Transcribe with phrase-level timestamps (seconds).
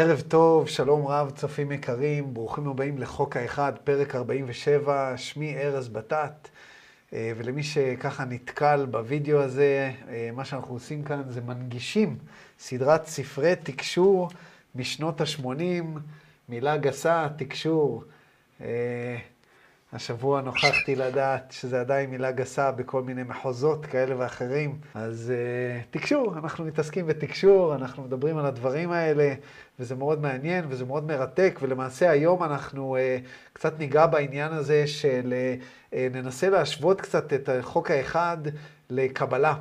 [0.00, 6.48] ערב טוב, שלום רב, צופים יקרים, ברוכים הבאים לחוק האחד, פרק 47, שמי ארז בטט,
[7.12, 12.18] אה, ולמי שככה נתקל בווידאו הזה, אה, מה שאנחנו עושים כאן זה מנגישים
[12.58, 14.28] סדרת ספרי תקשור
[14.74, 15.98] משנות ה-80,
[16.48, 18.04] מילה גסה, תקשור.
[19.92, 24.78] השבוע נוכחתי לדעת שזה עדיין מילה גסה בכל מיני מחוזות כאלה ואחרים.
[24.94, 29.34] אז uh, תקשור, אנחנו מתעסקים בתקשור, אנחנו מדברים על הדברים האלה,
[29.78, 35.34] וזה מאוד מעניין וזה מאוד מרתק, ולמעשה היום אנחנו uh, קצת ניגע בעניין הזה של
[35.92, 38.38] uh, ננסה להשוות קצת את החוק האחד
[38.90, 39.54] לקבלה,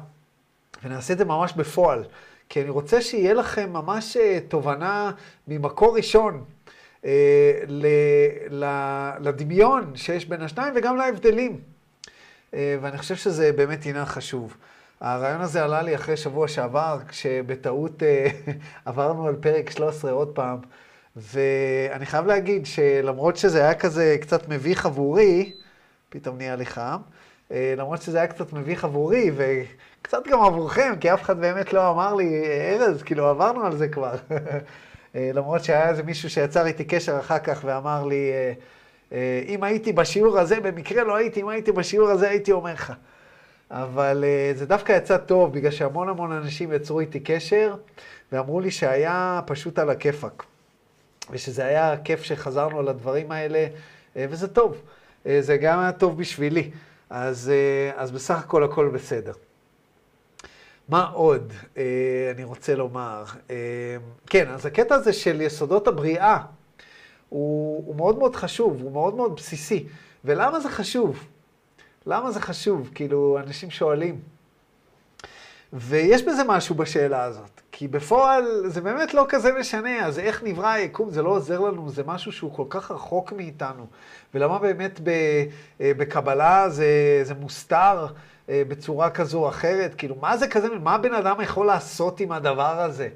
[0.84, 2.03] ונעשה את זה ממש בפועל,
[2.50, 4.17] כי אני רוצה שיהיה לכם ממש
[4.48, 5.12] תובנה
[5.48, 6.44] ממקור ראשון.
[7.06, 7.12] אה,
[9.20, 11.59] לדמיון שיש בין השניים וגם להבדלים.
[12.54, 14.58] אה, ואני חושב שזה באמת עניין חשוב.
[15.02, 18.28] הרעיון הזה עלה לי אחרי שבוע שעבר, כשבטעות אה,
[18.86, 20.58] עברנו על פרק 13 עוד פעם,
[21.16, 25.54] ואני חייב להגיד שלמרות שזה היה כזה קצת מביך עבורי,
[26.09, 26.98] פתאום נהיה לי חם,
[27.52, 32.16] למרות שזה היה קצת מביך עבורי, וקצת גם עבורכם, כי אף אחד באמת לא אמר
[32.16, 34.16] לי, ארז, כאילו עברנו על זה כבר.
[35.18, 38.54] אה, למרות שהיה איזה מישהו שיצר איתי קשר אחר כך ואמר לי, אה,
[39.12, 42.94] אה, אם הייתי בשיעור הזה, במקרה לא הייתי, אם הייתי בשיעור הזה הייתי אומר לך.
[43.72, 44.23] אבל
[44.56, 47.76] זה דווקא יצא טוב, בגלל שהמון המון אנשים יצרו איתי קשר,
[48.32, 50.44] ואמרו לי שהיה פשוט על הכיפאק.
[51.32, 53.68] ושזה היה כיף שחזרנו על הדברים האלה,
[54.16, 54.82] וזה טוב.
[55.40, 56.72] זה גם היה טוב בשבילי.
[57.10, 57.52] אז,
[57.95, 59.34] אז בסך הכל הכל בסדר.
[60.89, 63.23] מה עוד אה, אני רוצה לומר?
[63.49, 63.55] אה,
[64.30, 66.38] כן, אז הקטע הזה של יסודות הבריאה
[67.30, 69.88] הוא, הוא מאוד מאוד חשוב, הוא מאוד מאוד בסיסי.
[70.25, 71.23] ולמה זה חשוב?
[72.05, 72.91] למה זה חשוב?
[72.95, 74.19] כאילו, אנשים שואלים.
[75.73, 80.67] ויש בזה משהו בשאלה הזאת, כי בפועל זה באמת לא כזה משנה, אז איך נברא
[80.67, 81.10] היקום?
[81.10, 83.86] זה לא עוזר לנו, זה משהו שהוא כל כך רחוק מאיתנו.
[84.33, 88.08] ולמה באמת אה, בקבלה זה, זה מוסתר?
[88.50, 92.32] אה, בצורה כזו או אחרת, כאילו, מה זה כזה, מה הבן אדם יכול לעשות עם
[92.32, 93.10] הדבר הזה?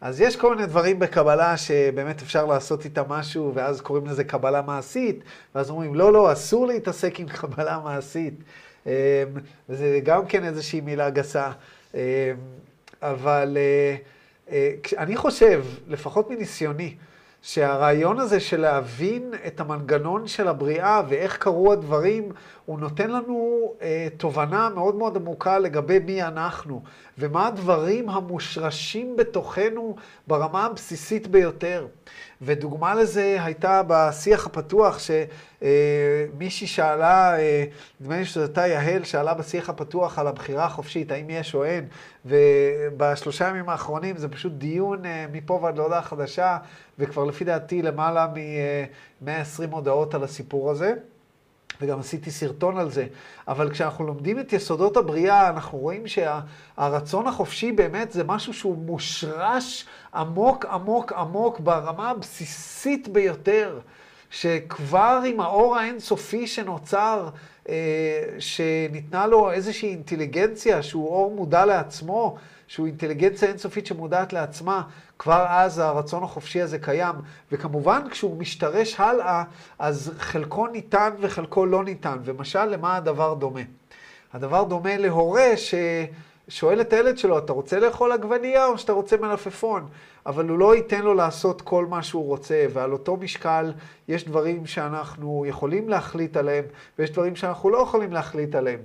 [0.00, 4.62] אז יש כל מיני דברים בקבלה שבאמת אפשר לעשות איתם משהו, ואז קוראים לזה קבלה
[4.62, 5.20] מעשית,
[5.54, 8.34] ואז אומרים, לא, לא, אסור להתעסק עם קבלה מעשית.
[8.86, 9.24] אה,
[9.68, 11.50] וזה גם כן איזושהי מילה גסה.
[11.94, 12.32] אה,
[13.02, 13.56] אבל
[14.98, 16.94] אני חושב, לפחות מניסיוני,
[17.42, 22.32] שהרעיון הזה של להבין את המנגנון של הבריאה ואיך קרו הדברים,
[22.66, 26.82] הוא נותן לנו אה, תובנה מאוד מאוד עמוקה לגבי מי אנחנו,
[27.18, 31.86] ומה הדברים המושרשים בתוכנו ברמה הבסיסית ביותר.
[32.42, 37.64] ודוגמה לזה הייתה בשיח הפתוח, שמישהי שאלה, אה,
[38.00, 41.88] נדמה לי שזו הייתה יהל, שאלה בשיח הפתוח על הבחירה החופשית, האם יש או אין,
[42.26, 46.58] ובשלושה ימים האחרונים זה פשוט דיון אה, מפה ועד להודעה חדשה,
[46.98, 50.94] וכבר לפי דעתי למעלה מ-120 הודעות על הסיפור הזה.
[51.80, 53.06] וגם עשיתי סרטון על זה,
[53.48, 59.86] אבל כשאנחנו לומדים את יסודות הבריאה, אנחנו רואים שהרצון החופשי באמת זה משהו שהוא מושרש
[60.14, 63.80] עמוק עמוק עמוק ברמה הבסיסית ביותר,
[64.30, 67.28] שכבר עם האור האינסופי שנוצר,
[68.38, 72.36] שניתנה לו איזושהי אינטליגנציה, שהוא אור מודע לעצמו,
[72.66, 74.82] שהוא אינטליגנציה אינסופית שמודעת לעצמה,
[75.18, 77.14] כבר אז הרצון החופשי הזה קיים.
[77.52, 79.44] וכמובן, כשהוא משתרש הלאה,
[79.78, 82.16] אז חלקו ניתן וחלקו לא ניתן.
[82.24, 83.60] ומשל, למה הדבר דומה?
[84.32, 85.56] הדבר דומה להורה
[86.48, 89.86] ששואל את הילד שלו, אתה רוצה לאכול עגבנייה או שאתה רוצה מלפפון?
[90.26, 93.72] אבל הוא לא ייתן לו לעשות כל מה שהוא רוצה, ועל אותו משקל
[94.08, 96.64] יש דברים שאנחנו יכולים להחליט עליהם,
[96.98, 98.80] ויש דברים שאנחנו לא יכולים להחליט עליהם.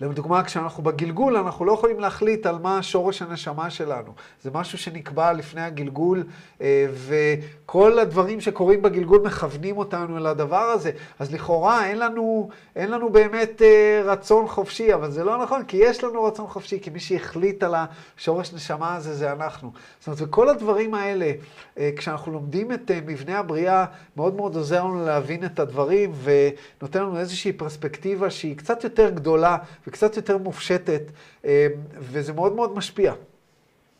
[0.00, 4.12] לדוגמה, כשאנחנו בגלגול, אנחנו לא יכולים להחליט על מה שורש הנשמה שלנו.
[4.42, 6.24] זה משהו שנקבע לפני הגלגול,
[6.60, 10.90] אה, וכל הדברים שקורים בגלגול מכוונים אותנו אל הדבר הזה.
[11.18, 15.76] אז לכאורה אין לנו, אין לנו באמת אה, רצון חופשי, אבל זה לא נכון, כי
[15.76, 17.74] יש לנו רצון חופשי, כי מי שהחליט על
[18.16, 19.72] השורש נשמה הזה זה אנחנו.
[19.98, 21.32] זאת אומרת, וכל הדברים האלה,
[21.78, 23.84] אה, כשאנחנו לומדים את מבנה הבריאה,
[24.16, 29.56] מאוד מאוד עוזר לנו להבין את הדברים, ונותן לנו איזושהי פרספקטיבה שהיא קצת יותר גדולה.
[29.88, 31.02] וקצת יותר מופשטת,
[31.44, 31.66] אה,
[31.98, 33.12] וזה מאוד מאוד משפיע.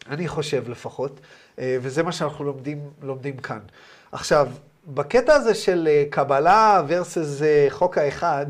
[0.08, 1.20] אני חושב לפחות,
[1.58, 3.58] אה, וזה מה שאנחנו לומדים, לומדים כאן.
[4.12, 4.49] עכשיו,
[4.87, 8.46] בקטע הזה של אה, קבלה versus חוק האחד,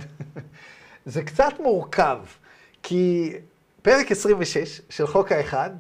[1.07, 2.19] זה קצת מורכב,
[2.83, 3.33] כי
[3.83, 5.71] פרק 26 של חוק האחד,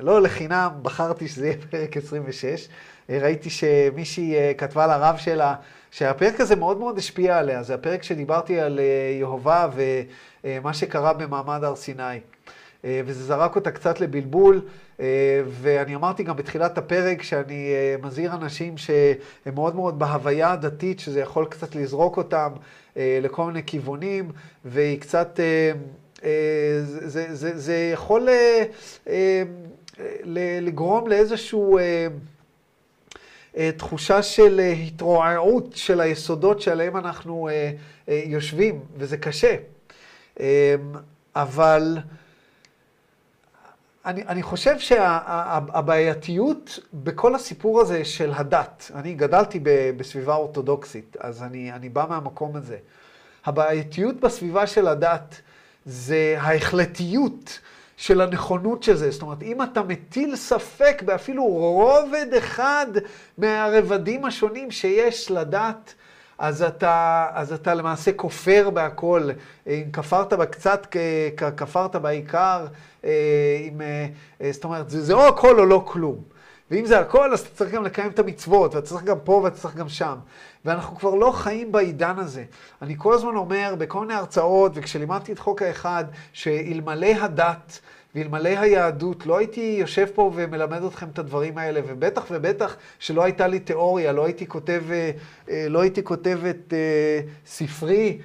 [0.00, 2.68] לא לחינם בחרתי שזה יהיה פרק 26,
[3.08, 5.54] ראיתי שמישהי כתבה לרב שלה
[5.90, 8.80] שהפרק הזה מאוד מאוד השפיע עליה, זה הפרק שדיברתי על
[9.18, 9.68] יהובה
[10.44, 12.20] ומה שקרה במעמד הר סיני.
[12.84, 14.60] וזה זרק אותה קצת לבלבול.
[15.48, 21.44] ואני אמרתי גם בתחילת הפרק שאני מזהיר אנשים שהם מאוד מאוד בהוויה הדתית, שזה יכול
[21.44, 22.52] קצת לזרוק אותם
[22.96, 24.30] לכל מיני כיוונים,
[24.64, 25.40] והיא קצת...
[26.22, 28.28] זה, זה, זה, זה יכול
[30.24, 31.78] לגרום לאיזשהו...
[33.56, 37.70] אה, תחושה של אה, התרועעות של היסודות שעליהם אנחנו אה,
[38.26, 39.56] יושבים, וזה קשה.
[41.36, 41.98] אבל
[44.04, 49.60] אני, אני חושב שהבעייתיות שה, בכל הסיפור הזה של הדת, אני גדלתי
[49.96, 52.76] בסביבה אורתודוקסית, אז אני, אני בא מהמקום הזה.
[53.44, 55.40] הבעייתיות בסביבה של הדת
[55.86, 57.60] זה ההחלטיות
[57.96, 59.10] של הנכונות של זה.
[59.10, 62.86] זאת אומרת, אם אתה מטיל ספק באפילו רובד אחד
[63.38, 65.94] מהרבדים השונים שיש לדת,
[66.38, 69.30] אז אתה, אז אתה למעשה כופר בהכל.
[69.66, 70.96] אם כפרת בקצת,
[71.56, 72.66] כפרת בעיקר.
[73.04, 73.10] אה,
[73.68, 73.80] אם,
[74.40, 76.16] אה, זאת אומרת, זה, זה או הכל או לא כלום.
[76.70, 79.56] ואם זה הכל, אז אתה צריך גם לקיים את המצוות, ואתה צריך גם פה ואתה
[79.56, 80.14] צריך גם שם.
[80.64, 82.44] ואנחנו כבר לא חיים בעידן הזה.
[82.82, 87.80] אני כל הזמן אומר בכל מיני הרצאות, וכשלימדתי את חוק האחד, שאלמלא הדת
[88.14, 93.46] ואלמלא היהדות, לא הייתי יושב פה ומלמד אתכם את הדברים האלה, ובטח ובטח שלא הייתה
[93.46, 95.10] לי תיאוריה, לא הייתי כותב, אה,
[95.50, 98.18] אה, לא הייתי כותב את אה, ספרי,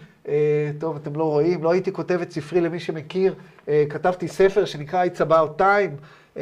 [0.80, 3.36] טוב, אתם לא רואים, לא הייתי כותב את ספרי למי שמכיר,
[3.89, 6.39] כתבתי ספר שנקרא It's About Time,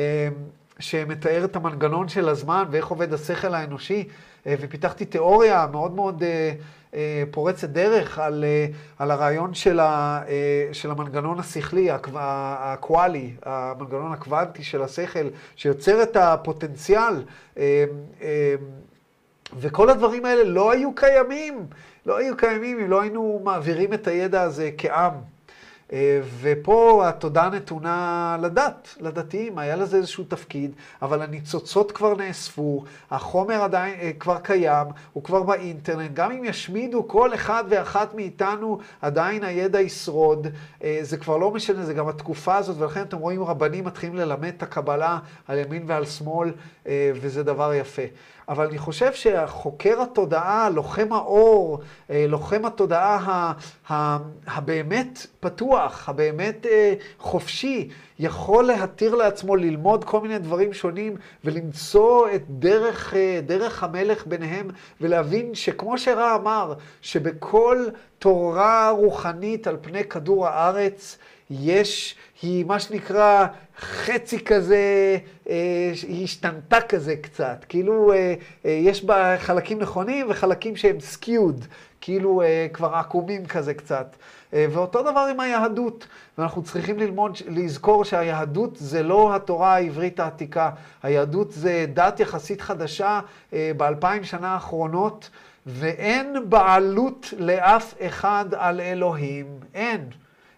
[0.80, 4.08] שמתאר את המנגנון של הזמן ואיך עובד השכל האנושי,
[4.46, 6.24] ופיתחתי תיאוריה מאוד מאוד
[7.32, 8.66] פורצת דרך על, אה,
[8.98, 16.16] על הרעיון של, ה, אה, של המנגנון השכלי, הקוואלי, המנגנון הקוונטי של השכל, שיוצר את
[16.16, 17.24] הפוטנציאל.
[19.60, 21.66] וכל הדברים האלה לא היו קיימים,
[22.06, 25.14] לא היו קיימים אם לא היינו מעבירים את הידע הזה כעם.
[25.94, 33.62] אה, ופה התודה נתונה לדת, לדתיים, היה לזה איזשהו תפקיד, אבל הניצוצות כבר נאספו, החומר
[33.64, 39.44] עדיין אה, כבר קיים, הוא כבר באינטרנט, גם אם ישמידו כל אחד ואחת מאיתנו, עדיין
[39.44, 40.48] הידע ישרוד,
[40.84, 44.52] אה, זה כבר לא משנה, זה גם התקופה הזאת, ולכן אתם רואים רבנים מתחילים ללמד
[44.58, 46.52] את הקבלה על ימין ועל שמאל,
[47.14, 48.02] וזה דבר יפה.
[48.50, 51.80] אבל אני חושב שהחוקר התודעה, לוחם האור,
[52.10, 53.54] אה, לוחם התודעה
[54.48, 57.90] הבאמת פתוח, הבאמת אה, חופשי,
[58.20, 64.68] יכול להתיר לעצמו ללמוד כל מיני דברים שונים ולמצוא את דרך, אה, דרך המלך ביניהם
[65.02, 67.86] ולהבין שכמו שרע אמר, שבכל
[68.20, 71.18] תורה רוחנית על פני כדור הארץ
[71.50, 73.48] יש, היא מה שנקרא
[73.80, 75.18] חצי כזה,
[75.50, 77.66] אה, היא השתנתה כזה קצת.
[77.70, 78.34] כאילו אה,
[78.66, 81.66] אה, יש בה חלקים נכונים וחלקים שהם סקיוד,
[82.02, 82.42] כאילו
[82.74, 84.16] כבר עקומים כזה קצת.
[84.54, 86.08] ואותו דבר עם היהדות.
[86.38, 90.70] ואנחנו צריכים ללמוד, לזכור שהיהדות זה לא התורה העברית העתיקה.
[91.04, 93.20] היהדות זה דת יחסית חדשה
[93.52, 95.30] באלפיים שנה האחרונות,
[95.66, 99.46] ואין בעלות לאף אחד על אלוהים.
[99.74, 100.10] אין.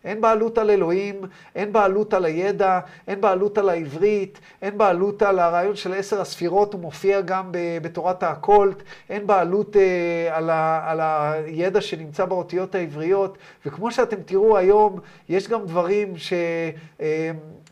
[0.05, 1.21] אין בעלות על אלוהים,
[1.55, 6.73] אין בעלות על הידע, אין בעלות על העברית, אין בעלות על הרעיון של עשר הספירות,
[6.73, 7.49] הוא מופיע גם
[7.81, 10.99] בתורת האקולט, אין בעלות אה, על, ה, על
[11.45, 16.13] הידע שנמצא באותיות העבריות, וכמו שאתם תראו היום, יש גם דברים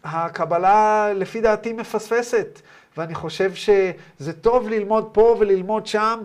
[0.05, 2.61] שהקבלה, אה, לפי דעתי, מפספסת.
[2.97, 6.19] ואני חושב שזה טוב ללמוד פה וללמוד שם,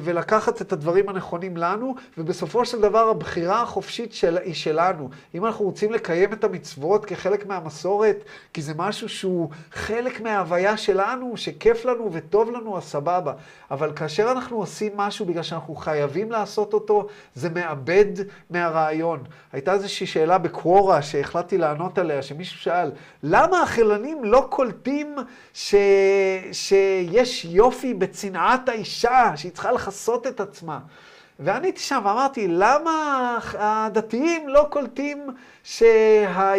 [0.00, 5.08] ולקחת את הדברים הנכונים לנו, ובסופו של דבר הבחירה החופשית של, היא שלנו.
[5.34, 11.36] אם אנחנו רוצים לקיים את המצוות כחלק מהמסורת, כי זה משהו שהוא חלק מההוויה שלנו,
[11.36, 13.32] שכיף לנו וטוב לנו, אז סבבה.
[13.70, 18.12] אבל כאשר אנחנו עושים משהו בגלל שאנחנו חייבים לעשות אותו, זה מאבד
[18.50, 19.22] מהרעיון.
[19.52, 22.90] הייתה איזושהי שאלה בקוורה שהחלטתי לענות עליה, שמישהו שאל,
[23.22, 25.16] למה החילונים לא קולטים
[25.54, 25.74] ש...
[26.52, 30.78] שיש יופי בצנעת האישה, שהיא צריכה לכסות את עצמה?
[31.38, 35.26] ועניתי שם ואמרתי, למה הדתיים לא קולטים
[35.62, 36.56] שהקדושה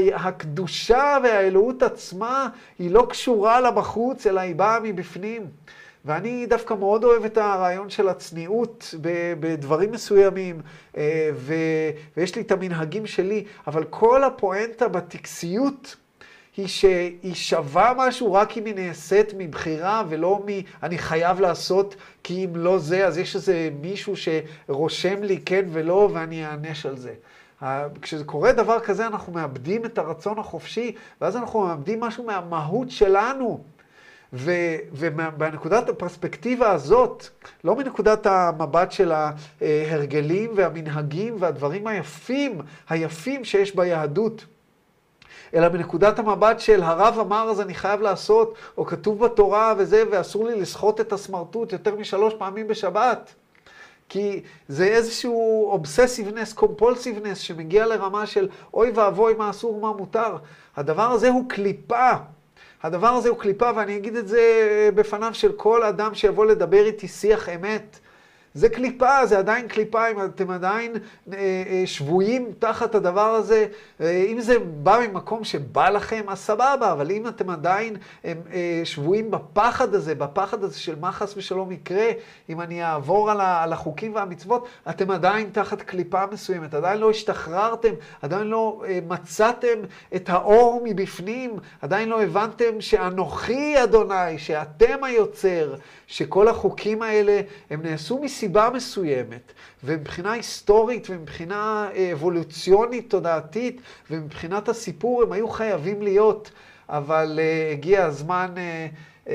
[1.24, 2.50] והאלוהות עצמה
[2.80, 5.46] היא לא קשורה לבחוץ, אלא היא באה מבפנים?
[6.06, 8.96] ואני דווקא מאוד אוהב את הרעיון של הצניעות
[9.39, 10.62] בדברים מסוימים,
[10.98, 11.30] אה,
[12.18, 15.96] ויש לי את המנהגים שלי, אבל כל הפואנטה בטקסיות
[16.58, 20.50] היא שהיא שווה משהו רק אם היא נעשית מבחירה ולא מ...
[20.84, 26.10] אני חייב לעשות, כי אם לא זה, אז יש איזה מישהו שרושם לי כן ולא,
[26.14, 27.14] ואני אענש על זה.
[28.02, 33.64] כשזה קורה דבר כזה, אנחנו מאבדים את הרצון החופשי, ואז אנחנו מאבדים משהו מהמהות שלנו.
[34.34, 37.28] ובנקודת הפרספקטיבה הזאת,
[37.64, 44.46] לא מנקודת המבט של ההרגלים והמנהגים והדברים היפים, היפים שיש ביהדות,
[45.54, 50.48] אלא מנקודת המבט של הרב אמר אז אני חייב לעשות, או כתוב בתורה וזה, ואסור
[50.48, 53.34] לי לסחוט את הסמרטוט יותר משלוש פעמים בשבת.
[54.10, 60.38] כי זה איזשהו אובססיבנס, קומפולסיבנס, שמגיע לרמה של אוי ואבוי מה אסור ומה מותר.
[60.77, 62.12] הדבר הזה הוא קליפה.
[62.84, 64.42] הדבר הזה הוא קליפה, ואני אגיד את זה
[64.96, 68.00] בפניו של כל אדם שיבוא לדבר איתי שיח אמת.
[68.58, 73.66] זה קליפה, זה עדיין קליפה, אם אתם עדיין אה, אה, שבויים תחת הדבר הזה,
[74.02, 77.96] אה, אם זה בא ממקום שבא לכם, אז סבבה, אבל אם אתם עדיין
[78.84, 82.08] שבויים בפחד הזה, בפחד הזה של מה חס ושלום יקרה,
[82.50, 88.48] אם אני אעבור על, החוקים והמצוות, אתם עדיין תחת קליפה מסוימת, עדיין לא השתחררתם, עדיין
[88.48, 89.80] לא מצאתם
[90.16, 95.76] את האור מבפנים, עדיין לא הבנתם שאנוכי אדוני, שאתם היוצר,
[96.08, 105.24] שכל החוקים האלה הם נעשו מסיבה מסוימת, ומבחינה היסטורית ומבחינה אה, אבולוציונית תודעתית ומבחינת הסיפור
[105.24, 106.52] הם היו חייבים להיות,
[106.90, 108.54] אבל uh, הגיע הזמן,
[109.26, 109.30] uh,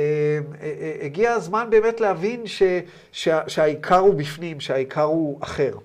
[1.02, 2.62] הגיע הזמן באמת להבין ש,
[3.12, 5.76] שה, שהעיקר הוא בפנים, שהעיקר הוא אחר.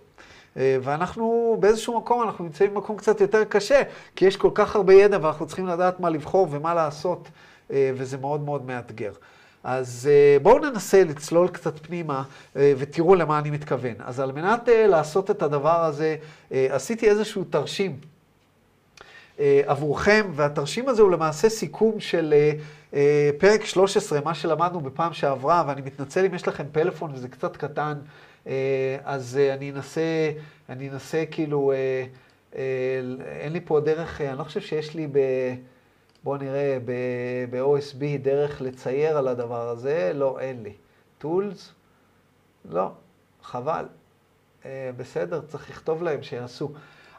[0.56, 3.82] ואנחנו באיזשהו מקום, אנחנו נמצאים במקום קצת יותר קשה,
[4.16, 7.30] כי יש כל כך הרבה ידע ואנחנו צריכים לדעת מה לבחור ומה לעשות,
[7.70, 9.12] וזה מאוד מאוד מאתגר.
[9.68, 12.24] אז אה, בואו ננסה לצלול קצת פנימה
[12.56, 13.94] אה, ותראו למה אני מתכוון.
[14.00, 16.16] אז על מנת אה, לעשות את הדבר הזה,
[16.52, 18.00] עשיתי איזשהו תרשים
[19.40, 22.34] עבורכם, והתרשים הזה הוא למעשה סיכום של
[23.38, 27.94] פרק 13, מה שלמדנו בפעם שעברה, ואני מתנצל אם יש לכם פלאפון וזה קצת קטן,
[29.04, 30.32] אז אני אנסה,
[30.70, 31.74] אני אנסה כאילו,
[33.42, 35.20] אין לי פה דרך, אני לא חושב שיש לי ב...
[36.24, 36.78] בואו נראה
[37.50, 40.74] ב-OSB דרך לצייר על הדבר הזה, לא, אין לי.
[41.22, 41.72] Tools?
[42.72, 42.92] לא,
[43.44, 43.86] חבל.
[44.66, 46.72] אה, בסדר, צריך לכתוב להם שיעשו.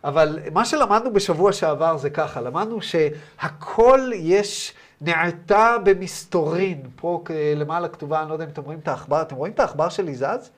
[0.05, 6.83] אבל מה שלמדנו בשבוע שעבר זה ככה, למדנו שהכל יש נעתה במסתורין.
[6.97, 7.25] פה
[7.57, 10.14] למעלה כתובה, אני לא יודע אם אתם רואים את העכבר, אתם רואים את העכבר שלי
[10.14, 10.50] זז?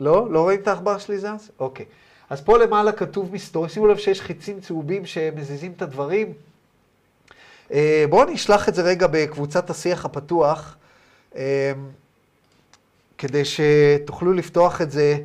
[0.00, 0.30] לא?
[0.30, 1.50] לא רואים את העכבר שלי זז?
[1.58, 1.86] אוקיי.
[2.32, 6.32] אז פה למעלה כתוב מסתורין, שימו לב שיש חיצים צהובים שמזיזים את הדברים.
[7.72, 10.76] אה, בואו נשלח את זה רגע בקבוצת השיח הפתוח,
[11.36, 11.72] אה,
[13.18, 15.18] כדי שתוכלו לפתוח את זה,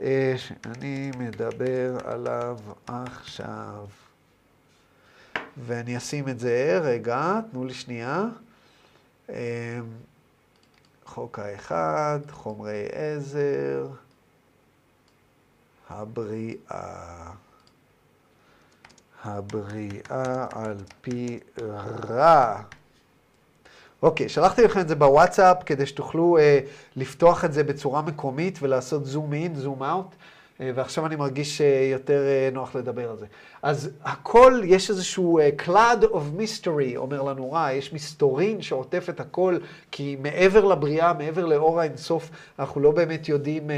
[0.00, 3.86] אה, שאני מדבר עליו עכשיו.
[5.66, 8.24] ואני אשים את זה, רגע, תנו לי שנייה.
[11.04, 13.86] חוק האחד, חומרי עזר,
[15.90, 17.30] הבריאה.
[19.24, 21.40] הבריאה על פי
[22.08, 22.62] רע.
[24.02, 26.60] אוקיי, שלחתי לכם את זה בוואטסאפ כדי שתוכלו אה,
[26.96, 30.14] לפתוח את זה בצורה מקומית ולעשות זום אין, זום אאוט.
[30.60, 33.26] אה, ועכשיו אני מרגיש אה, יותר אה, נוח לדבר על זה.
[33.62, 39.56] אז הכל, יש איזשהו cloud of mystery, אומר לנו רע, יש מסתורין שעוטף את הכל,
[39.90, 43.70] כי מעבר לבריאה, מעבר לאור האינסוף, אנחנו לא באמת יודעים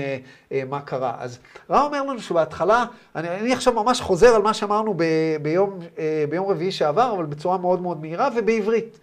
[0.68, 1.14] מה קרה.
[1.18, 1.38] אז
[1.70, 2.84] רע אומר לנו שבהתחלה,
[3.16, 5.04] אני, אני עכשיו ממש חוזר על מה שאמרנו ב,
[5.42, 5.78] ביום,
[6.30, 8.98] ביום רביעי שעבר, אבל בצורה מאוד מאוד מהירה ובעברית.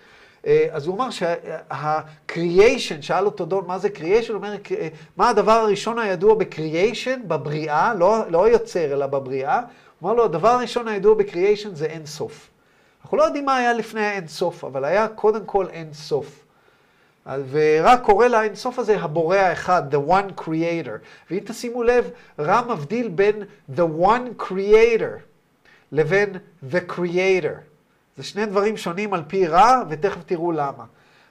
[0.47, 4.29] אה, אז הוא אמר שה-creation, שאל אותו דון, מה זה creation?
[4.29, 4.55] הוא אומר,
[5.17, 9.61] מה הדבר הראשון הידוע ב-creation, בבריאה, לא, לא יוצר, אלא בבריאה?
[9.99, 12.49] הוא אמר לו, הדבר הראשון הידוע ב-creation זה אין סוף.
[13.01, 16.43] אנחנו לא יודעים מה היה לפני האין סוף, אבל היה קודם כל אין סוף.
[17.49, 20.97] ורק קורא לאין סוף הזה הבורא האחד, the one creator.
[21.31, 23.43] ואם תשימו לב, רע מבדיל בין
[23.75, 25.19] the one creator
[25.91, 26.29] לבין
[26.71, 27.76] the creator.
[28.17, 30.83] זה שני דברים שונים על פי רע, ותכף תראו למה.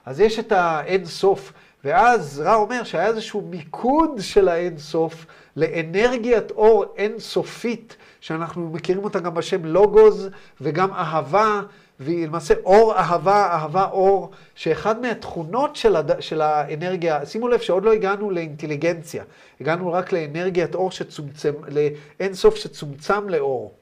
[0.05, 1.53] אז יש את האין סוף,
[1.83, 5.25] ואז רע אומר שהיה איזשהו מיקוד של האין סוף
[5.55, 10.29] לאנרגיית אור אין סופית, שאנחנו מכירים אותה גם בשם לוגוז,
[10.61, 11.61] וגם אהבה,
[11.99, 16.21] והיא למעשה אור אהבה, אהבה אור, שאחד מהתכונות של, הד...
[16.21, 19.23] של האנרגיה, שימו לב שעוד לא הגענו לאינטליגנציה,
[19.61, 23.76] הגענו רק לאנרגיית אור שצומצם, לאין סוף שצומצם לאור.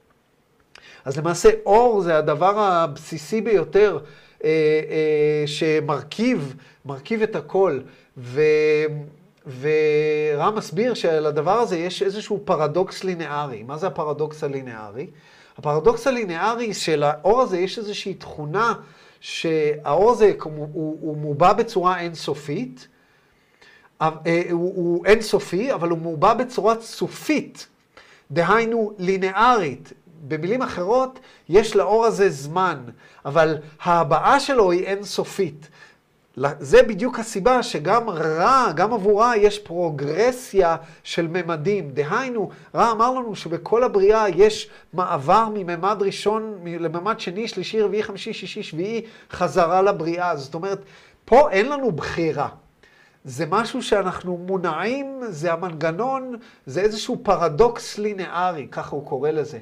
[1.05, 3.99] אז למעשה אור זה הדבר הבסיסי ביותר
[4.43, 7.79] אה, אה, שמרכיב, מרכיב את הכל.
[8.17, 8.41] ו...
[9.59, 13.63] ורם מסביר שלדבר הזה יש איזשהו פרדוקס לינארי.
[13.63, 15.07] מה זה הפרדוקס הלינארי?
[15.57, 18.73] הפרדוקס הלינארי של האור הזה יש איזושהי תכונה
[19.19, 22.87] שהאור הזה הוא, הוא, הוא מובע בצורה אינסופית,
[24.01, 24.09] אה,
[24.51, 27.67] הוא, הוא אינסופי, אבל הוא מובע בצורה צופית,
[28.31, 29.93] דהיינו לינארית,
[30.27, 32.79] במילים אחרות, יש לאור הזה זמן,
[33.25, 35.69] אבל ההבעה שלו היא אינסופית.
[36.59, 41.89] זה בדיוק הסיבה שגם רע, גם עבור רע יש פרוגרסיה של ממדים.
[41.89, 48.33] דהיינו, רע אמר לנו שבכל הבריאה יש מעבר מממד ראשון לממד שני, שלישי, רביעי, חמישי,
[48.33, 50.35] שישי, שביעי, חזרה לבריאה.
[50.35, 50.81] זאת אומרת,
[51.25, 52.49] פה אין לנו בחירה.
[53.25, 59.59] זה משהו שאנחנו מונעים, זה המנגנון, זה איזשהו פרדוקס לינארי, ככה הוא קורא לזה.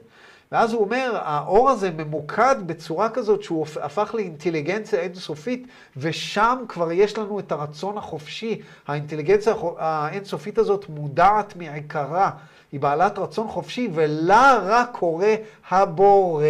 [0.53, 5.67] ואז הוא אומר, האור הזה ממוקד בצורה כזאת שהוא הפך לאינטליגנציה אינסופית,
[5.98, 8.62] ושם כבר יש לנו את הרצון החופשי.
[8.88, 12.31] האינטליגנציה האינסופית הזאת מודעת מעיקרה,
[12.72, 15.25] היא בעלת רצון חופשי, ולה רק קורא
[15.69, 16.45] הבורא.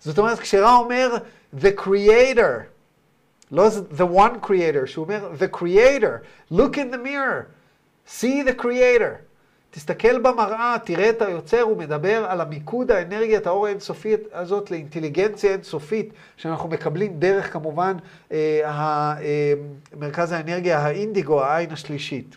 [0.00, 1.16] זאת אומרת, כשרע אומר,
[1.60, 2.62] the creator,
[3.52, 3.68] לא
[3.98, 7.44] the one creator, שהוא אומר, the creator, look in the mirror,
[8.06, 9.23] see the creator.
[9.74, 16.12] תסתכל במראה, תראה את היוצר, הוא מדבר על המיקוד האנרגיית האור האינסופית הזאת לאינטליגנציה אינסופית,
[16.36, 17.96] שאנחנו מקבלים דרך כמובן
[18.32, 19.52] אה, אה,
[19.96, 22.36] מרכז האנרגיה האינדיגו, העין השלישית.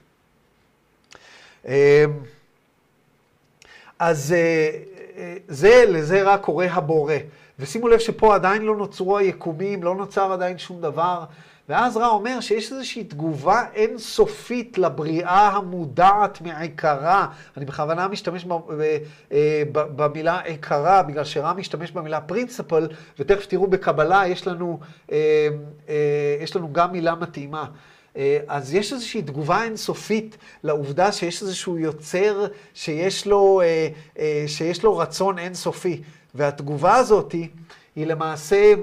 [1.67, 2.05] אה,
[3.99, 4.69] אז אה,
[5.17, 7.15] אה, זה, לזה רק קורא הבורא.
[7.59, 11.23] ושימו לב שפה עדיין לא נוצרו היקומים, לא נוצר עדיין שום דבר.
[11.69, 17.27] ואז רע אומר שיש איזושהי תגובה אינסופית לבריאה המודעת מעיקרה.
[17.57, 18.45] אני בכוונה משתמש
[19.31, 22.87] אה, במילה עיקרה, בגלל שרע משתמש במילה פרינציפל,
[23.19, 24.79] ותכף תראו בקבלה, יש לנו,
[25.11, 25.47] אה,
[25.89, 27.65] אה, יש לנו גם מילה מתאימה.
[28.47, 33.61] אז יש איזושהי תגובה אינסופית לעובדה שיש איזשהו יוצר שיש לו,
[34.47, 36.01] שיש לו רצון אינסופי.
[36.35, 37.31] והתגובה הזאת
[37.95, 38.73] היא למעשה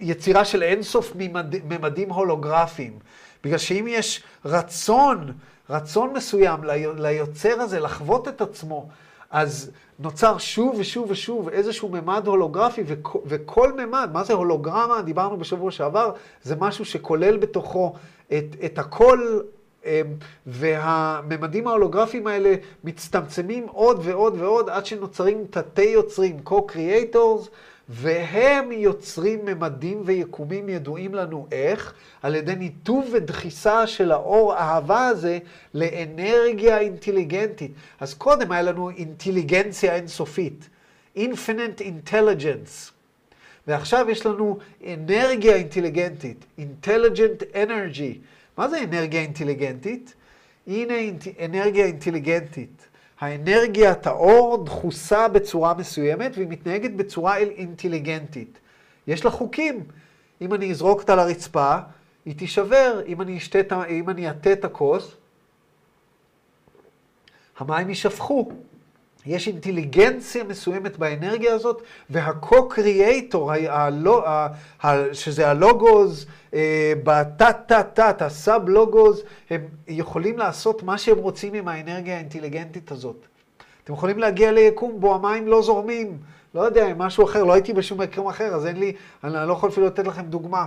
[0.00, 2.98] יצירה של אינסוף ממד, ממדים הולוגרפיים.
[3.44, 5.32] בגלל שאם יש רצון,
[5.70, 6.60] רצון מסוים
[6.98, 8.88] ליוצר הזה לחוות את עצמו,
[9.30, 15.02] אז נוצר שוב ושוב ושוב איזשהו ממד הולוגרפי, וכל, וכל ממד, מה זה הולוגרמה?
[15.02, 16.12] דיברנו בשבוע שעבר,
[16.42, 17.94] זה משהו שכולל בתוכו
[18.32, 19.40] את, את הכל,
[19.84, 19.90] אמ,
[20.46, 27.48] והממדים ההולוגרפיים האלה מצטמצמים עוד ועוד ועוד עד שנוצרים תתי יוצרים, co-creators,
[27.88, 35.38] והם יוצרים ממדים ויקומים ידועים לנו איך, על ידי ניתוב ודחיסה של האור האהבה הזה
[35.74, 37.70] לאנרגיה אינטליגנטית.
[38.00, 40.68] אז קודם היה לנו אינטליגנציה אינסופית,
[41.16, 42.92] infinite intelligence.
[43.66, 48.18] ועכשיו יש לנו אנרגיה אינטליגנטית, intelligent energy.
[48.56, 50.14] מה זה אנרגיה אינטליגנטית?
[50.66, 50.94] הנה
[51.44, 52.87] אנרגיה אינטליגנטית.
[53.20, 58.58] האנרגיית האור דחוסה בצורה מסוימת והיא מתנהגת בצורה אינטליגנטית.
[59.06, 59.84] יש לה חוקים.
[60.40, 61.76] אם אני אזרוק אותה לרצפה,
[62.24, 63.02] היא תישבר.
[63.06, 65.16] אם אני, אשתה, אם אני אטה את הכוס,
[67.58, 68.52] המים יישפכו.
[69.26, 73.36] יש אינטליגנציה מסוימת באנרגיה הזאת, וה-co-creator,
[75.12, 83.26] שזה הלוגוז, אה, בתת-תת-תת, הסאב-לוגוז, הם יכולים לעשות מה שהם רוצים עם האנרגיה האינטליגנטית הזאת.
[83.84, 86.18] אתם יכולים להגיע ליקום בו המים לא זורמים,
[86.54, 88.92] לא יודע, משהו אחר, לא הייתי בשום מקום אחר, אז אין לי,
[89.24, 90.66] אני לא יכול אפילו לתת לכם דוגמה.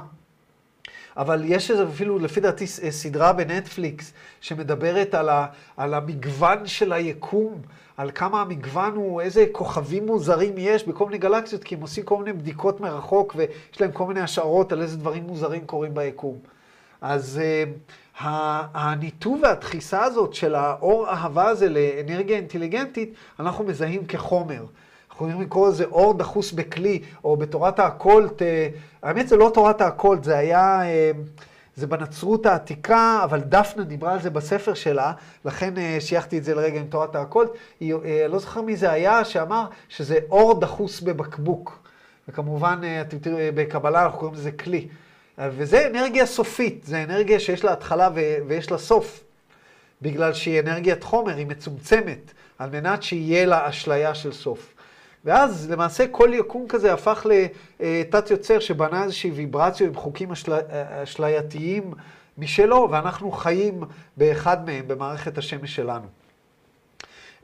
[1.17, 5.45] אבל יש איזה אפילו, לפי דעתי, סדרה בנטפליקס שמדברת על, ה,
[5.77, 7.61] על המגוון של היקום,
[8.01, 12.17] על כמה המגוון הוא, איזה כוכבים מוזרים יש בכל מיני גלקסיות, כי הם עושים כל
[12.17, 16.37] מיני בדיקות מרחוק ויש להם כל מיני השערות על איזה דברים מוזרים קורים ביקום.
[17.01, 18.23] אז uh,
[18.73, 24.65] הניתוב והדחיסה הזאת של האור אהבה הזה לאנרגיה אינטליגנטית, אנחנו מזהים כחומר.
[25.09, 28.41] אנחנו יכולים לקרוא לזה אור דחוס בכלי, או בתורת האקולט,
[29.03, 31.11] האמת זה לא תורת האקולט, זה היה, אה,
[31.81, 35.13] זה בנצרות העתיקה, אבל דפנה דיברה על זה בספר שלה,
[35.45, 37.49] לכן אה, שייכתי את זה לרגע עם תורת האקולט.
[37.79, 41.79] היא, אה, לא זוכר מי זה היה, שאמר שזה אור דחוס בבקבוק.
[42.27, 44.87] וכמובן, אתם תראו, בקבלה אנחנו קוראים לזה כלי.
[45.37, 48.09] וזה אנרגיה סופית, זה אנרגיה שיש לה התחלה
[48.47, 49.23] ויש לה סוף.
[50.01, 54.73] בגלל שהיא אנרגיית חומר, היא מצומצמת, על מנת שיהיה לה אשליה של סוף.
[55.25, 57.25] ואז למעשה כל יקום כזה הפך
[57.79, 60.53] לתת יוצר שבנה איזושהי ויברציה עם חוקים אשל...
[61.03, 61.93] אשלייתיים
[62.37, 63.83] משלו, ואנחנו חיים
[64.17, 66.05] באחד מהם, במערכת השמש שלנו.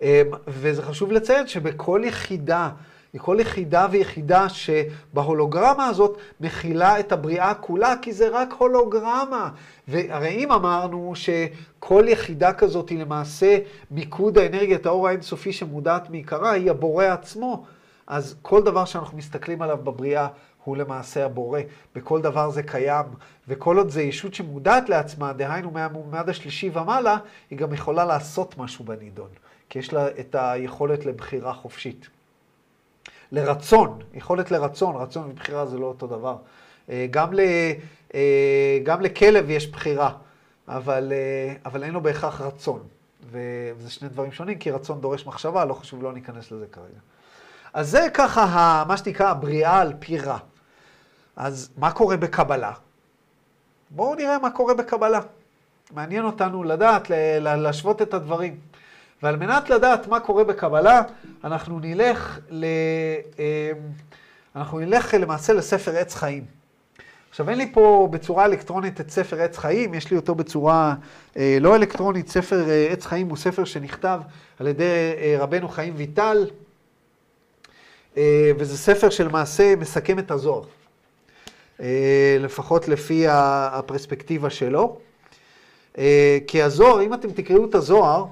[0.01, 0.07] אמ,
[0.47, 2.69] וזה חשוב לציין שבכל יחידה,
[3.17, 9.49] כל יחידה ויחידה שבהולוגרמה הזאת מכילה את הבריאה כולה, כי זה רק הולוגרמה.
[9.87, 13.57] והרי אם אמרנו שכל יחידה כזאת היא למעשה
[13.91, 17.65] מיקוד האנרגיית האור האינסופי שמודעת מעיקרה, היא הבורא עצמו.
[18.07, 20.27] אז כל דבר שאנחנו מסתכלים עליו בבריאה
[20.63, 21.59] הוא למעשה הבורא.
[21.95, 23.05] בכל דבר זה קיים,
[23.47, 27.17] וכל עוד זה ישות שמודעת לעצמה, דהיינו מהמועמד השלישי ומעלה,
[27.49, 29.29] היא גם יכולה לעשות משהו בנידון.
[29.69, 32.09] כי יש לה את היכולת לבחירה חופשית.
[33.31, 36.35] לרצון, יכולת לרצון, רצון ובחירה זה לא אותו דבר.
[37.11, 37.39] גם, ל,
[38.83, 40.11] גם לכלב יש בחירה,
[40.67, 41.13] אבל,
[41.65, 42.83] אבל אין לו בהכרח רצון.
[43.31, 46.99] וזה שני דברים שונים, כי רצון דורש מחשבה, לא חשוב, לא ניכנס לזה כרגע.
[47.73, 50.37] אז זה ככה, מה שנקרא, הבריאה על פי רע.
[51.35, 52.71] אז מה קורה בקבלה?
[53.89, 55.19] בואו נראה מה קורה בקבלה.
[55.91, 58.59] מעניין אותנו לדעת, להשוות את הדברים.
[59.23, 61.01] ועל מנת לדעת מה קורה בקבלה,
[61.43, 62.65] אנחנו נלך, ל...
[63.39, 63.71] אה,
[64.55, 66.43] אנחנו נלך למעשה לספר עץ חיים.
[67.29, 70.95] עכשיו, אין לי פה בצורה אלקטרונית את ספר עץ חיים, יש לי אותו בצורה
[71.37, 72.27] אה, לא אלקטרונית.
[72.27, 74.19] ספר אה, עץ חיים הוא ספר שנכתב
[74.59, 74.83] על ידי
[75.17, 76.47] אה, רבנו חיים ויטל,
[78.17, 80.63] אה, וזה ספר שלמעשה מסכם את הזוהר,
[81.79, 84.97] אה, לפחות לפי הפרספקטיבה שלו.
[85.97, 88.25] אה, כי הזוהר, אם אתם תקראו את הזוהר,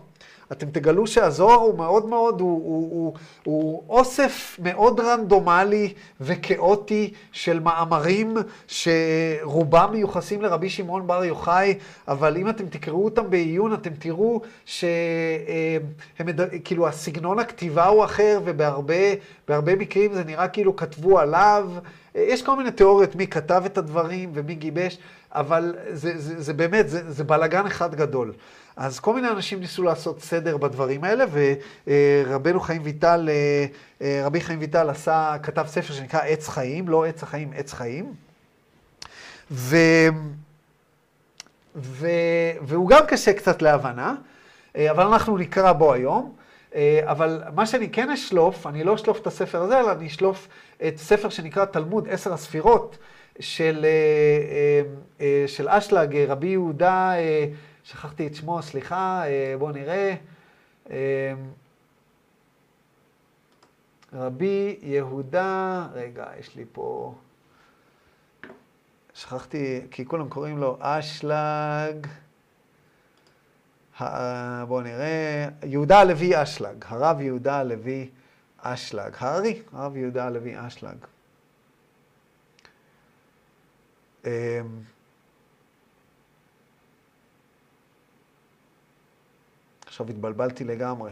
[0.52, 7.60] אתם תגלו שהזוהר הוא מאוד מאוד, הוא, הוא, הוא, הוא אוסף מאוד רנדומלי וכאוטי של
[7.60, 11.74] מאמרים שרובם מיוחסים לרבי שמעון בר יוחאי,
[12.08, 16.28] אבל אם אתם תקראו אותם בעיון, אתם תראו שהם,
[16.64, 21.70] כאילו הסגנון הכתיבה הוא אחר, ובהרבה מקרים זה נראה כאילו כתבו עליו.
[22.16, 24.98] יש כל מיני תיאוריות מי כתב את הדברים ומי גיבש,
[25.32, 28.34] אבל זה, זה, זה באמת, זה, זה בלאגן אחד גדול.
[28.76, 31.26] אז כל מיני אנשים ניסו לעשות סדר בדברים האלה,
[31.88, 33.66] ורבנו חיים ויטל, אה,
[34.02, 38.14] אה, רבי חיים ויטל עשה, כתב ספר שנקרא עץ חיים, לא עץ החיים, עץ חיים.
[39.52, 39.78] ו...
[41.76, 42.08] ו...
[42.62, 44.16] והוא גם קשה קצת להבנה,
[44.76, 46.36] אה, אבל אנחנו נקרא בו היום.
[47.04, 50.48] אבל מה שאני כן אשלוף, אני לא אשלוף את הספר הזה, אלא אני אשלוף
[50.88, 52.98] את ספר שנקרא תלמוד עשר הספירות
[53.40, 53.86] של,
[55.48, 57.14] של אשלג, רבי יהודה
[57.86, 60.16] שכחתי את שמו, סליחה, אה, בואו נראה.
[60.90, 61.34] אה,
[64.14, 67.16] רבי יהודה, רגע, יש לי פה...
[69.14, 72.08] שכחתי, כי כולם קוראים לו אשלג.
[74.68, 78.10] בואו נראה, יהודה הלוי אשלג, הרב יהודה הלוי
[78.58, 80.98] אשלג, הארי, הרב יהודה הלוי אשלג.
[89.96, 91.12] עכשיו התבלבלתי לגמרי.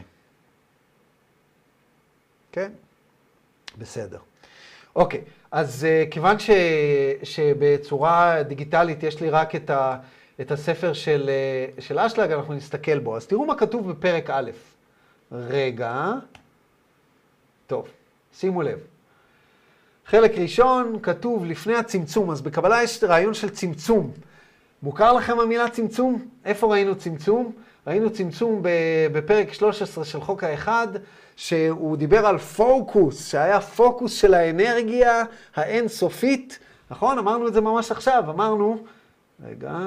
[2.52, 2.72] כן?
[3.78, 4.19] בסדר.
[4.96, 6.50] אוקיי, אז uh, כיוון ש,
[7.24, 9.98] שבצורה דיגיטלית יש לי רק את, ה,
[10.41, 11.30] את הספר של,
[11.78, 13.17] uh, של אשלג, אנחנו נסתכל בו.
[13.17, 14.52] אז תראו מה כתוב בפרק א'.
[15.32, 16.12] רגע.
[17.67, 17.88] טוב,
[18.34, 18.80] שימו לב.
[20.06, 24.12] חלק ראשון כתוב לפני הצמצום, אז בקבלה יש רעיון של צמצום.
[24.82, 26.28] מוכר לכם המילה צמצום?
[26.46, 27.54] איפה ראינו צמצום?
[27.88, 28.62] ראינו צמצום
[29.12, 30.88] בפרק 13 של חוק האחד,
[31.36, 35.24] שהוא דיבר על פוקוס, שהיה פוקוס של האנרגיה
[35.56, 36.60] האינסופית,
[36.91, 37.17] נכון?
[37.17, 38.78] אמרנו את זה ממש עכשיו, אמרנו,
[39.46, 39.80] רגע,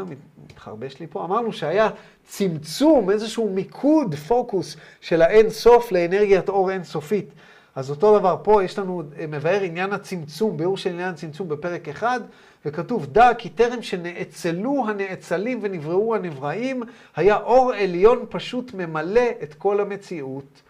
[0.44, 1.88] מתחרבש לי פה, אמרנו שהיה
[2.24, 7.28] צמצום, איזשהו מיקוד, פוקוס של האינסוף לאנרגיית אור אינסופית.
[7.76, 12.20] אז אותו דבר פה, יש לנו, מבאר עניין הצמצום, ביאור של עניין הצמצום בפרק אחד,
[12.64, 16.82] וכתוב, דע כי טרם שנאצלו הנאצלים ונבראו הנבראים,
[17.16, 20.62] היה אור עליון פשוט ממלא את כל המציאות,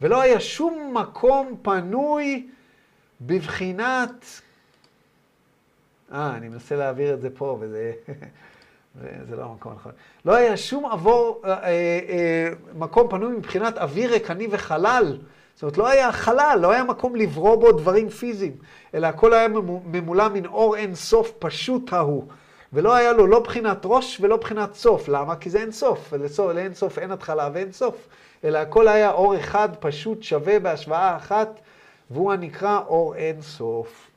[0.00, 2.48] ולא היה שום מקום פנוי
[3.20, 4.24] בבחינת...
[6.12, 7.92] אה, אני מנסה להעביר את זה פה, וזה...
[9.28, 9.92] זה לא המקום הנכון.
[10.24, 11.68] לא היה שום עבור, אה, אה,
[12.08, 15.18] אה, מקום פנוי מבחינת אוויר ריקני וחלל.
[15.58, 18.52] זאת אומרת, לא היה חלל, לא היה מקום לברוא בו דברים פיזיים,
[18.94, 19.48] אלא הכל היה
[19.84, 22.24] ממולא מן אור אין סוף פשוט ההוא.
[22.72, 25.08] ולא היה לו לא בחינת ראש ולא בחינת סוף.
[25.08, 25.36] למה?
[25.36, 28.08] כי זה אין סוף, ולאין סוף אין התחלה ואין סוף.
[28.44, 31.60] אלא הכל היה אור אחד פשוט שווה בהשוואה אחת,
[32.10, 34.10] והוא הנקרא אור אין סוף.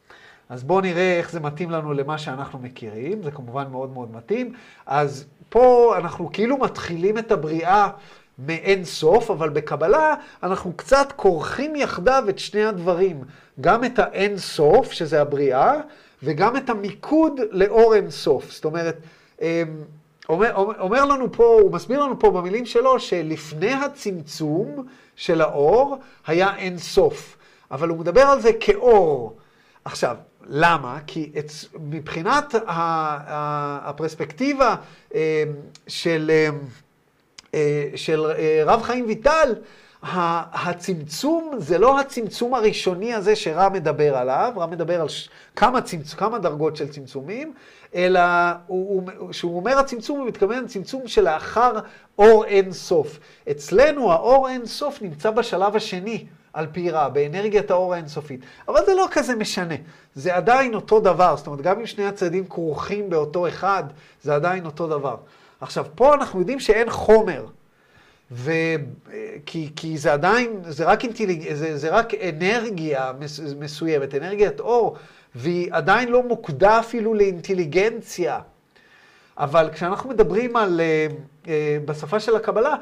[0.50, 4.54] אז בואו נראה איך זה מתאים לנו למה שאנחנו מכירים, זה כמובן מאוד מאוד מתאים.
[4.86, 7.90] אז פה אנחנו כאילו מתחילים את הבריאה
[8.40, 13.24] מאין סוף, אבל בקבלה אנחנו קצת כורכים יחדיו את שני הדברים.
[13.62, 15.74] גם את האין סוף, שזה הבריאה,
[16.24, 18.52] וגם את המיקוד לאור אין סוף.
[18.52, 18.98] זאת אומרת,
[19.42, 19.48] אמ,
[20.30, 26.56] אומר, אומר לנו פה, הוא מסביר לנו פה במילים שלו, שלפני הצמצום של האור היה
[26.56, 27.38] אין סוף.
[27.72, 29.38] אבל הוא מדבר על זה כאור.
[29.86, 30.16] עכשיו,
[30.48, 31.00] למה?
[31.08, 34.76] כי את, מבחינת הפרספקטיבה
[35.14, 35.20] אמ,
[35.88, 36.32] של...
[37.54, 39.54] אה, של אה, רב חיים ויטל,
[40.04, 45.08] הצמצום זה לא הצמצום הראשוני הזה שרב מדבר עליו, רב מדבר על
[45.56, 46.14] כמה, צמצ...
[46.14, 47.54] כמה דרגות של צמצומים,
[47.96, 48.20] אלא
[49.30, 51.80] כשהוא אומר הצמצום, הוא מתכוון צמצום שלאחר
[52.20, 53.20] אור אין סוף.
[53.52, 56.26] אצלנו האור אין סוף נמצא בשלב השני.
[56.54, 58.40] על פי רע, באנרגיית האור האינסופית.
[58.68, 59.76] אבל זה לא כזה משנה,
[60.16, 63.84] זה עדיין אותו דבר, זאת אומרת, גם אם שני הצדדים כרוכים באותו אחד,
[64.22, 65.16] זה עדיין אותו דבר.
[65.62, 67.46] עכשיו, פה אנחנו יודעים שאין חומר,
[68.32, 68.52] ו...
[69.46, 71.54] כי, כי זה עדיין, זה רק, אינטליג...
[71.54, 73.40] זה, זה רק אנרגיה מס...
[73.60, 74.98] מסוימת, אנרגיית אור,
[75.36, 78.40] והיא עדיין לא מוקדה אפילו לאינטליגנציה.
[79.38, 81.14] אבל כשאנחנו מדברים על, uh,
[81.46, 81.48] uh,
[81.86, 82.76] בשפה של הקבלה,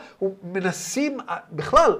[0.43, 1.17] מנסים,
[1.51, 1.99] בכלל,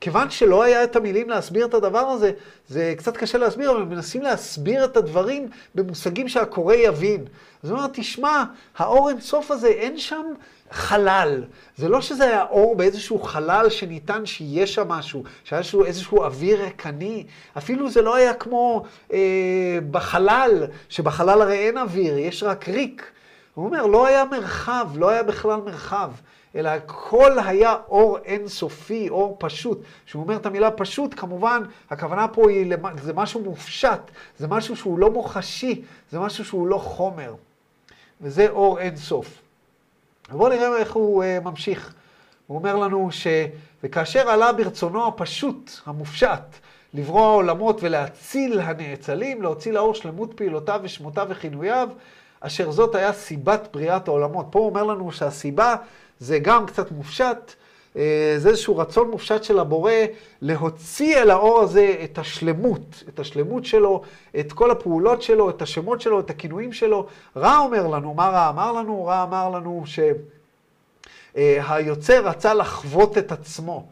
[0.00, 2.32] כיוון שלא היה את המילים להסביר את הדבר הזה,
[2.68, 7.24] זה קצת קשה להסביר, אבל מנסים להסביר את הדברים במושגים שהקורא יבין.
[7.62, 8.44] אז הוא אומר, תשמע,
[8.76, 10.24] האור אינסוף הזה, אין שם
[10.70, 11.44] חלל.
[11.76, 16.62] זה לא שזה היה אור באיזשהו חלל שניתן שיהיה שם משהו, שהיה איזשהו, איזשהו אוויר
[16.62, 17.26] ריקני.
[17.58, 23.10] אפילו זה לא היה כמו אה, בחלל, שבחלל הרי אין אוויר, יש רק ריק.
[23.54, 26.10] הוא אומר, לא היה מרחב, לא היה בכלל מרחב,
[26.54, 29.80] אלא הכל היה אור אינסופי, אור פשוט.
[30.06, 34.00] כשהוא אומר את המילה פשוט, כמובן, הכוונה פה היא, זה משהו מופשט,
[34.38, 37.34] זה משהו שהוא לא מוחשי, זה משהו שהוא לא חומר.
[38.20, 39.42] וזה אור אינסוף.
[40.30, 41.94] בואו נראה איך הוא uh, ממשיך.
[42.46, 43.26] הוא אומר לנו ש...
[43.82, 46.40] וכאשר עלה ברצונו הפשוט, המופשט,
[46.94, 51.88] לברוא העולמות ולהציל הנאצלים, להוציא לאור שלמות פעילותיו ושמותיו וכינוייו,
[52.40, 54.46] אשר זאת היה סיבת בריאת העולמות.
[54.50, 55.76] פה הוא אומר לנו שהסיבה
[56.20, 57.54] זה גם קצת מופשט,
[57.96, 59.92] אה, זה איזשהו רצון מופשט של הבורא
[60.42, 64.02] להוציא אל האור הזה את השלמות, את השלמות שלו,
[64.38, 67.06] את כל הפעולות שלו, את השמות שלו, את הכינויים שלו.
[67.36, 69.04] רע אומר לנו, מה רע אמר לנו?
[69.06, 69.84] רע אמר לנו
[71.34, 73.86] שהיוצר רצה לחוות את עצמו,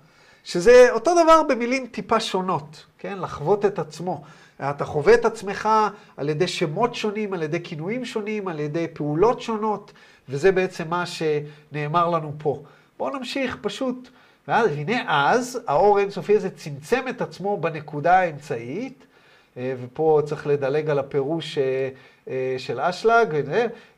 [0.44, 3.18] שזה אותו דבר במילים טיפה שונות, כן?
[3.18, 4.22] לחוות את עצמו.
[4.60, 5.68] אתה חווה את עצמך
[6.16, 9.92] על ידי שמות שונים, על ידי כינויים שונים, על ידי פעולות שונות,
[10.28, 12.62] וזה בעצם מה שנאמר לנו פה.
[12.98, 14.08] בואו נמשיך, פשוט.
[14.48, 19.06] ואז, הנה אז, האור האינסופי הזה צמצם את עצמו בנקודה האמצעית,
[19.56, 21.88] אה, ופה צריך לדלג על הפירוש אה,
[22.28, 23.28] אה, של אשלג,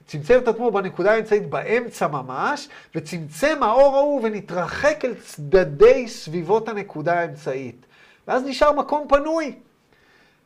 [0.06, 7.20] צמצם את עצמו בנקודה האמצעית באמצע ממש, וצמצם האור ההוא ונתרחק אל צדדי סביבות הנקודה
[7.20, 7.86] האמצעית.
[8.28, 9.54] ואז נשאר מקום פנוי.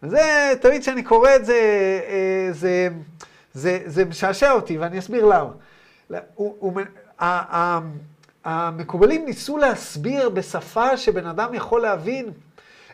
[0.02, 1.60] וזה, תמיד כשאני קורא את זה,
[2.50, 2.88] זה,
[3.54, 5.50] זה, זה משעשע אותי, ואני אסביר למה.
[8.44, 12.30] המקובלים ניסו להסביר בשפה שבן אדם יכול להבין,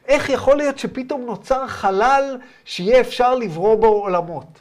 [0.09, 4.61] איך יכול להיות שפתאום נוצר חלל שיהיה אפשר לברוא בו עולמות.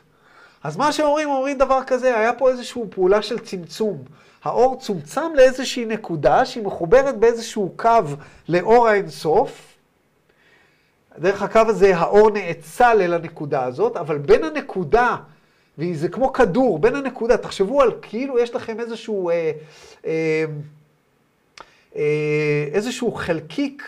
[0.64, 4.04] אז מה שאומרים, אומרים דבר כזה, היה פה איזושהי פעולה של צמצום.
[4.44, 7.90] האור צומצם לאיזושהי נקודה שהיא מחוברת באיזשהו קו
[8.50, 9.78] לאור האינסוף.
[11.18, 15.16] דרך הקו הזה האור נאצל אל הנקודה הזאת, אבל בין הנקודה,
[15.78, 19.30] וזה כמו כדור, בין הנקודה, תחשבו על כאילו יש לכם איזשהו...
[19.30, 19.52] אה,
[20.06, 20.46] אה,
[21.96, 23.84] אה, איזשהו חלקיק,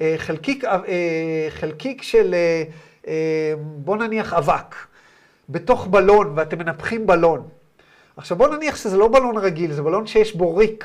[0.00, 2.34] אה, חלקיק, אה, חלקיק של,
[3.56, 4.74] בוא נניח אבק,
[5.48, 7.48] בתוך בלון, ואתם מנפחים בלון.
[8.16, 10.84] עכשיו בוא נניח שזה לא בלון רגיל, זה בלון שיש בו ריק.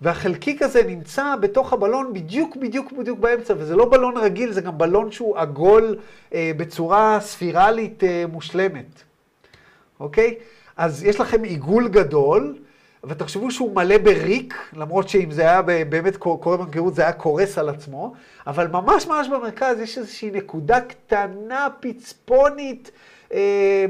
[0.00, 4.78] והחלקיק הזה נמצא בתוך הבלון בדיוק בדיוק בדיוק באמצע, וזה לא בלון רגיל, זה גם
[4.78, 5.98] בלון שהוא עגול
[6.34, 9.02] אה, בצורה ספירלית אה, מושלמת,
[10.00, 10.34] אוקיי?
[10.76, 12.54] אז יש לכם עיגול גדול,
[13.04, 17.68] ותחשבו שהוא מלא בריק, למרות שאם זה היה באמת קורה במקרות זה היה קורס על
[17.68, 18.14] עצמו,
[18.46, 22.90] אבל ממש ממש במרכז יש איזושהי נקודה קטנה, פצפונית,
[23.32, 23.86] אה,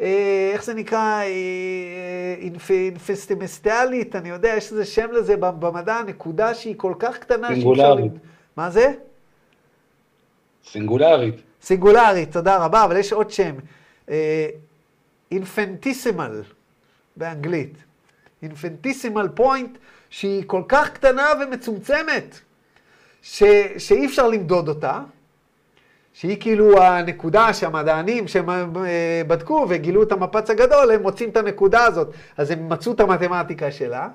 [0.00, 6.54] אה, איך זה נקרא, אה, אינפ, אינפסטימסטיאלית, אני יודע, יש איזה שם לזה במדע, נקודה
[6.54, 7.48] שהיא כל כך קטנה.
[7.48, 8.12] סינגולרית.
[8.56, 8.92] מה זה?
[10.70, 11.34] סינגולרית.
[11.62, 13.54] סינגולרית, תודה רבה, אבל יש עוד שם.
[15.30, 16.42] אינפנטיסימל
[17.16, 17.74] באנגלית.
[18.42, 19.78] אינפנטיסימל פוינט,
[20.10, 22.40] שהיא כל כך קטנה ומצומצמת,
[23.22, 23.42] ש,
[23.78, 25.00] שאי אפשר למדוד אותה,
[26.12, 31.84] שהיא כאילו הנקודה שהמדענים שהם אה, בדקו וגילו את המפץ הגדול, הם מוצאים את הנקודה
[31.84, 32.08] הזאת.
[32.36, 34.08] אז הם מצאו את המתמטיקה שלה.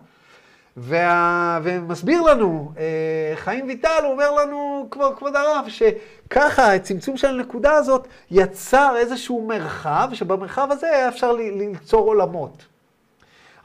[0.77, 1.59] וה...
[1.63, 7.73] ומסביר לנו, אה, חיים ויטל, הוא אומר לנו, כבוד, כבוד הרב, שככה הצמצום של הנקודה
[7.73, 12.65] הזאת יצר איזשהו מרחב, שבמרחב הזה היה אפשר ליצור עולמות.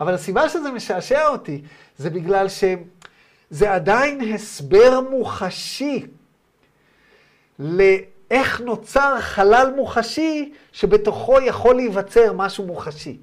[0.00, 1.62] אבל הסיבה שזה משעשע אותי,
[1.98, 6.06] זה בגלל שזה עדיין הסבר מוחשי
[7.58, 13.18] לאיך נוצר חלל מוחשי שבתוכו יכול להיווצר משהו מוחשי.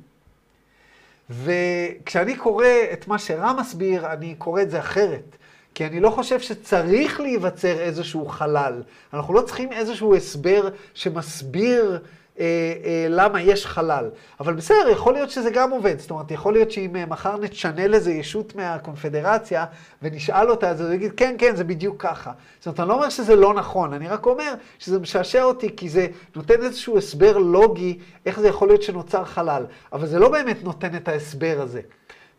[1.30, 5.38] וכשאני קורא את מה שרם מסביר, אני קורא את זה אחרת.
[5.76, 8.84] כי אני לא חושב שצריך להיווצר איזשהו חלל.
[9.14, 12.00] אנחנו לא צריכים איזשהו הסבר שמסביר
[12.40, 12.46] אה,
[12.84, 14.10] אה, למה יש חלל.
[14.40, 16.00] אבל בסדר, יכול להיות שזה גם עובד.
[16.00, 19.66] זאת אומרת, יכול להיות שאם אה, מחר נצ'נל איזה ישות מהקונפדרציה
[20.02, 22.32] ונשאל אותה, אז הוא יגיד, כן, כן, זה בדיוק ככה.
[22.60, 25.90] זאת אומרת, אני לא אומר שזה לא נכון, אני רק אומר שזה משעשע אותי, כי
[25.90, 29.66] זה נותן איזשהו הסבר לוגי איך זה יכול להיות שנוצר חלל.
[29.94, 31.82] אבל זה לא באמת נותן את ההסבר הזה.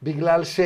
[0.03, 0.61] בגלל ש...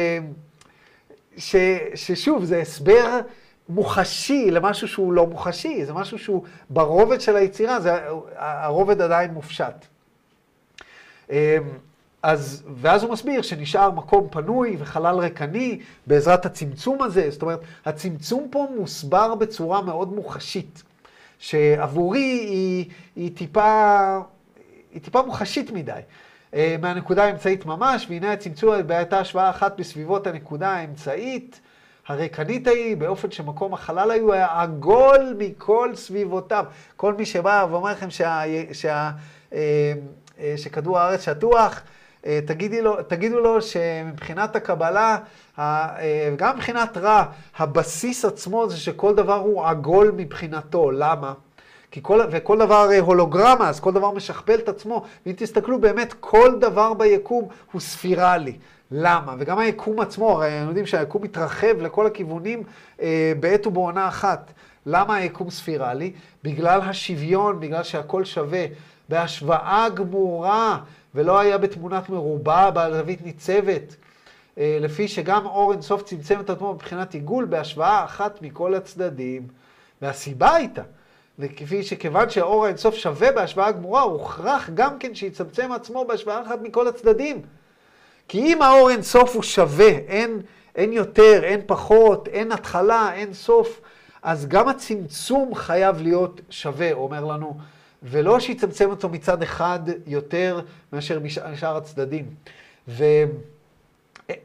[1.37, 1.57] ש...
[1.95, 3.21] ששוב, זה הסבר
[3.71, 7.93] מוחשי למשהו שהוא לא מוחשי, זה משהו שהוא ברובד של היצירה, זה,
[8.37, 9.87] הרובד עדיין מופשט.
[11.31, 11.37] אמ,
[12.23, 18.49] אז, ואז הוא מסביר שנשאר מקום פנוי וחלל ריקני בעזרת הצמצום הזה, זאת אומרת, הצמצום
[18.51, 20.83] פה מוסבר בצורה מאוד מוחשית,
[21.39, 22.85] שעבורי היא,
[23.17, 24.21] היא, טיפה,
[24.93, 26.01] היא טיפה מוחשית מדי.
[26.55, 31.61] אה, מהנקודה האמצעית ממש, והנה הצמצום הייתה השוואה אחת בסביבות הנקודה האמצעית.
[32.11, 36.65] הריקנית ההיא, באופן שמקום החלל היו, היה עגול מכל סביבותיו.
[36.97, 38.43] כל מי שבא ואומר לכם שה,
[38.73, 39.11] שה,
[39.53, 39.93] אה,
[40.41, 41.81] אה, שכדור הארץ שטוח,
[42.27, 45.19] אה, תגידי לו, תגידו לו שמבחינת הקבלה,
[46.37, 47.25] גם מבחינת רע,
[47.59, 50.91] הבסיס עצמו זה שכל דבר הוא עגול מבחינתו.
[50.91, 51.33] למה?
[51.91, 55.05] כי כל, וכל דבר הולוגרמה, אז כל דבר משכפל את עצמו.
[55.27, 58.57] ואם תסתכלו, באמת כל דבר ביקום הוא ספירלי.
[58.91, 59.35] למה?
[59.39, 62.63] וגם היקום עצמו, הרי אנחנו יודעים שהיקום מתרחב לכל הכיוונים
[63.01, 64.53] אה, בעת ובעונה אחת.
[64.87, 66.13] למה היקום ספירלי?
[66.45, 68.65] בגלל השוויון, בגלל שהכל שווה.
[69.09, 70.79] בהשוואה גמורה,
[71.15, 73.97] ולא היה בתמונת מרובע בעל זווית ניצבת.
[74.59, 79.49] אה, לפי שגם אור אינסוף צמצם את עצמו מבחינת עיגול בהשוואה אחת מכל הצדדים.
[80.03, 80.83] והסיבה הייתה,
[81.39, 86.89] וכפי שכיוון שהאור האינסוף שווה בהשוואה גמורה, הוכרח גם כן שיצמצם עצמו בהשוואה אחת מכל
[86.89, 87.43] הצדדים.
[88.31, 90.41] כי אם האור אין סוף הוא שווה, אין,
[90.75, 93.81] אין יותר, אין פחות, אין התחלה, אין סוף,
[94.23, 97.59] אז גם הצמצום חייב להיות שווה, אומר לנו,
[98.03, 100.61] ולא שיצמצם אותו מצד אחד יותר
[100.93, 101.21] מאשר
[101.53, 102.27] משאר הצדדים.
[102.89, 103.05] ו...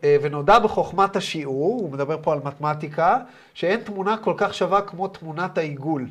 [0.03, 3.17] ונודע בחוכמת השיעור, הוא מדבר פה על מתמטיקה,
[3.53, 6.07] שאין תמונה כל כך שווה כמו תמונת העיגול.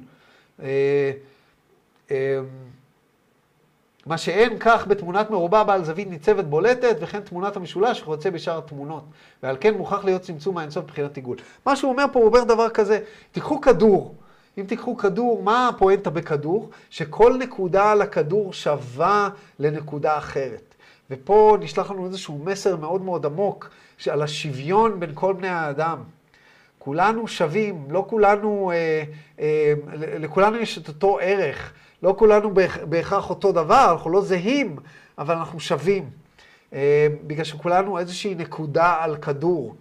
[4.06, 9.04] מה שאין כך בתמונת מרובע בעל זווית ניצבת בולטת, וכן תמונת המשולש וכיוצא בשאר התמונות.
[9.42, 11.36] ועל כן מוכרח להיות צמצום האינסוף מבחינת עיגול.
[11.66, 13.00] מה שהוא אומר פה, הוא אומר דבר כזה,
[13.32, 14.14] תיקחו כדור.
[14.58, 16.70] אם תיקחו כדור, מה הפואנטה בכדור?
[16.90, 20.74] שכל נקודה על הכדור שווה לנקודה אחרת.
[21.10, 23.70] ופה נשלח לנו איזשהו מסר מאוד מאוד עמוק
[24.10, 25.98] על השוויון בין כל בני האדם.
[26.78, 29.02] כולנו שווים, לא כולנו, אה,
[29.40, 29.74] אה,
[30.18, 31.72] לכולנו יש את אותו ערך.
[32.04, 32.50] לא כולנו
[32.88, 34.76] בהכרח אותו דבר, אנחנו לא זהים,
[35.18, 36.10] אבל אנחנו שווים.
[36.72, 39.74] אה, בגלל שכולנו איזושהי נקודה על כדור.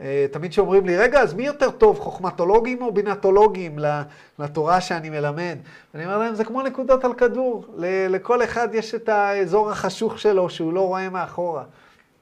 [0.00, 3.78] אה, תמיד כשאומרים לי, רגע, אז מי יותר טוב, חוכמטולוגים או בינתולוגים
[4.38, 5.58] לתורה שאני מלמד?
[5.94, 7.64] אני אומר להם, זה כמו נקודות על כדור.
[8.08, 11.64] לכל אחד יש את האזור החשוך שלו שהוא לא רואה מאחורה.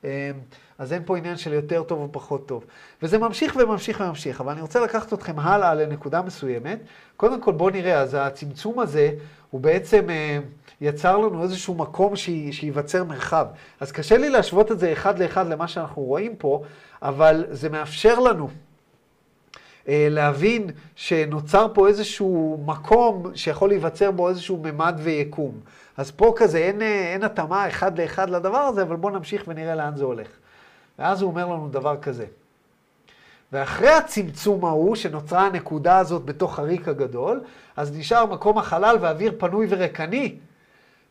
[0.04, 0.30] אה,
[0.78, 2.64] אז אין פה עניין של יותר טוב או פחות טוב.
[3.02, 6.78] וזה ממשיך וממשיך וממשיך, אבל אני רוצה לקחת אתכם הלאה לנקודה מסוימת.
[7.16, 9.10] קודם כל בואו נראה, אז הצמצום הזה
[9.54, 10.38] הוא בעצם אה,
[10.80, 13.46] יצר לנו איזשהו מקום שי, שייווצר מרחב.
[13.80, 16.62] אז קשה לי להשוות את זה אחד לאחד למה שאנחנו רואים פה,
[17.02, 18.48] אבל זה מאפשר לנו
[19.88, 25.60] אה, להבין שנוצר פה איזשהו מקום שיכול להיווצר בו איזשהו ממד ויקום.
[25.96, 29.74] אז פה כזה אין, אה, אין התאמה אחד לאחד לדבר הזה, אבל בואו נמשיך ונראה
[29.74, 30.28] לאן זה הולך.
[30.98, 32.26] ואז הוא אומר לנו דבר כזה.
[33.54, 37.40] ואחרי הצמצום ההוא, שנוצרה הנקודה הזאת בתוך הריק הגדול,
[37.76, 40.34] אז נשאר מקום החלל ואוויר פנוי וריקני.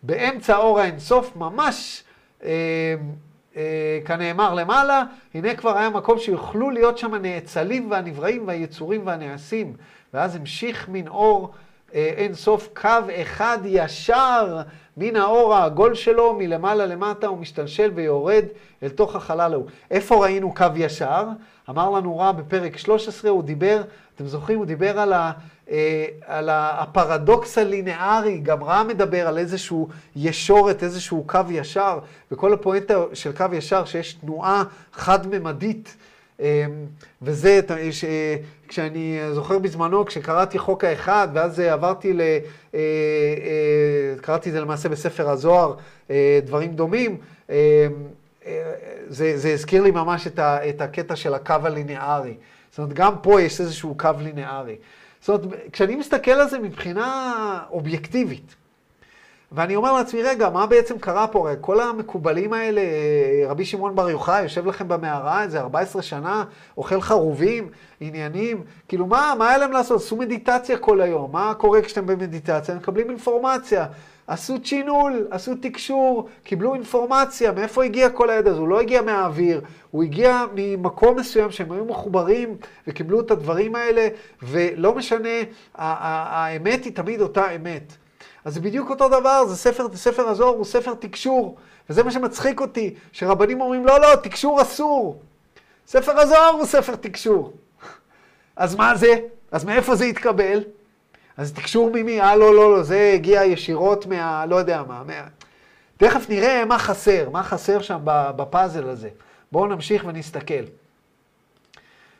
[0.03, 2.03] באמצע אור האינסוף, ממש
[2.43, 2.49] אה,
[3.55, 5.03] אה, כנאמר למעלה,
[5.33, 9.73] הנה כבר היה מקום שיוכלו להיות שם הנאצלים והנבראים והיצורים והנעשים.
[10.13, 11.53] ואז המשיך מן אור
[11.93, 12.89] אה, אינסוף קו
[13.21, 14.61] אחד ישר
[14.97, 18.45] מן האור העגול שלו, מלמעלה למטה, הוא משתלשל ויורד
[18.83, 19.65] אל תוך החלל ההוא.
[19.91, 21.27] איפה ראינו קו ישר?
[21.69, 23.81] אמר לנו רע בפרק 13, הוא דיבר,
[24.15, 25.31] אתם זוכרים, הוא דיבר על, ה,
[25.71, 31.99] אה, על הפרדוקס הלינארי, גם רע מדבר על איזשהו ישורת, איזשהו קו ישר,
[32.31, 35.95] וכל הפואנטה של קו ישר, שיש תנועה חד-ממדית.
[36.39, 36.65] אה,
[37.21, 37.59] וזה,
[37.91, 38.05] ש,
[38.67, 42.21] כשאני זוכר בזמנו, כשקראתי חוק האחד, ואז עברתי ל...
[42.21, 42.39] אה,
[42.73, 42.79] אה,
[44.21, 45.75] קראתי את זה למעשה בספר הזוהר,
[46.09, 47.17] אה, דברים דומים,
[47.49, 47.87] אה,
[49.07, 52.33] זה, זה הזכיר לי ממש את, ה, את הקטע של הקו הלינארי.
[52.69, 54.75] זאת אומרת, גם פה יש איזשהו קו לינארי.
[55.21, 58.55] זאת אומרת, כשאני מסתכל על זה מבחינה אובייקטיבית,
[59.53, 61.39] ואני אומר לעצמי, רגע, מה בעצם קרה פה?
[61.39, 62.81] הרי כל המקובלים האלה,
[63.47, 66.43] רבי שמעון בר יוחאי יושב לכם במערה איזה 14 שנה,
[66.77, 70.01] אוכל חרובים, עניינים, כאילו מה, מה היה להם לעשות?
[70.01, 72.73] עשו מדיטציה כל היום, מה קורה כשאתם במדיטציה?
[72.73, 73.85] הם מקבלים אינפורמציה.
[74.27, 78.59] עשו צ'ינול, עשו תקשור, קיבלו אינפורמציה, מאיפה הגיע כל הידע הזה?
[78.59, 84.07] הוא לא הגיע מהאוויר, הוא הגיע ממקום מסוים שהם היו מחוברים וקיבלו את הדברים האלה,
[84.43, 85.29] ולא משנה,
[85.75, 88.02] האמת היא תמיד אותה אמת.
[88.45, 91.57] אז זה בדיוק אותו דבר, זה ספר, ספר הזוהר הוא ספר תקשור,
[91.89, 95.21] וזה מה שמצחיק אותי, שרבנים אומרים, לא, לא, תקשור אסור.
[95.87, 97.53] ספר הזוהר הוא ספר תקשור.
[98.55, 99.15] אז מה זה?
[99.51, 100.63] אז מאיפה זה יתקבל?
[101.37, 102.21] אז תקשור ממי?
[102.21, 104.45] אה, לא, לא, לא, זה הגיע ישירות מה...
[104.45, 105.03] לא יודע מה.
[105.03, 105.13] מה...
[105.97, 109.09] תכף נראה מה חסר, מה חסר שם בפאזל הזה.
[109.51, 110.63] בואו נמשיך ונסתכל.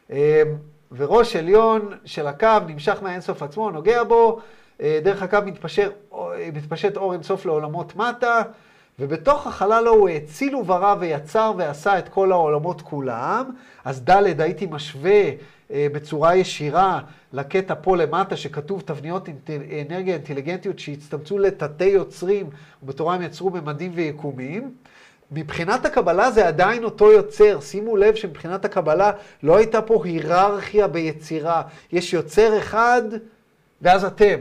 [0.10, 0.18] אמ,
[0.92, 4.42] וראש עליון של הקו נמשך מהאינסוף עצמו, נוגע בו, אה,
[4.84, 5.90] דרך הקו מתפשר,
[6.54, 8.42] מתפשט אור אינסוף לעולמות מטה,
[9.00, 13.50] ובתוך החלל הוא האציל וברא ויצר ועשה את כל העולמות כולם.
[13.86, 15.22] אז ד' הייתי משווה
[15.72, 17.00] אה, בצורה ישירה
[17.34, 19.30] לקטע פה למטה, שכתוב תבניות
[19.90, 22.50] אנרגיה אינטליגנטיות שהצטמצו לתתי יוצרים,
[22.84, 24.72] ובתורה הם יצרו ממדים ויקומים.
[25.32, 27.60] מבחינת הקבלה זה עדיין אותו יוצר.
[27.60, 29.12] שימו לב שמבחינת הקבלה
[29.44, 31.62] לא הייתה פה היררכיה ביצירה.
[31.92, 33.02] יש יוצר אחד,
[33.82, 34.36] ואז אתם.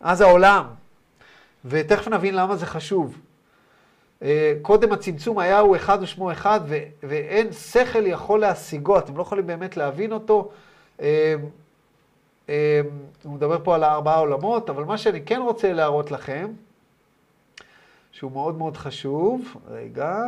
[0.00, 0.66] אז העולם.
[1.64, 3.18] ותכף נבין למה זה חשוב.
[4.22, 9.22] אה, קודם הצמצום היה הוא אחד ושמו אחד, ו- ואין שכל יכול להשיגו, אתם לא
[9.22, 10.50] יכולים באמת להבין אותו.
[11.00, 11.34] אה,
[12.48, 12.80] אה,
[13.22, 16.48] הוא מדבר פה על הארבעה עולמות, אבל מה שאני כן רוצה להראות לכם,
[18.12, 20.24] שהוא מאוד מאוד חשוב, רגע,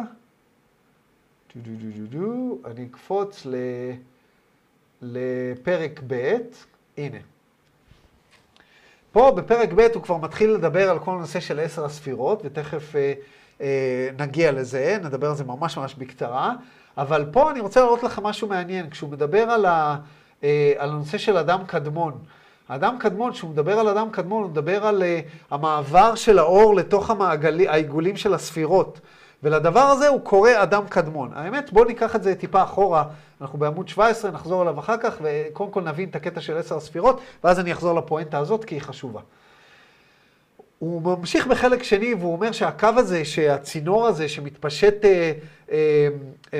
[2.64, 3.46] אני אקפוץ.
[5.02, 6.36] לפרק ב',
[6.96, 7.18] הנה.
[9.12, 13.12] פה בפרק ב' הוא כבר מתחיל לדבר על כל הנושא של עשר הספירות, ותכף אה,
[13.60, 16.52] אה, נגיע לזה, נדבר על זה ממש ממש בקצרה,
[16.98, 19.96] אבל פה אני רוצה להראות לכם משהו מעניין, כשהוא מדבר על, ה,
[20.44, 22.18] אה, על הנושא של אדם קדמון.
[22.68, 27.10] אדם קדמון, כשהוא מדבר על אדם קדמון, הוא מדבר על uh, המעבר של האור לתוך
[27.10, 29.00] המעגלי, העיגולים של הספירות.
[29.42, 31.30] ולדבר הזה הוא קורא אדם קדמון.
[31.34, 33.04] האמת, בואו ניקח את זה טיפה אחורה,
[33.40, 37.20] אנחנו בעמוד 17, נחזור אליו אחר כך, וקודם כל נבין את הקטע של עשר הספירות,
[37.44, 39.20] ואז אני אחזור לפואנטה הזאת, כי היא חשובה.
[40.78, 45.32] הוא ממשיך בחלק שני, והוא אומר שהקו הזה, שהצינור הזה שמתפשט אה,
[45.72, 46.08] אה,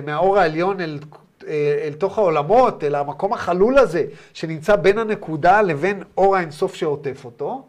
[0.03, 0.99] מהאור העליון אל,
[1.47, 4.05] אה, אל תוך העולמות, אל המקום החלול הזה,
[4.35, 7.63] שנמצא בין הנקודה לבין אור האינסוף שעוטף אותו,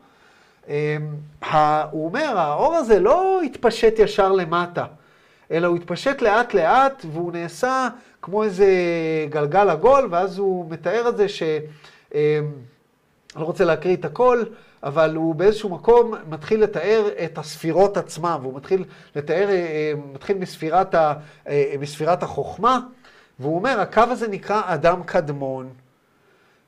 [0.69, 0.97] אה,
[1.91, 4.85] הוא אומר, האור הזה לא התפשט ישר למטה.
[5.53, 7.87] אלא הוא התפשט לאט לאט והוא נעשה
[8.21, 8.67] כמו איזה
[9.29, 11.43] גלגל עגול, ואז הוא מתאר את זה ש...
[12.15, 12.39] אה,
[13.35, 14.43] אני לא רוצה להקריא את הכל,
[14.83, 18.83] אבל הוא באיזשהו מקום מתחיל לתאר את הספירות עצמם, והוא מתחיל
[19.15, 21.13] לתאר, אה, מתחיל מספירת, ה,
[21.47, 22.79] אה, מספירת החוכמה,
[23.39, 25.69] והוא אומר, הקו הזה נקרא אדם קדמון,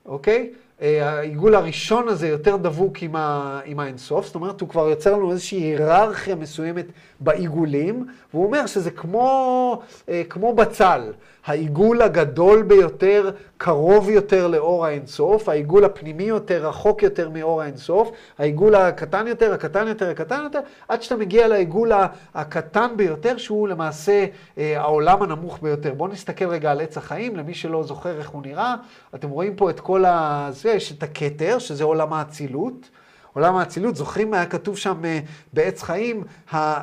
[0.06, 0.52] אוקיי?
[0.80, 5.30] העיגול הראשון הזה יותר דבוק עם, ה, עם האינסוף, זאת אומרת, הוא כבר יוצר לנו
[5.30, 6.86] איזושהי היררכיה מסוימת
[7.20, 11.12] בעיגולים, והוא אומר שזה כמו, אה, כמו בצל.
[11.46, 18.74] העיגול הגדול ביותר קרוב יותר לאור האינסוף, העיגול הפנימי יותר רחוק יותר מאור האינסוף, העיגול
[18.74, 21.92] הקטן יותר, הקטן יותר, הקטן יותר, עד שאתה מגיע לעיגול
[22.34, 24.26] הקטן ביותר, שהוא למעשה
[24.58, 25.94] אה, העולם הנמוך ביותר.
[25.94, 28.74] בואו נסתכל רגע על עץ החיים, למי שלא זוכר איך הוא נראה.
[29.14, 30.50] אתם רואים פה את כל ה...
[30.64, 32.88] יש את הכתר, שזה עולם האצילות.
[33.36, 35.18] עולם האצילות, זוכרים מה היה כתוב שם אה,
[35.52, 36.24] בעץ חיים?
[36.54, 36.82] אה,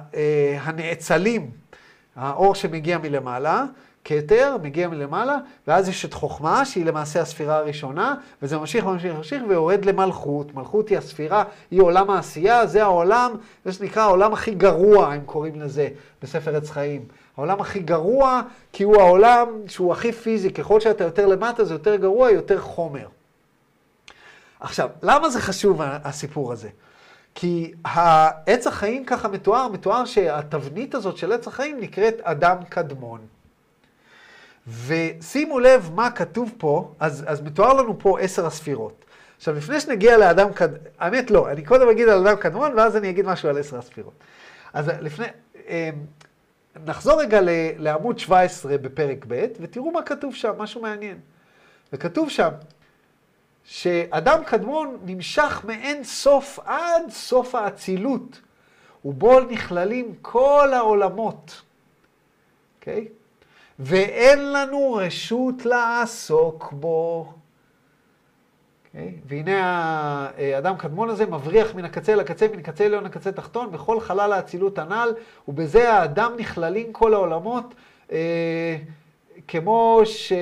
[0.61, 1.51] הנאצלים,
[2.15, 3.65] האור שמגיע מלמעלה.
[4.05, 5.37] כתר, מגיע מלמעלה,
[5.67, 10.55] ואז יש את חוכמה, שהיא למעשה הספירה הראשונה, וזה ממשיך, ממשיך, ממשיך, ויורד למלכות.
[10.55, 13.31] מלכות היא הספירה, היא עולם העשייה, זה העולם,
[13.65, 15.87] זה שנקרא העולם הכי גרוע, הם קוראים לזה
[16.21, 17.05] בספר עץ חיים.
[17.37, 18.41] העולם הכי גרוע,
[18.73, 23.07] כי הוא העולם שהוא הכי פיזי, ככל שאתה יותר למטה זה יותר גרוע, יותר חומר.
[24.63, 26.69] עכשיו, למה זה חשוב הסיפור הזה?
[27.35, 27.73] כי
[28.45, 33.19] עץ החיים ככה מתואר, מתואר שהתבנית הזאת של עץ החיים נקראת אדם קדמון.
[34.85, 39.05] ושימו לב מה כתוב פה, אז, אז מתואר לנו פה עשר הספירות.
[39.37, 43.09] עכשיו, לפני שנגיע לאדם קדמון, האמת לא, אני קודם אגיד על אדם קדמון, ואז אני
[43.09, 44.13] אגיד משהו על עשר הספירות.
[44.73, 45.25] אז לפני,
[45.67, 45.73] אמ,
[46.85, 47.39] נחזור רגע
[47.77, 51.17] לעמוד 17 בפרק ב', ותראו מה כתוב שם, משהו מעניין.
[51.93, 52.49] וכתוב שם,
[53.65, 58.41] שאדם קדמון נמשך מאין סוף עד סוף האצילות,
[59.05, 61.61] ובו נכללים כל העולמות.
[62.79, 63.07] אוקיי?
[63.07, 63.23] Okay?
[63.79, 67.25] ואין לנו רשות לעסוק בו.
[67.29, 67.43] Okay.
[68.87, 69.13] אוקיי?
[69.25, 74.33] והנה האדם קדמון הזה מבריח מן הקצה לקצה, מן הקצה עליון לקצה תחתון, בכל חלל
[74.33, 75.13] האצילות הנ"ל,
[75.47, 77.73] ובזה האדם נכללים כל העולמות,
[78.11, 78.77] אה,
[79.47, 80.33] כמו ש...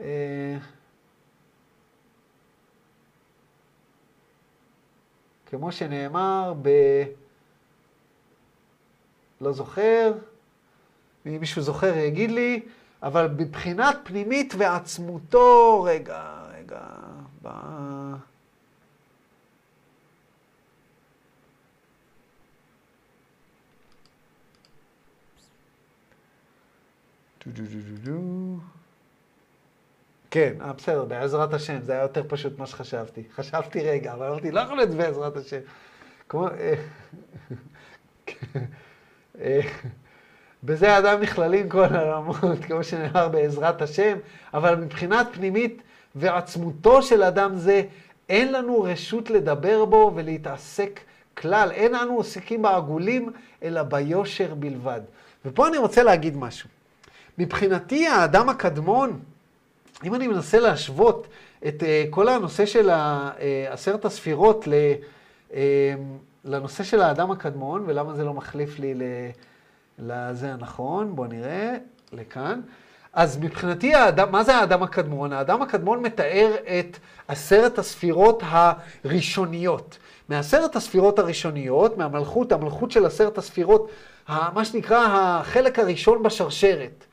[0.00, 0.56] אה,
[5.50, 6.68] כמו שנאמר ב...
[9.40, 10.12] לא זוכר,
[11.26, 12.60] אם מישהו זוכר יגיד לי,
[13.02, 16.80] אבל מבחינת פנימית ועצמותו, רגע, רגע,
[17.42, 17.48] ב...
[30.30, 33.22] כן, אה, בסדר, בעזרת השם, זה היה יותר פשוט ממה שחשבתי.
[33.34, 35.60] חשבתי רגע, אבל אמרתי, לא יכול להיות בעזרת השם.
[36.28, 36.48] כמו...
[36.48, 36.74] אה,
[39.40, 39.60] אה,
[40.64, 44.18] בזה האדם נכללים כל העולמות, כמו שנאמר בעזרת השם,
[44.54, 45.82] אבל מבחינת פנימית
[46.14, 47.82] ועצמותו של אדם זה,
[48.28, 51.00] אין לנו רשות לדבר בו ולהתעסק
[51.36, 51.70] כלל.
[51.70, 55.00] אין אנו עוסקים בעגולים, אלא ביושר בלבד.
[55.44, 56.68] ופה אני רוצה להגיד משהו.
[57.38, 59.20] מבחינתי, האדם הקדמון,
[60.04, 61.26] אם אני מנסה להשוות
[61.66, 62.94] את uh, כל הנושא של uh,
[63.70, 65.56] עשרת הספירות uh,
[66.44, 68.94] לנושא של האדם הקדמון, ולמה זה לא מחליף לי
[69.98, 71.76] לזה הנכון, בואו נראה,
[72.12, 72.60] לכאן.
[73.12, 75.32] אז מבחינתי, האדם, מה זה האדם הקדמון?
[75.32, 76.98] האדם הקדמון מתאר את
[77.28, 79.98] עשרת הספירות הראשוניות.
[80.28, 83.90] מעשרת הספירות הראשוניות, מהמלכות, המלכות של עשרת הספירות,
[84.28, 87.04] מה שנקרא החלק הראשון בשרשרת.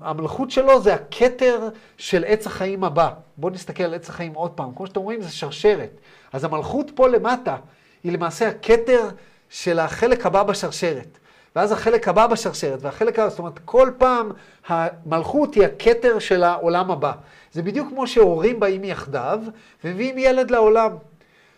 [0.00, 1.68] המלכות שלו זה הכתר
[1.98, 3.10] של עץ החיים הבא.
[3.36, 4.74] בואו נסתכל על עץ החיים עוד פעם.
[4.74, 5.90] כמו שאתם רואים, זה שרשרת.
[6.32, 7.56] אז המלכות פה למטה
[8.04, 9.08] היא למעשה הכתר
[9.48, 11.18] של החלק הבא בשרשרת.
[11.56, 14.32] ואז החלק הבא בשרשרת, והחלק הבא, זאת אומרת, כל פעם
[14.66, 17.12] המלכות היא הכתר של העולם הבא.
[17.52, 19.40] זה בדיוק כמו שהורים באים יחדיו
[19.84, 20.96] ומביאים ילד לעולם.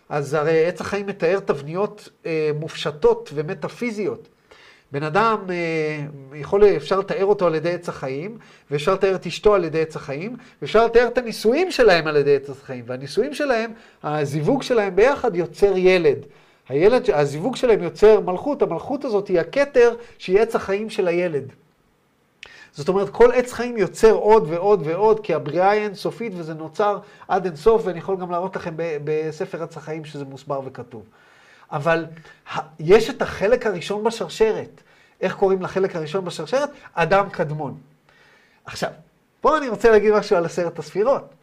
[0.09, 4.27] אז הרי עץ החיים מתאר תבניות אה, מופשטות ומטאפיזיות.
[4.93, 8.37] בן אדם, אה, יכול, אפשר לתאר אותו על ידי עץ החיים,
[8.71, 12.35] ואפשר לתאר את אשתו על ידי עץ החיים, ואפשר לתאר את הנישואים שלהם על ידי
[12.35, 12.83] עץ החיים.
[12.87, 13.71] והנישואים שלהם,
[14.03, 16.17] הזיווג שלהם ביחד יוצר ילד.
[16.69, 21.43] הילד, הזיווג שלהם יוצר מלכות, המלכות הזאת היא הכתר שהיא עץ החיים של הילד.
[22.71, 26.99] זאת אומרת, כל עץ חיים יוצר עוד ועוד ועוד, כי הבריאה היא אינסופית וזה נוצר
[27.27, 31.03] עד אינסוף, ואני יכול גם להראות לכם בספר עץ החיים שזה מוסבר וכתוב.
[31.71, 32.05] אבל
[32.79, 34.82] יש את החלק הראשון בשרשרת.
[35.23, 36.69] איך קוראים לחלק הראשון בשרשרת?
[36.93, 37.77] אדם קדמון.
[38.65, 38.89] עכשיו,
[39.41, 41.33] פה אני רוצה להגיד משהו על עשרת הספירות.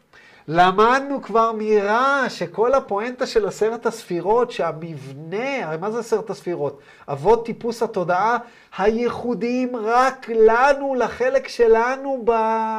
[0.47, 6.79] למדנו כבר מרע שכל הפואנטה של עשרת הספירות, שהמבנה, הרי מה זה עשרת הספירות?
[7.09, 8.37] אבות טיפוס התודעה
[8.77, 12.25] הייחודיים רק לנו, לחלק שלנו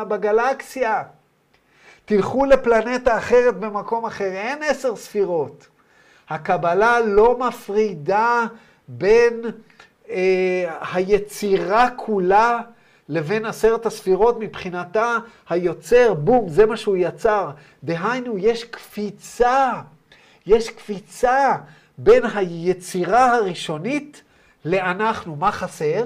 [0.09, 1.03] בגלקסיה.
[2.05, 5.67] תלכו לפלנטה אחרת במקום אחר, אין עשר ספירות.
[6.29, 8.45] הקבלה לא מפרידה
[8.89, 9.41] בין
[10.93, 12.61] היצירה כולה
[13.09, 15.17] לבין עשרת הספירות, מבחינתה
[15.49, 17.51] היוצר, בום, זה מה שהוא יצר.
[17.85, 19.73] דהיינו, יש קפיצה,
[20.47, 21.57] יש קפיצה
[21.99, 24.23] בין היצירה הראשונית
[24.65, 25.37] לאנחנו.
[25.37, 26.05] מה חסר?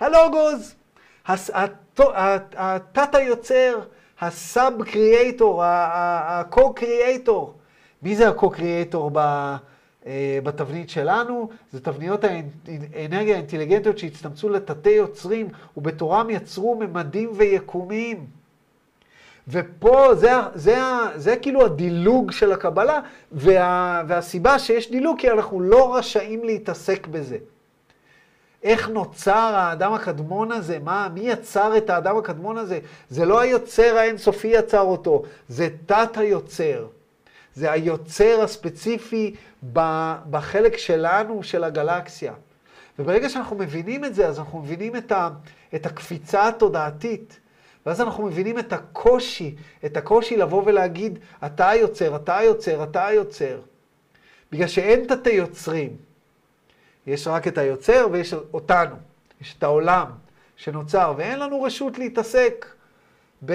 [0.00, 0.74] הלוגוז,
[2.56, 3.80] התת היוצר,
[4.20, 7.54] הסאב קריאייטור, הקו קריאייטור.
[8.02, 9.56] מי זה הקו-קריאטור אה,
[10.42, 11.48] בתבנית שלנו?
[11.72, 12.24] זה תבניות
[12.94, 18.26] האנרגיה האינטליגנטיות שהצטמצו לתתי יוצרים, ובתורם יצרו ממדים ויקומים.
[19.48, 20.78] ופה זה, זה,
[21.14, 23.00] זה כאילו הדילוג של הקבלה,
[23.32, 27.36] וה, והסיבה שיש דילוג, כי אנחנו לא רשאים להתעסק בזה.
[28.62, 30.78] איך נוצר האדם הקדמון הזה?
[30.78, 32.78] מה, מי יצר את האדם הקדמון הזה?
[33.10, 36.86] זה לא היוצר האינסופי יצר אותו, זה תת היוצר.
[37.54, 39.34] זה היוצר הספציפי
[40.30, 42.32] בחלק שלנו, של הגלקסיה.
[42.98, 45.28] וברגע שאנחנו מבינים את זה, אז אנחנו מבינים את, ה,
[45.74, 47.40] את הקפיצה התודעתית.
[47.86, 53.60] ואז אנחנו מבינים את הקושי, את הקושי לבוא ולהגיד, אתה היוצר, אתה היוצר, אתה היוצר.
[54.52, 55.96] בגלל שאין תתי יוצרים.
[57.06, 58.96] יש רק את היוצר ויש אותנו.
[59.40, 60.06] יש את העולם
[60.56, 62.66] שנוצר, ואין לנו רשות להתעסק
[63.44, 63.52] ב...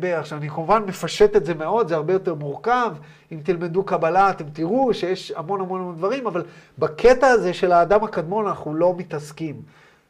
[0.00, 0.04] ב...
[0.04, 2.94] עכשיו, אני כמובן מפשט את זה מאוד, זה הרבה יותר מורכב.
[3.32, 6.44] אם תלמדו קבלה, אתם תראו שיש המון המון המון דברים, אבל
[6.78, 9.62] בקטע הזה של האדם הקדמון אנחנו לא מתעסקים.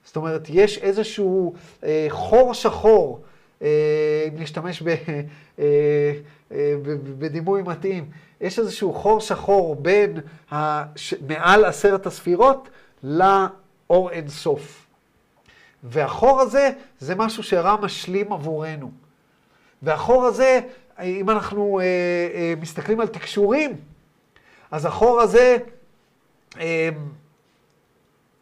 [0.05, 1.55] זאת אומרת, יש איזשהו
[1.85, 3.21] אה, חור שחור,
[3.63, 4.95] אה, אם נשתמש ב, אה,
[6.53, 6.75] אה,
[7.19, 8.11] בדימוי מתאים,
[8.41, 11.15] יש איזשהו חור שחור בין הש...
[11.29, 12.69] מעל עשרת הספירות
[13.03, 14.87] לאור אינסוף.
[15.85, 19.06] והחור הזה זה משהו שרע משלים עבורנו.
[19.83, 20.61] והחור הזה,
[21.03, 21.85] אם אנחנו אה,
[22.35, 23.77] אה, מסתכלים על תקשורים,
[24.71, 25.57] אז החור הזה,
[26.61, 26.89] אה,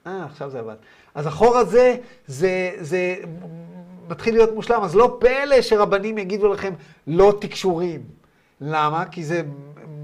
[0.06, 0.76] אה, עכשיו זה עבד.
[1.14, 3.16] אז החור הזה, זה, זה
[4.08, 6.72] מתחיל להיות מושלם, אז לא פלא שרבנים יגידו לכם
[7.06, 8.02] לא תקשורים.
[8.60, 9.04] למה?
[9.10, 9.42] כי זה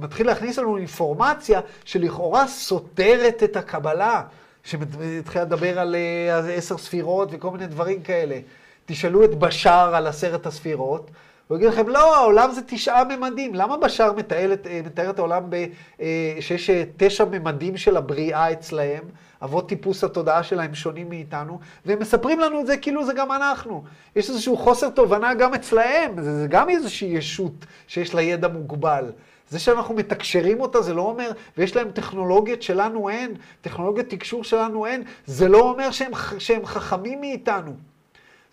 [0.00, 4.22] מתחיל להכניס לנו אינפורמציה שלכאורה סותרת את הקבלה,
[4.64, 8.38] שמתחילה לדבר על אה, עשר ספירות וכל מיני דברים כאלה.
[8.86, 11.10] תשאלו את בשאר על עשרת הספירות,
[11.48, 13.54] הוא יגיד לכם, לא, העולם זה תשעה ממדים.
[13.54, 15.54] למה בשאר אה, מתאר את העולם ב,
[16.00, 19.02] אה, שיש תשע ממדים של הבריאה אצלהם?
[19.42, 23.84] אבות טיפוס התודעה שלהם שונים מאיתנו, והם מספרים לנו את זה כאילו זה גם אנחנו.
[24.16, 29.12] יש איזשהו חוסר תובנה גם אצלהם, זה, זה גם איזושהי ישות שיש לה ידע מוגבל.
[29.48, 34.86] זה שאנחנו מתקשרים אותה, זה לא אומר, ויש להם טכנולוגיות שלנו אין, טכנולוגיות תקשור שלנו
[34.86, 37.89] אין, זה לא אומר שהם, שהם חכמים מאיתנו.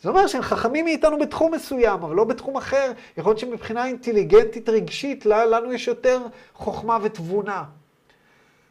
[0.02, 2.92] זה אומר שהם חכמים מאיתנו בתחום מסוים, אבל לא בתחום אחר.
[3.18, 6.22] יכול להיות שמבחינה אינטליגנטית רגשית, לנו יש יותר
[6.54, 7.64] חוכמה ותבונה.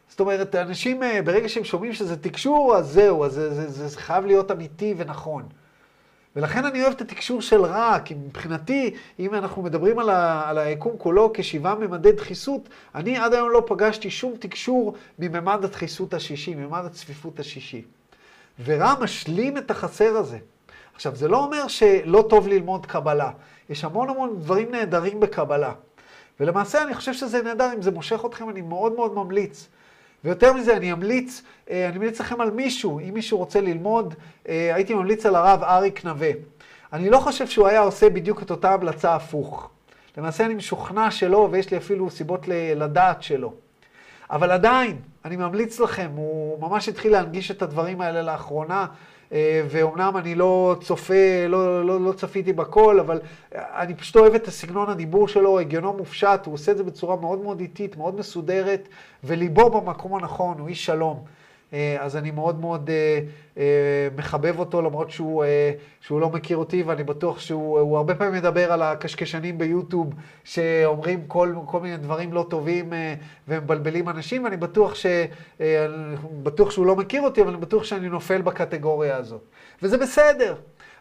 [0.09, 3.87] זאת אומרת, אנשים, אה, ברגע שהם שומעים שזה תקשור, אז זהו, אז זה, זה, זה,
[3.87, 5.43] זה חייב להיות אמיתי ונכון.
[6.35, 10.57] ולכן אני אוהב את התקשור של רע, כי מבחינתי, אם אנחנו מדברים על, ה, על
[10.57, 16.55] היקום כולו כשבעה ממדי דחיסות, אני עד היום לא פגשתי שום תקשור מממד הדחיסות השישי,
[16.55, 17.81] מממד הצפיפות השישי.
[18.65, 20.37] ורע משלים את החסר הזה.
[20.97, 23.31] עכשיו, זה לא אומר שלא טוב ללמוד קבלה.
[23.69, 25.73] יש המון המון דברים נהדרים בקבלה.
[26.39, 29.67] ולמעשה אני חושב שזה נהדר, אם זה מושך אתכם, אני מאוד מאוד ממליץ.
[30.23, 34.15] ויותר מזה, אני אמליץ, אה, אני אמליץ לכם על מישהו, אם מישהו רוצה ללמוד,
[34.49, 36.31] אה, הייתי ממליץ על הרב אריק נווה.
[36.93, 39.69] אני לא חושב שהוא היה עושה בדיוק את אותה המלצה הפוך.
[40.17, 43.53] למעשה אני משוכנע שלא, ויש לי אפילו סיבות לדעת שלא.
[44.29, 48.85] אבל עדיין, אני ממליץ לכם, הוא ממש התחיל להנגיש את הדברים האלה לאחרונה,
[49.69, 53.19] ואומנם אני לא צופה, לא, לא, לא צפיתי בכל, אבל
[53.55, 57.43] אני פשוט אוהב את הסגנון הדיבור שלו, הגיונו מופשט, הוא עושה את זה בצורה מאוד
[57.43, 58.87] מאוד איטית, מאוד מסודרת,
[59.23, 61.36] וליבו במקום הנכון, הוא איש שלום.
[61.73, 63.19] אה, אז אני מאוד מאוד אה,
[63.57, 65.43] אה, מחבב אותו, למרות שהוא,
[66.01, 70.13] שהוא לא מכיר אותי, ואני בטוח שהוא הרבה פעמים מדבר על הקשקשנים ביוטיוב,
[70.43, 72.93] שאומרים כל, כל מיני דברים לא טובים
[73.47, 75.05] ומבלבלים אנשים, ואני בטוח, ש,
[76.43, 79.41] בטוח שהוא לא מכיר אותי, אבל אני בטוח שאני נופל בקטגוריה הזאת.
[79.83, 80.55] וזה בסדר,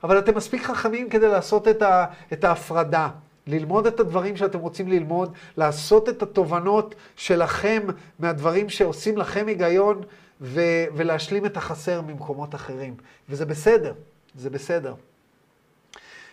[0.04, 3.08] אבל אתם מספיק חכמים כדי לעשות את, ה, את ההפרדה.
[3.46, 7.82] ללמוד את הדברים שאתם רוצים ללמוד, לעשות את התובנות שלכם
[8.18, 10.02] מהדברים שעושים לכם היגיון,
[10.40, 12.94] ו- ולהשלים את החסר ממקומות אחרים.
[13.28, 13.92] וזה בסדר,
[14.34, 14.94] זה בסדר.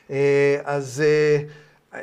[0.09, 2.01] אה, אז אה,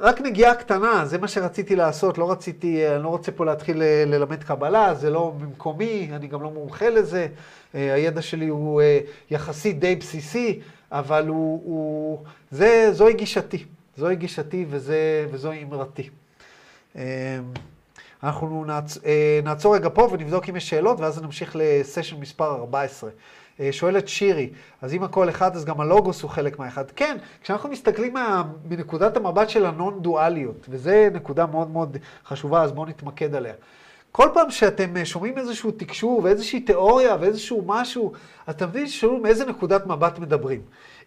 [0.00, 3.82] רק נגיעה קטנה, זה מה שרציתי לעשות, לא רציתי, אה, אני לא רוצה פה להתחיל
[4.06, 7.26] ללמד קבלה, זה לא במקומי, אני גם לא מומחה לזה,
[7.74, 8.82] הידע שלי הוא
[9.30, 10.60] יחסית די בסיסי,
[10.92, 13.64] אבל הוא, הוא זה, זוהי גישתי,
[13.96, 16.10] זוהי גישתי וזה, וזוהי אמרתי.
[18.22, 18.98] אנחנו נעצ...
[19.04, 23.10] אה, נעצור רגע פה ונבדוק אם יש שאלות, ואז נמשיך לסשן מספר 14.
[23.60, 24.50] אה, שואלת שירי,
[24.82, 26.90] אז אם הכל אחד, אז גם הלוגוס הוא חלק מהאחד.
[26.90, 28.42] כן, כשאנחנו מסתכלים מה...
[28.68, 31.96] מנקודת המבט של הנון-דואליות, וזו נקודה מאוד מאוד
[32.26, 33.54] חשובה, אז בואו נתמקד עליה.
[34.12, 38.12] כל פעם שאתם אה, שומעים איזשהו תקשור ואיזושהי תיאוריה ואיזשהו משהו,
[38.50, 40.60] אתם מבינים ששאלו מאיזה נקודת מבט מדברים.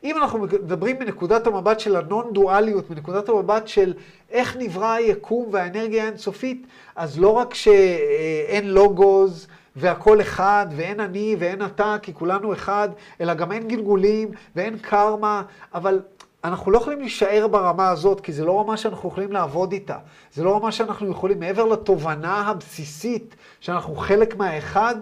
[0.03, 3.93] אם אנחנו מדברים מנקודת המבט של הנון-דואליות, מנקודת המבט של
[4.31, 11.65] איך נברא היקום והאנרגיה האינסופית, אז לא רק שאין לוגוז והכל אחד, ואין אני ואין
[11.65, 12.89] אתה, כי כולנו אחד,
[13.21, 15.43] אלא גם אין גלגולים ואין קרמה,
[15.73, 16.01] אבל
[16.43, 19.97] אנחנו לא יכולים להישאר ברמה הזאת, כי זה לא רמה שאנחנו יכולים לעבוד איתה.
[20.33, 24.95] זה לא רמה שאנחנו יכולים, מעבר לתובנה הבסיסית שאנחנו חלק מהאחד,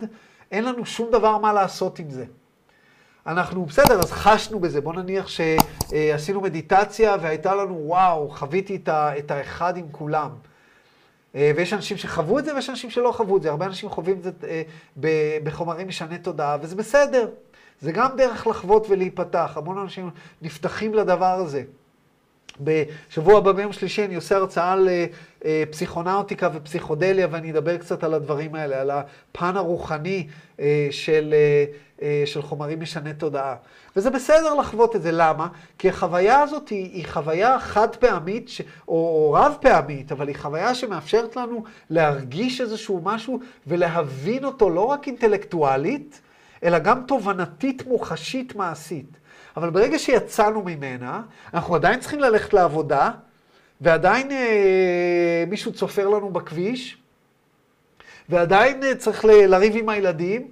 [0.51, 2.25] אין לנו שום דבר מה לעשות עם זה.
[3.27, 4.81] אנחנו, בסדר, אז חשנו בזה.
[4.81, 10.29] בוא נניח שעשינו מדיטציה והייתה לנו, וואו, חוויתי את האחד עם כולם.
[11.35, 13.49] אה, ויש אנשים שחוו את זה ויש אנשים שלא חוו את זה.
[13.49, 17.29] הרבה אנשים חווים את זה אה, בחומרים משני תודעה, וזה בסדר.
[17.81, 19.53] זה גם דרך לחוות ולהיפתח.
[19.55, 20.09] המון אנשים
[20.41, 21.63] נפתחים לדבר הזה.
[22.61, 25.05] בשבוע הבא ביום שלישי אני עושה הרצאה אה,
[25.69, 30.27] פסיכונאוטיקה ופסיכודליה, ואני אדבר קצת על הדברים האלה, על הפן הרוחני
[30.91, 31.33] של,
[32.25, 33.55] של חומרים משני תודעה.
[33.95, 35.47] וזה בסדר לחוות את זה, למה?
[35.77, 38.61] כי החוויה הזאת היא, היא חוויה חד פעמית, ש...
[38.87, 44.81] או, או רב פעמית, אבל היא חוויה שמאפשרת לנו להרגיש איזשהו משהו ולהבין אותו לא
[44.81, 46.21] רק אינטלקטואלית,
[46.63, 49.17] אלא גם תובנתית, מוחשית, מעשית.
[49.57, 51.21] אבל ברגע שיצאנו ממנה,
[51.53, 53.11] אנחנו עדיין צריכים ללכת לעבודה,
[53.81, 56.97] ועדיין אה, מישהו צופר לנו בכביש,
[58.29, 60.47] ועדיין אה, צריך ל- לריב עם הילדים,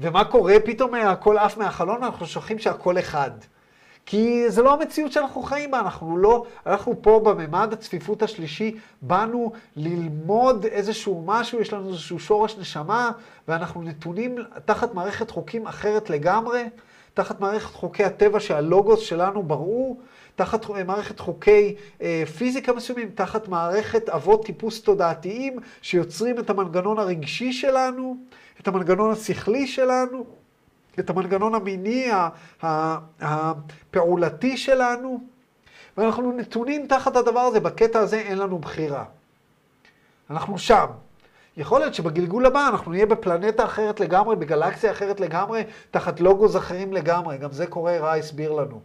[0.00, 0.54] ומה קורה?
[0.64, 3.30] פתאום הכל עף מהחלון, אנחנו שוכחים שהכל אחד.
[4.06, 9.52] כי זה לא המציאות שאנחנו חיים בה, אנחנו לא, אנחנו פה בממד הצפיפות השלישי, באנו
[9.76, 13.10] ללמוד איזשהו משהו, יש לנו איזשהו שורש נשמה,
[13.48, 16.64] ואנחנו נתונים תחת מערכת חוקים אחרת לגמרי.
[17.14, 19.96] תחת מערכת חוקי הטבע שהלוגוס שלנו בראו,
[20.36, 27.52] תחת מערכת חוקי אה, פיזיקה מסוימים, תחת מערכת אבות טיפוס תודעתיים שיוצרים את המנגנון הרגשי
[27.52, 28.16] שלנו,
[28.60, 30.26] את המנגנון השכלי שלנו,
[30.98, 32.08] את המנגנון המיני
[33.20, 35.20] הפעולתי שלנו,
[35.96, 39.04] ואנחנו נתונים תחת הדבר הזה, בקטע הזה אין לנו בחירה.
[40.30, 40.86] אנחנו שם.
[41.56, 46.92] יכול להיות שבגלגול הבא אנחנו נהיה בפלנטה אחרת לגמרי, בגלקסיה אחרת לגמרי, תחת לוגוס אחרים
[46.92, 47.38] לגמרי.
[47.38, 48.80] גם זה קורה, רע הסביר לנו.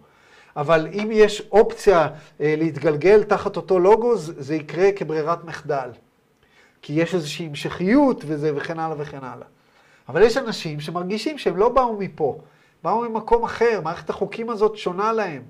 [0.57, 2.07] אבל אם יש אופציה
[2.41, 5.89] אה, להתגלגל תחת אותו לוגוס, זה יקרה כברירת מחדל.
[6.81, 9.47] כי יש איזושהי המשכיות וזה וכן הלאה וכן הלאה.
[10.09, 12.37] אבל יש אנשים שמרגישים שהם לא באו מפה,
[12.83, 15.41] באו ממקום אחר, מערכת החוקים הזאת שונה להם.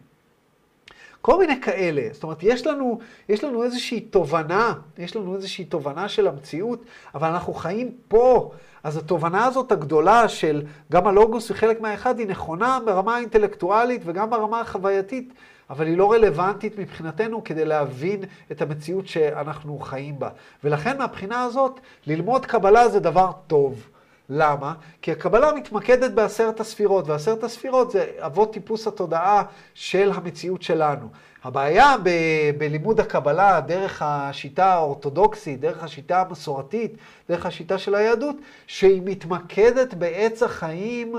[1.21, 2.01] כל מיני כאלה.
[2.11, 2.99] זאת אומרת, יש לנו,
[3.29, 6.85] יש לנו איזושהי תובנה, יש לנו איזושהי תובנה של המציאות,
[7.15, 8.51] אבל אנחנו חיים פה.
[8.83, 14.29] אז התובנה הזאת הגדולה של גם הלוגוס היא חלק מהאחד, היא נכונה ברמה האינטלקטואלית וגם
[14.29, 15.33] ברמה החווייתית,
[15.69, 20.29] אבל היא לא רלוונטית מבחינתנו כדי להבין את המציאות שאנחנו חיים בה.
[20.63, 23.87] ולכן מהבחינה הזאת, ללמוד קבלה זה דבר טוב.
[24.29, 24.73] למה?
[25.01, 31.07] כי הקבלה מתמקדת בעשרת הספירות, ועשרת הספירות זה אבות טיפוס התודעה של המציאות שלנו.
[31.43, 36.93] הבעיה ב- בלימוד הקבלה דרך השיטה האורתודוקסית, דרך השיטה המסורתית,
[37.29, 38.35] דרך השיטה של היהדות,
[38.67, 41.15] שהיא מתמקדת בעץ החיים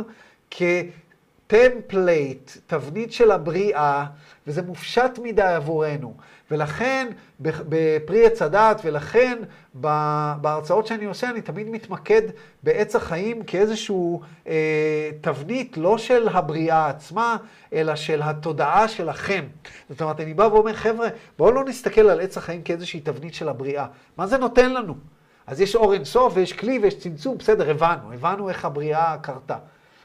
[0.51, 4.05] כטמפלייט, תבנית של הבריאה,
[4.47, 6.15] וזה מופשט מדי עבורנו.
[6.53, 7.09] ולכן,
[7.41, 9.39] בפרי עץ הדת, ולכן
[10.41, 12.23] בהרצאות שאני עושה, אני תמיד מתמקד
[12.63, 17.37] בעץ החיים כאיזשהו אה, תבנית, לא של הבריאה עצמה,
[17.73, 19.45] אלא של התודעה שלכם.
[19.91, 23.49] זאת אומרת, אני בא ואומר, חבר'ה, בואו לא נסתכל על עץ החיים כאיזושהי תבנית של
[23.49, 23.87] הבריאה.
[24.17, 24.95] מה זה נותן לנו?
[25.47, 29.57] אז יש אור אינסוף ויש כלי ויש צמצום, בסדר, הבנו, הבנו איך הבריאה קרתה.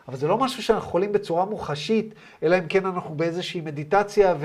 [0.07, 4.35] אבל זה לא משהו שאנחנו יכולים בצורה מוחשית, אלא אם כן אנחנו באיזושהי מדיטציה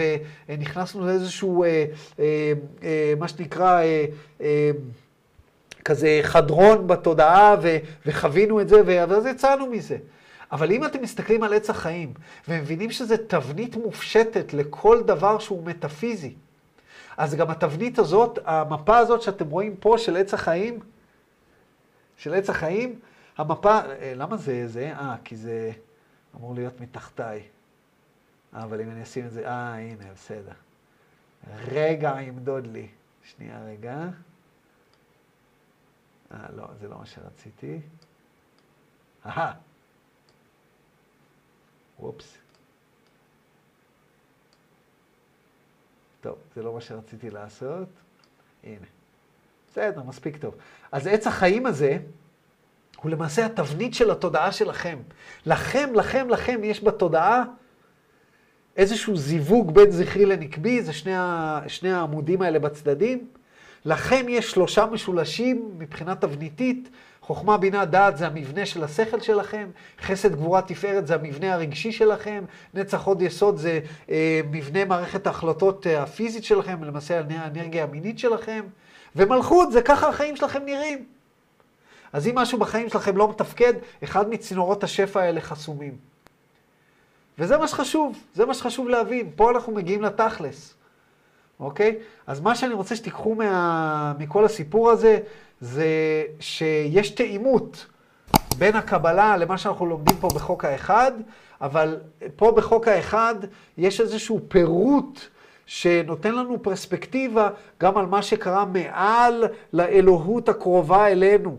[0.49, 1.85] ונכנסנו לאיזשהו, אה,
[2.19, 2.53] אה,
[2.83, 4.05] אה, מה שנקרא, אה,
[4.41, 4.71] אה,
[5.85, 9.97] כזה חדרון בתודעה ו, וחווינו את זה, ואז יצאנו מזה.
[10.53, 12.13] אבל אם אתם מסתכלים על עץ החיים
[12.49, 16.35] ומבינים שזה תבנית מופשטת לכל דבר שהוא מטאפיזי,
[17.17, 20.79] אז גם התבנית הזאת, המפה הזאת שאתם רואים פה של עץ החיים,
[22.17, 22.99] של עץ החיים,
[23.37, 24.93] המפה, אה, למה זה זה?
[24.93, 25.73] אה, כי זה
[26.37, 27.49] אמור להיות מתחתיי.
[28.53, 30.53] אבל אם אני אשים את זה, אה, הנה, בסדר.
[31.57, 32.89] רגע, ימדוד לי.
[33.25, 34.09] שנייה, רגע.
[36.33, 37.81] אה, לא, זה לא מה שרציתי.
[39.27, 39.55] אהה.
[42.01, 42.39] וופס.
[46.21, 47.89] טוב, זה לא מה שרציתי לעשות.
[48.65, 48.87] הנה.
[49.71, 50.55] בסדר, מספיק טוב.
[50.93, 51.99] אז עץ החיים הזה,
[53.03, 54.99] הוא למעשה התבנית של התודעה שלכם.
[55.47, 57.43] לכם, לכם, לכם יש בתודעה
[58.77, 63.27] איזשהו זיווג בין זכרי לנקבי, זה שני, ה, שני העמודים האלה בצדדים.
[63.85, 66.89] לכם יש שלושה משולשים מבחינה תבניתית.
[67.23, 72.45] חוכמה, בינה, דעת זה המבנה של השכל שלכם, חסד, גבורה, תפארת זה המבנה הרגשי שלכם,
[72.75, 73.81] נצח, עוד יסוד זה
[74.11, 78.65] אה, מבנה מערכת ההחלטות אה, הפיזית שלכם, למעשה האנרגיה המינית שלכם,
[79.17, 81.05] ומלכות זה ככה החיים שלכם נראים.
[82.13, 83.73] אז אם משהו בחיים שלכם לא מתפקד,
[84.05, 85.97] אחד מצינורות השפע האלה חסומים.
[87.39, 89.31] וזה מה שחשוב, זה מה שחשוב להבין.
[89.37, 90.75] פה אנחנו מגיעים לתכלס,
[91.61, 91.99] אוקיי?
[92.27, 94.15] אז מה שאני רוצה שתיקחו מה...
[94.19, 95.19] מכל הסיפור הזה,
[95.61, 95.87] זה
[96.41, 97.87] שיש תאימות
[98.59, 101.13] בין הקבלה למה שאנחנו לומדים פה בחוק האחד,
[101.61, 101.97] אבל
[102.37, 103.35] פה בחוק האחד
[103.79, 105.21] יש איזשהו פירוט
[105.67, 107.49] שנותן לנו פרספקטיבה
[107.81, 111.57] גם על מה שקרה מעל לאלוהות הקרובה אלינו.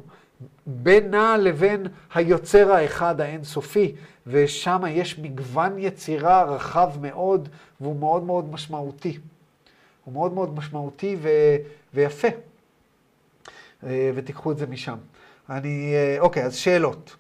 [0.68, 3.96] בינה לבין היוצר האחד האינסופי,
[4.28, 7.50] ושם יש מגוון יצירה רחב מאוד,
[7.82, 9.18] והוא מאוד מאוד משמעותי.
[10.04, 11.30] הוא מאוד מאוד משמעותי ו...
[11.94, 12.28] ויפה.
[13.86, 14.98] אה, ותיקחו את זה משם.
[15.50, 17.16] אני, אה, אוקיי, אז שאלות.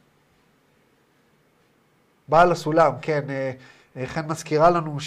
[2.27, 3.51] בעל הסולם, כן, אה,
[4.05, 4.97] חן מזכירה לנו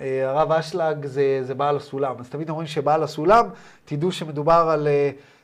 [0.00, 2.14] שהרב אשלג זה, זה בעל הסולם.
[2.20, 3.48] אז תמיד אומרים שבעל הסולם,
[3.84, 4.88] תדעו שמדובר על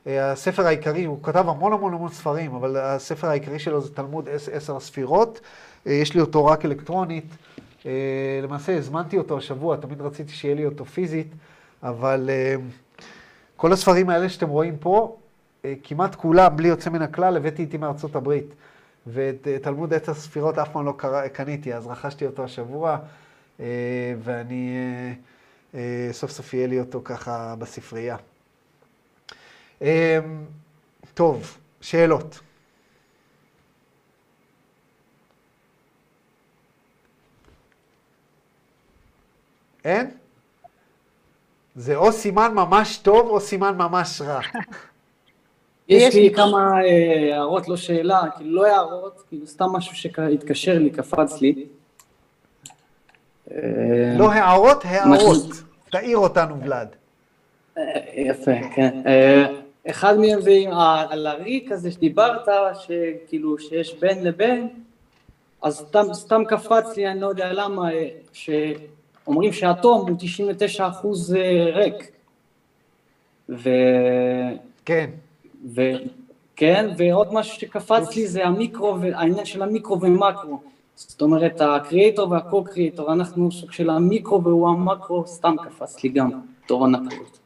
[0.07, 4.77] הספר העיקרי, הוא כתב המון המון המון ספרים, אבל הספר העיקרי שלו זה תלמוד עשר
[4.77, 5.41] הספירות.
[5.87, 7.25] יש לי אותו רק אלקטרונית.
[8.43, 11.27] למעשה הזמנתי אותו השבוע, תמיד רציתי שיהיה לי אותו פיזית,
[11.83, 12.31] אבל
[13.57, 15.17] כל הספרים האלה שאתם רואים פה,
[15.83, 18.55] כמעט כולם, בלי יוצא מן הכלל, הבאתי איתי מארצות הברית.
[19.07, 20.95] ואת תלמוד עשר הספירות אף פעם לא
[21.33, 22.99] קניתי, אז רכשתי אותו השבוע,
[24.23, 24.77] ואני
[26.13, 28.17] סוף סוף יהיה לי אותו ככה בספרייה.
[29.83, 30.45] אמ,
[31.15, 32.41] טוב, שאלות.
[39.85, 40.11] אין?
[41.75, 44.41] זה או סימן ממש טוב או סימן ממש רע.
[45.89, 50.79] יש לי כמה אה, אה, הערות, לא שאלה, כאילו לא הערות, כאילו סתם משהו שהתקשר
[50.79, 51.67] לי, קפץ לי.
[53.51, 55.47] אה, לא הערות, הערות.
[55.91, 56.89] תעיר אותנו, ולאד.
[58.15, 59.03] יפה, כן.
[59.87, 60.53] אה, אחד מהם זה
[61.11, 64.69] על הריק הזה שדיברת, שכאילו שיש בין לבין,
[65.63, 67.89] אז סתם, סתם קפץ לי, אני לא יודע למה,
[68.33, 71.37] שאומרים שהאטום הוא 99 אחוז
[71.75, 72.11] ריק.
[73.49, 73.71] ו...
[74.85, 75.11] כן.
[75.75, 75.81] ו...
[76.57, 80.63] כן, ועוד משהו שקפץ לי זה המיקרו, העניין של המיקרו ומקרו.
[80.95, 86.31] זאת אומרת, הקריאטור והקו-קריאטור, אנחנו סוג של המיקרו והוא המקרו, סתם קפץ לי גם,
[86.67, 87.39] תור הנקודות.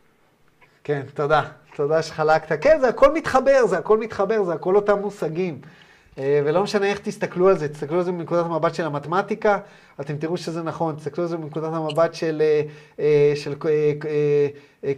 [0.85, 1.43] כן, תודה.
[1.77, 2.63] תודה שחלקת.
[2.63, 5.61] כן, זה הכל מתחבר, זה הכל מתחבר, זה הכל אותם מושגים.
[6.19, 9.59] אה, ולא משנה איך תסתכלו על זה, תסתכלו על זה מנקודת המבט של המתמטיקה,
[10.01, 12.63] אתם תראו שזה נכון, תסתכלו על זה מנקודת המבט של, אה,
[13.01, 13.55] אה, של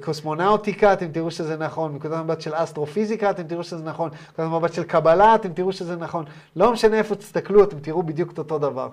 [0.01, 4.73] קוסמונאוטיקה, אתם תראו שזה נכון, מנקודת המבט של אסטרופיזיקה, אתם תראו שזה נכון, מנקודת המבט
[4.73, 6.25] של קבלה, אתם תראו שזה נכון.
[6.57, 8.89] לא משנה איפה תסתכלו, אתם תראו בדיוק את אותו דבר.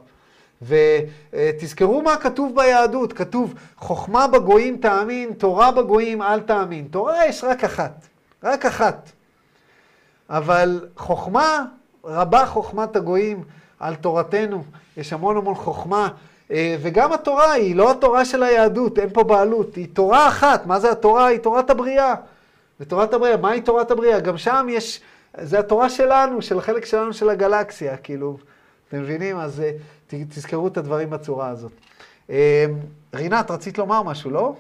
[0.62, 6.88] ותזכרו מה כתוב ביהדות, כתוב חוכמה בגויים תאמין, תורה בגויים אל תאמין.
[6.92, 8.08] תורה יש רק אחת,
[8.44, 9.12] רק אחת.
[10.30, 11.66] אבל חוכמה
[12.04, 13.44] רבה חוכמת הגויים
[13.80, 14.64] על תורתנו,
[14.98, 16.10] יש המון המון חוכמה,
[16.52, 20.80] אה, וגם התורה היא לא התורה של היהדות, אין פה בעלות, היא תורה אחת, מה
[20.80, 21.26] זה התורה?
[21.26, 22.16] היא תורת הבריאה.
[22.80, 24.20] ותורת הבריאה, מהי תורת הבריאה?
[24.20, 25.02] גם שם יש,
[25.38, 28.38] זה התורה שלנו, של החלק שלנו של הגלקסיה, כאילו,
[28.88, 29.38] אתם מבינים?
[29.38, 29.72] אז אה,
[30.08, 31.72] תזכרו את הדברים בצורה הזאת.
[32.30, 32.66] אה,
[33.14, 34.56] רינת, רצית לומר משהו, לא?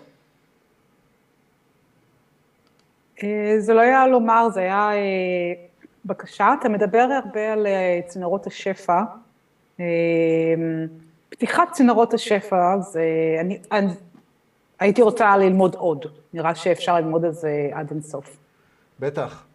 [3.60, 4.92] זה לא היה לומר, זה היה
[6.06, 9.02] בבקשה, אתה מדבר הרבה על אה, צינורות השפע.
[9.80, 9.86] אה,
[11.30, 13.04] פתיחת צינורות השפע, זה,
[13.40, 13.94] אני, אני
[14.80, 18.38] הייתי רוצה ללמוד עוד, נראה שאפשר ללמוד את זה עד אינסוף.
[19.00, 19.46] בטח.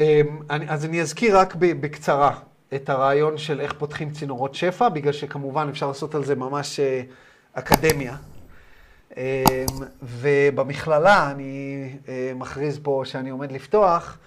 [0.00, 0.20] אה,
[0.68, 2.38] אז אני אזכיר רק בקצרה
[2.74, 6.80] את הרעיון של איך פותחים צינורות שפע, בגלל שכמובן אפשר לעשות על זה ממש
[7.52, 8.16] אקדמיה.
[10.02, 11.88] ובמכללה אני
[12.34, 14.18] מכריז פה שאני עומד לפתוח,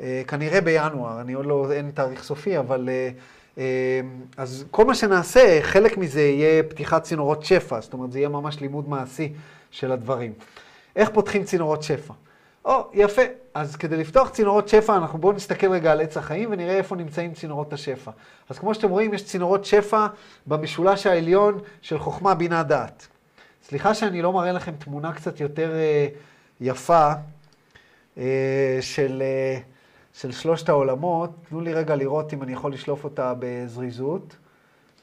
[0.00, 2.88] אה, כנראה בינואר, אני עוד לא, אין תאריך סופי, אבל...
[2.88, 3.10] אה,
[3.58, 4.00] אה,
[4.36, 8.60] אז כל מה שנעשה, חלק מזה יהיה פתיחת צינורות שפע, זאת אומרת, זה יהיה ממש
[8.60, 9.32] לימוד מעשי
[9.70, 10.32] של הדברים.
[10.96, 12.14] איך פותחים צינורות שפע?
[12.64, 13.22] או, יפה.
[13.54, 17.34] אז כדי לפתוח צינורות שפע, אנחנו בואו נסתכל רגע על עץ החיים ונראה איפה נמצאים
[17.34, 18.10] צינורות השפע.
[18.48, 20.06] אז כמו שאתם רואים, יש צינורות שפע
[20.46, 23.06] במשולש העליון של חוכמה, בינה, דעת.
[23.62, 26.08] סליחה שאני לא מראה לכם תמונה קצת יותר אה,
[26.60, 27.12] יפה
[28.18, 29.22] אה, של...
[29.22, 29.60] אה,
[30.14, 34.36] של שלושת העולמות, תנו לי רגע לראות אם אני יכול לשלוף אותה בזריזות,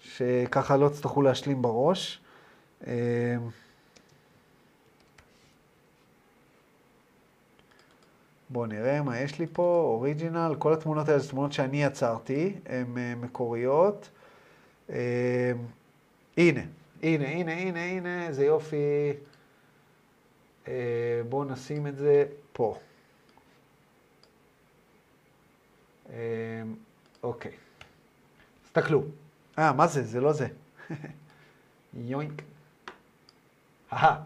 [0.01, 2.19] שככה לא תצטרכו להשלים בראש.
[2.87, 2.91] אמ,
[8.49, 12.97] בואו נראה מה יש לי פה, אוריג'ינל, כל התמונות האלה זה תמונות שאני יצרתי, הן
[12.97, 14.09] אה, מקוריות.
[14.89, 14.95] אמ,
[16.37, 16.61] הנה,
[17.03, 19.13] הנה, הנה, הנה, הנה, איזה יופי.
[20.67, 22.77] אה, בואו נשים את זה פה.
[26.09, 26.15] אמ,
[27.23, 27.51] אוקיי.
[28.63, 29.03] תסתכלו.
[29.59, 30.03] אה, מה זה?
[30.03, 30.47] זה לא זה.
[31.93, 32.41] יוינק.
[33.93, 34.23] אהה.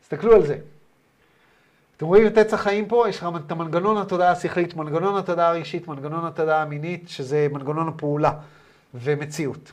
[0.00, 0.58] תסתכלו על זה.
[2.02, 3.08] אתם רואים את עץ החיים פה?
[3.08, 8.32] יש לך את המנגנון התודעה השכלית, מנגנון התודעה הרגשית, מנגנון התודעה המינית, שזה מנגנון הפעולה
[8.94, 9.72] ומציאות.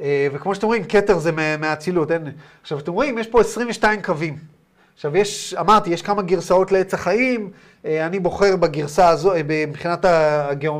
[0.00, 2.32] אה, וכמו שאתם רואים, כתר זה מהאצילות, אין...
[2.62, 4.38] עכשיו, אתם רואים, יש פה 22 קווים.
[4.94, 7.50] עכשיו, יש, אמרתי, יש כמה גרסאות לעץ החיים,
[7.84, 10.04] אה, אני בוחר בגרסה הזו, אה, מבחינת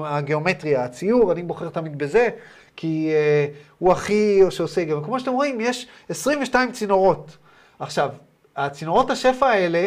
[0.05, 2.29] הגיאומטריה, הציור, אני בוחר תמיד בזה,
[2.77, 3.11] כי
[3.79, 5.05] הוא הכי שעושה גם.
[5.05, 7.37] כמו שאתם רואים, יש 22 צינורות.
[7.79, 8.09] עכשיו,
[8.59, 9.87] הצינורות השפע האלה,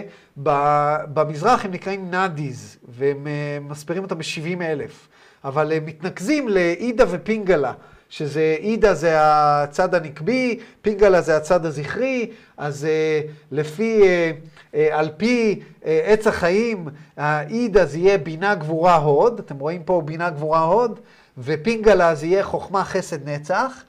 [1.14, 3.28] במזרח הם נקראים נאדיז, והם
[3.62, 5.08] מספרים אותם ב-70 אלף,
[5.44, 7.74] אבל הם מתנקזים לאידה ופינגלה.
[8.12, 15.10] שזה אידה זה הצד הנקבי, פינגלה זה הצד הזכרי, אז uh, לפי, uh, uh, על
[15.18, 20.60] פי uh, עץ החיים, האידה זה יהיה בינה גבורה הוד, אתם רואים פה בינה גבורה
[20.60, 21.00] הוד,
[21.38, 23.84] ופינגלה זה יהיה חוכמה חסד נצח,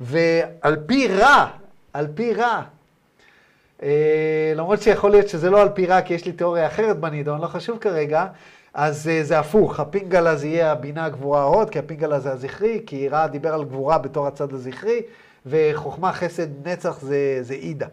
[0.00, 1.46] ועל פי רע,
[1.92, 2.62] על פי רע,
[4.56, 7.46] למרות שיכול להיות שזה לא על פי רע, כי יש לי תיאוריה אחרת בנידון, לא
[7.46, 8.26] חשוב כרגע,
[8.74, 13.08] אז uh, זה הפוך, הפינגלה זה יהיה הבינה הגבורה ההוד, כי הפינגלה זה הזכרי, כי
[13.08, 15.02] רע דיבר על גבורה בתור הצד הזכרי,
[15.46, 17.86] וחוכמה חסד נצח זה, זה אידה.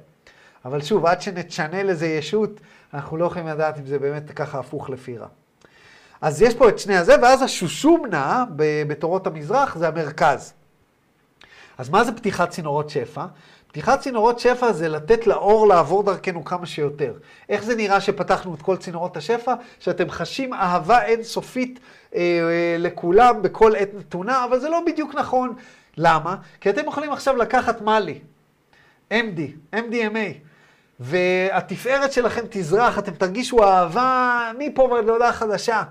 [0.65, 2.59] אבל שוב, עד שנתשנה לזה ישות,
[2.93, 5.27] אנחנו לא יכולים לדעת אם זה באמת ככה הפוך לפי רע.
[6.21, 8.45] אז יש פה את שני הזה, ואז השושומנה
[8.87, 10.53] בתורות המזרח זה המרכז.
[11.77, 13.25] אז מה זה פתיחת צינורות שפע?
[13.73, 17.13] פתיחת צינורות שפע זה לתת לאור לעבור דרכנו כמה שיותר.
[17.49, 19.53] איך זה נראה שפתחנו את כל צינורות השפע?
[19.79, 21.79] שאתם חשים אהבה אינסופית
[22.15, 25.55] אה, אה, לכולם בכל עת נתונה, אבל זה לא בדיוק נכון.
[25.97, 26.35] למה?
[26.61, 28.19] כי אתם יכולים עכשיו לקחת מאלי,
[29.13, 30.33] MD, MDMA,
[30.99, 35.83] והתפארת שלכם תזרח, אתם תרגישו אהבה מפה ועד להודעה חדשה.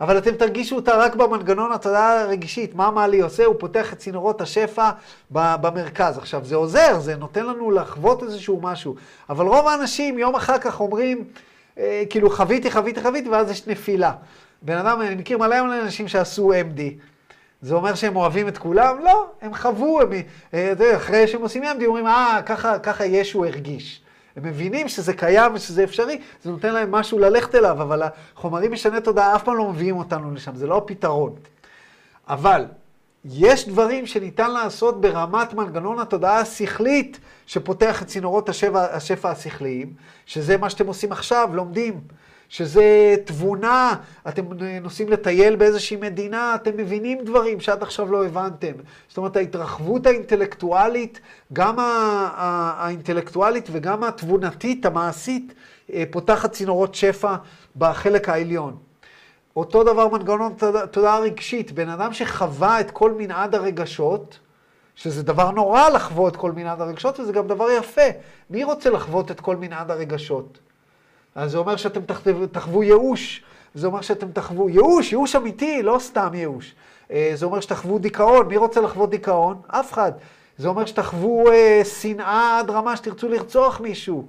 [0.00, 2.74] אבל אתם תרגישו אותה רק במנגנון התודעה הרגשית.
[2.74, 3.44] מה מעלי עושה?
[3.44, 4.90] הוא פותח את צינורות השפע
[5.30, 6.18] במרכז.
[6.18, 8.94] עכשיו, זה עוזר, זה נותן לנו לחוות איזשהו משהו.
[9.30, 11.24] אבל רוב האנשים יום אחר כך אומרים,
[11.78, 14.12] אה, כאילו, חוויתי, חוויתי, חוויתי, ואז יש נפילה.
[14.62, 16.80] בן אדם, אני מכיר מלא אנשים שעשו MD.
[17.62, 18.96] זה אומר שהם אוהבים את כולם?
[19.04, 20.12] לא, הם חוו, הם,
[20.54, 24.03] אה, אחרי שהם עושים MD, אומרים, אה, ככה, ככה ישו הרגיש.
[24.36, 28.02] הם מבינים שזה קיים ושזה אפשרי, זה נותן להם משהו ללכת אליו, אבל
[28.34, 31.34] החומרים משנה תודעה אף פעם לא מביאים אותנו לשם, זה לא הפתרון.
[32.28, 32.66] אבל
[33.24, 39.92] יש דברים שניתן לעשות ברמת מנגנון התודעה השכלית שפותח את צינורות השפע, השפע השכליים,
[40.26, 42.00] שזה מה שאתם עושים עכשיו, לומדים.
[42.54, 43.94] שזה תבונה,
[44.28, 44.44] אתם
[44.82, 48.72] נוסעים לטייל באיזושהי מדינה, אתם מבינים דברים שעד עכשיו לא הבנתם.
[49.08, 51.20] זאת אומרת, ההתרחבות האינטלקטואלית,
[51.52, 55.54] גם האינטלקטואלית וגם התבונתית, המעשית,
[55.92, 57.34] אה, פותחת צינורות שפע
[57.76, 58.76] בחלק העליון.
[59.56, 60.54] אותו דבר מנגנון
[60.90, 64.38] תודעה רגשית, בן אדם שחווה את כל מנעד הרגשות,
[64.94, 68.08] שזה דבר נורא לחוות כל מנעד הרגשות, וזה גם דבר יפה.
[68.50, 70.58] מי רוצה לחוות את כל מנעד הרגשות?
[71.34, 72.00] אז זה אומר שאתם
[72.52, 73.42] תחוו ייאוש,
[73.74, 76.74] זה אומר שאתם תחוו ייאוש, ייאוש אמיתי, לא סתם ייאוש.
[77.10, 79.60] אה, זה אומר שתחוו דיכאון, מי רוצה לחוות דיכאון?
[79.66, 80.12] אף אחד.
[80.58, 84.26] זה אומר שתחוו אה, שנאה עד רמה שתרצו לרצוח מישהו.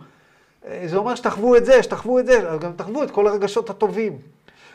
[0.68, 4.18] אה, זה אומר שתחוו את זה, שתחוו את זה, גם תחוו את כל הרגשות הטובים.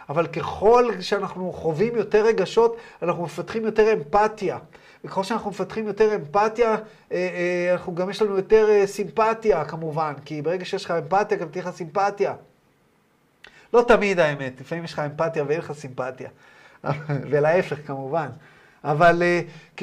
[0.09, 4.59] אבל ככל שאנחנו חווים יותר רגשות, אנחנו מפתחים יותר אמפתיה.
[5.05, 6.77] וככל שאנחנו מפתחים יותר אמפתיה, אה,
[7.13, 11.49] אה, אנחנו גם יש לנו יותר אה, סימפתיה כמובן, כי ברגע שיש לך אמפתיה, גם
[11.49, 12.35] תהיה לך סימפתיה.
[13.75, 16.29] לא תמיד האמת, לפעמים יש לך אמפתיה ואין לך סימפתיה.
[17.31, 18.29] ולהפך כמובן.
[18.85, 19.23] אבל,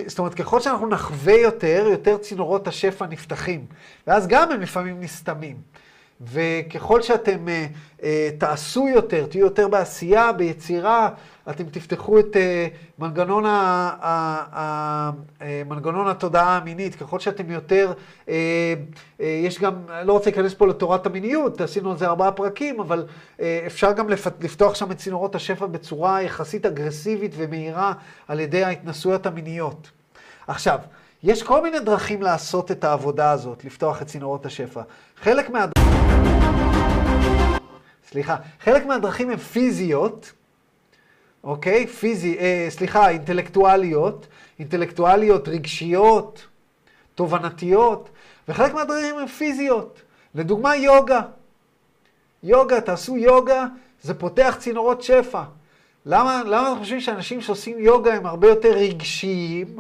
[0.08, 3.66] זאת אומרת, ככל שאנחנו נחווה יותר, יותר צינורות השפע נפתחים.
[4.08, 5.58] ואז גם הם לפעמים נסתמים.
[6.22, 8.04] וככל שאתם uh, uh,
[8.38, 11.10] תעשו יותר, תהיו יותר בעשייה, ביצירה,
[11.50, 14.10] אתם תפתחו את uh, מנגנון, ה, ה,
[14.60, 17.94] ה, uh, מנגנון התודעה המינית, ככל שאתם יותר,
[18.26, 19.74] uh, uh, יש גם,
[20.04, 23.06] לא רוצה להיכנס פה לתורת המיניות, עשינו על זה ארבעה פרקים, אבל
[23.38, 27.94] uh, אפשר גם לפתוח שם את צינורות השפע בצורה יחסית אגרסיבית ומהירה
[28.28, 29.92] על ידי ההתנסויות המיניות.
[30.48, 30.80] עכשיו,
[31.24, 34.82] יש כל מיני דרכים לעשות את העבודה הזאת, לפתוח את צינורות השפע.
[35.22, 35.66] חלק מה...
[38.10, 40.32] סליחה, חלק מהדרכים הן פיזיות,
[41.44, 41.88] אוקיי?
[41.88, 44.28] פיזי, אה, סליחה, אינטלקטואליות,
[44.60, 46.48] אינטלקטואליות, רגשיות,
[47.16, 48.10] תובנתיות,
[48.48, 50.02] וחלק מהדרכים הן פיזיות.
[50.36, 51.22] לדוגמה, יוגה.
[52.44, 53.66] יוגה, תעשו יוגה,
[54.02, 55.44] זה פותח צינורות שפע.
[56.06, 59.80] למה, למה אנחנו חושבים שאנשים שעושים יוגה הם הרבה יותר רגשיים?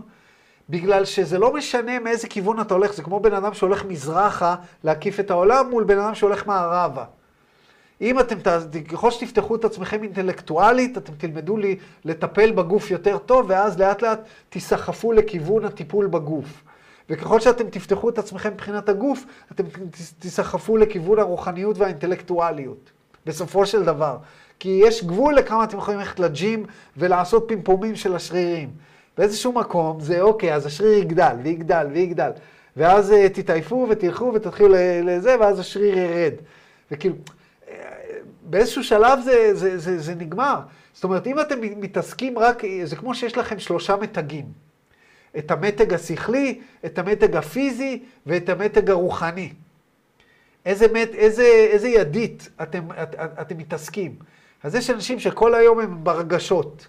[0.69, 5.19] בגלל שזה לא משנה מאיזה כיוון אתה הולך, זה כמו בן אדם שהולך מזרחה להקיף
[5.19, 7.05] את העולם מול בן אדם שהולך מערבה.
[8.01, 8.37] אם אתם,
[8.89, 11.75] ככל שתפתחו את עצמכם אינטלקטואלית, אתם תלמדו לי
[12.05, 14.19] לטפל בגוף יותר טוב, ואז לאט לאט
[14.49, 16.63] תיסחפו לכיוון הטיפול בגוף.
[17.09, 19.63] וככל שאתם תפתחו את עצמכם מבחינת הגוף, אתם
[20.19, 22.91] תיסחפו לכיוון הרוחניות והאינטלקטואליות,
[23.25, 24.17] בסופו של דבר.
[24.59, 26.65] כי יש גבול לכמה אתם יכולים ללכת לג'ים
[26.97, 28.69] ולעשות פימפומים של השרירים.
[29.17, 32.31] באיזשהו מקום זה אוקיי, אז השריר יגדל, ויגדל, ויגדל.
[32.77, 34.69] ואז uh, תתעייפו ותלכו ותתחילו
[35.03, 36.33] לזה, ואז השריר ירד.
[36.91, 37.15] וכאילו,
[38.49, 40.59] באיזשהו שלב זה, זה, זה, זה נגמר.
[40.93, 44.45] זאת אומרת, אם אתם מתעסקים רק, זה כמו שיש לכם שלושה מתגים.
[45.37, 49.53] את המתג השכלי, את המתג הפיזי ואת המתג הרוחני.
[50.65, 54.15] איזה, מת, איזה, איזה ידית אתם, את, את, אתם מתעסקים.
[54.63, 56.87] אז יש אנשים שכל היום הם ברגשות.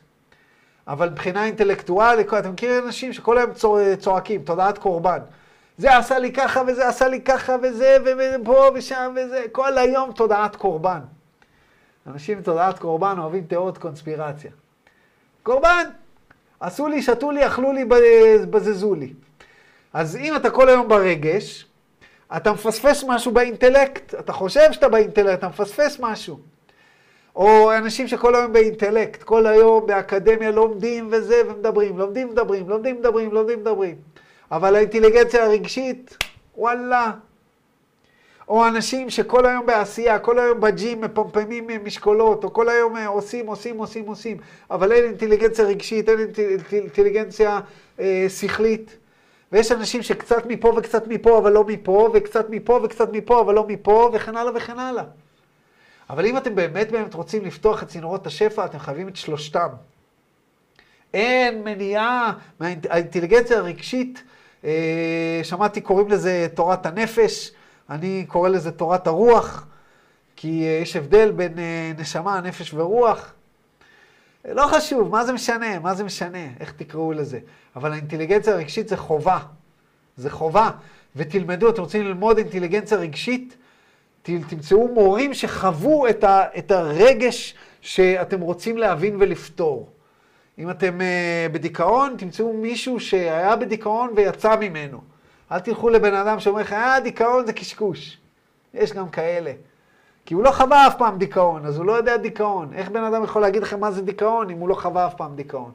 [0.89, 5.19] אבל מבחינה אינטלקטואלית, אתם מכירים אנשים שכל היום צוע, צועקים, תודעת קורבן.
[5.79, 10.57] זה עשה לי ככה וזה עשה לי ככה וזה ופה ושם וזה, כל היום תודעת
[10.57, 11.01] קורבן.
[12.09, 14.51] אנשים תודעת קורבן אוהבים תיאוריות קונספירציה.
[15.43, 15.85] קורבן!
[16.61, 17.85] עשו לי, שתו לי, אכלו לי,
[18.51, 19.13] בזזו לי.
[19.93, 21.67] אז אם אתה כל היום ברגש,
[22.37, 26.39] אתה מפספס משהו באינטלקט, אתה חושב שאתה באינטלקט, אתה מפספס משהו.
[27.37, 33.33] או אנשים שכל היום באינטלקט, כל היום באקדמיה לומדים וזה, ומדברים, לומדים, מדברים, לומדים, מדברים,
[33.33, 33.97] לומדים, מדברים.
[34.53, 36.17] אבל האינטליגנציה הרגשית,
[36.57, 37.11] וואלה,
[38.49, 43.46] או אנשים שכל היום בעשייה, כל היום בג'ים מפמפמים משקולות, או כל היום אה, עושים,
[43.46, 44.36] עושים, עושים, עושים,
[44.70, 46.18] אבל אין אינטליגנציה רגשית, אין
[46.72, 47.61] אינטליגנציה
[48.01, 48.96] אה, שכלית.
[49.53, 53.66] ויש אנשים שקצת מפה וקצת מפה, אבל לא מפה, וקצת מפה וקצת מפה, אבל לא
[53.68, 55.05] מפה, וכן הלאה וכן הלאה.
[56.11, 59.68] אבל אם אתם באמת באמת רוצים לפתוח את צינורות השפע, אתם חייבים את שלושתם.
[61.14, 64.22] אין מניעה מהאינטליגנציה הרגשית,
[64.64, 67.53] אה, שמעתי קוראים לזה תורת הנפש,
[67.91, 69.66] אני קורא לזה תורת הרוח,
[70.36, 73.32] כי אה, יש הבדל בין אה, נשמה, נפש ורוח.
[74.45, 75.78] לא חשוב, מה זה משנה?
[75.78, 76.47] מה זה משנה?
[76.61, 77.39] איך תקראו לזה?
[77.76, 79.39] אבל האינטליגנציה הרגשית זה חובה.
[80.16, 80.70] זה חובה.
[81.16, 83.57] ותלמדו, אתם רוצים ללמוד אינטליגנציה רגשית?
[84.22, 89.89] תמצאו מורים שחוו את, ה, את הרגש שאתם רוצים להבין ולפתור.
[90.59, 95.01] אם אתם uh, בדיכאון, תמצאו מישהו שהיה בדיכאון ויצא ממנו.
[95.53, 98.18] אל תלכו לבן אדם שאומר לך, אה, דיכאון זה קשקוש.
[98.74, 99.53] יש גם כאלה.
[100.26, 102.72] כי הוא לא חווה אף פעם דיכאון, אז הוא לא יודע דיכאון.
[102.74, 105.36] איך בן אדם יכול להגיד לכם מה זה דיכאון אם הוא לא חווה אף פעם
[105.36, 105.70] דיכאון?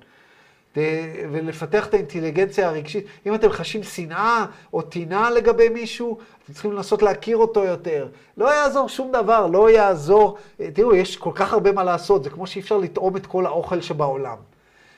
[1.31, 3.05] ולפתח את האינטליגנציה הרגשית.
[3.25, 8.07] אם אתם חשים שנאה או טינה לגבי מישהו, אתם צריכים לנסות להכיר אותו יותר.
[8.37, 10.37] לא יעזור שום דבר, לא יעזור.
[10.73, 13.81] תראו, יש כל כך הרבה מה לעשות, זה כמו שאי אפשר לטעום את כל האוכל
[13.81, 14.37] שבעולם.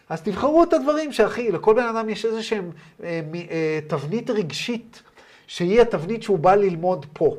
[0.10, 2.60] אז תבחרו את הדברים שהכי, לכל בן אדם יש איזושהי
[3.04, 5.04] אה, אה, תבנית רגשית,
[5.48, 7.36] שהיא התבנית שהוא בא ללמוד פה.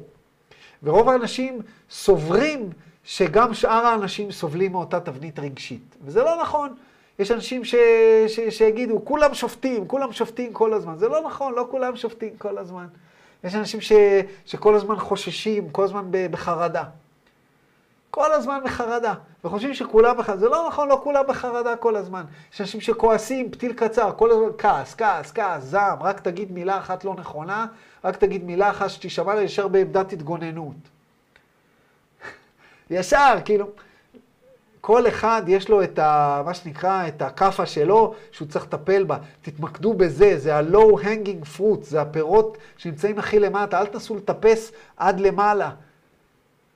[0.83, 1.61] ורוב האנשים
[1.91, 2.71] סוברים
[3.05, 5.97] שגם שאר האנשים סובלים מאותה תבנית רגשית.
[6.05, 6.75] וזה לא נכון.
[7.19, 7.75] יש אנשים ש,
[8.29, 10.99] ש, שיגידו, כולם שופטים, כולם שופטים כל הזמן.
[10.99, 12.87] זה לא נכון, לא כולם שופטים כל הזמן.
[13.45, 13.93] יש אנשים ש,
[14.47, 16.85] שכל הזמן חוששים, כל הזמן בחרדה.
[18.11, 20.39] כל הזמן בחרדה, וחושבים שכולם בחרדה.
[20.39, 22.25] זה לא נכון, לא כולם בחרדה כל הזמן.
[22.53, 27.05] יש אנשים שכועסים, פתיל קצר, כל הזמן כעס, כעס, כעס, זעם, רק תגיד מילה אחת
[27.05, 27.67] לא נכונה,
[28.05, 30.77] רק תגיד מילה אחת שתישמע לה ישר בעמדת התגוננות.
[32.91, 33.67] ישר, כאילו,
[34.81, 36.43] כל אחד יש לו את ה...
[36.45, 39.19] מה שנקרא, את הכאפה שלו, שהוא צריך לטפל בה.
[39.43, 45.21] תתמקדו בזה, זה ה-low hanging fruit, זה הפירות שנמצאים הכי למטה, אל תנסו לטפס עד
[45.21, 45.71] למעלה.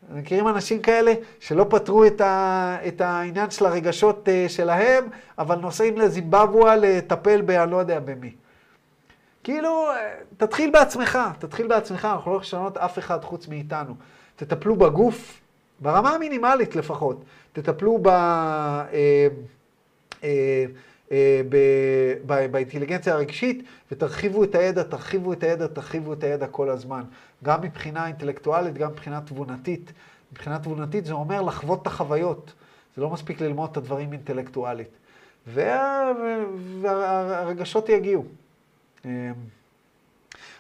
[0.09, 5.05] מכירים אנשים כאלה שלא פתרו את, ה, את העניין של הרגשות uh, שלהם,
[5.39, 7.51] אבל נוסעים לזימבבואה לטפל ב...
[7.51, 8.33] אני לא יודע במי.
[9.45, 13.95] כאילו, אה, תתחיל בעצמך, תתחיל בעצמך, אנחנו לא יכולים לשנות אף אחד חוץ מאיתנו.
[14.37, 15.41] תטפלו בגוף,
[15.81, 17.25] ברמה המינימלית לפחות.
[17.53, 18.09] תטפלו ב...
[18.09, 19.29] אה,
[20.25, 20.65] אה,
[21.13, 21.41] אה,
[22.51, 27.03] באינטליגנציה הרגשית, ותרחיבו את הידע, תרחיבו את הידע, תרחיבו את הידע כל הזמן.
[27.45, 29.93] גם מבחינה אינטלקטואלית, גם מבחינה תבונתית.
[30.33, 32.53] מבחינה תבונתית זה אומר לחוות את החוויות.
[32.97, 34.91] זה לא מספיק ללמוד את הדברים אינטלקטואלית.
[35.47, 36.13] וה...
[36.81, 38.25] והרגשות יגיעו.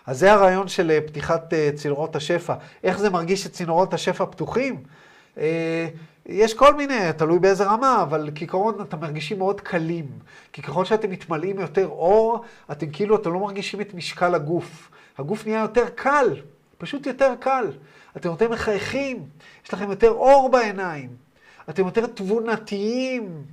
[0.07, 2.55] אז זה הרעיון של פתיחת צינורות השפע.
[2.85, 4.83] איך זה מרגיש שצינורות השפע פתוחים?
[6.26, 10.07] יש כל מיני, תלוי באיזה רמה, אבל כעיקרון אתם מרגישים מאוד קלים.
[10.53, 14.91] כי ככל שאתם מתמלאים יותר אור, אתם כאילו, אתם לא מרגישים את משקל הגוף.
[15.18, 16.37] הגוף נהיה יותר קל,
[16.81, 17.66] פשוט יותר קל.
[18.16, 19.28] אתם יותר מחייכים,
[19.64, 21.16] יש לכם יותר אור בעיניים.
[21.70, 23.45] אתם יותר תבונתיים.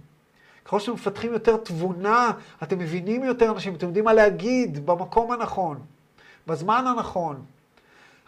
[0.66, 2.32] ככל שאתם מפתחים יותר תבונה,
[2.64, 5.80] אתם מבינים יותר אנשים, אתם יודעים מה להגיד במקום הנכון,
[6.48, 7.46] בזמן הנכון.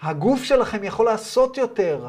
[0.01, 2.07] הגוף שלכם יכול לעשות יותר.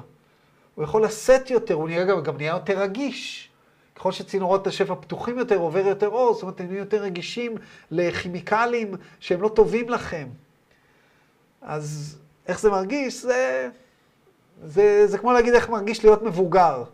[0.75, 3.51] הוא יכול לשאת יותר, הוא נראה גם, גם נהיה יותר רגיש.
[3.97, 7.55] ככל שצינורות השפע פתוחים יותר, עובר יותר אור, זאת אומרת, אתם נהיים יותר רגישים
[7.91, 10.29] לכימיקלים שהם לא טובים לכם.
[11.63, 12.19] אז
[12.51, 13.23] איך זה מרגיש?
[13.23, 13.69] זה,
[14.65, 16.85] זה, זה כמו להגיד איך מרגיש להיות מבוגר.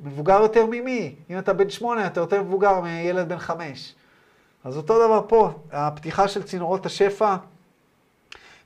[0.00, 1.14] מבוגר יותר ממי?
[1.30, 3.94] אם אתה בן שמונה, אתה יותר מבוגר מילד בן חמש.
[4.64, 7.36] אז אותו דבר פה, הפתיחה של צינורות השפע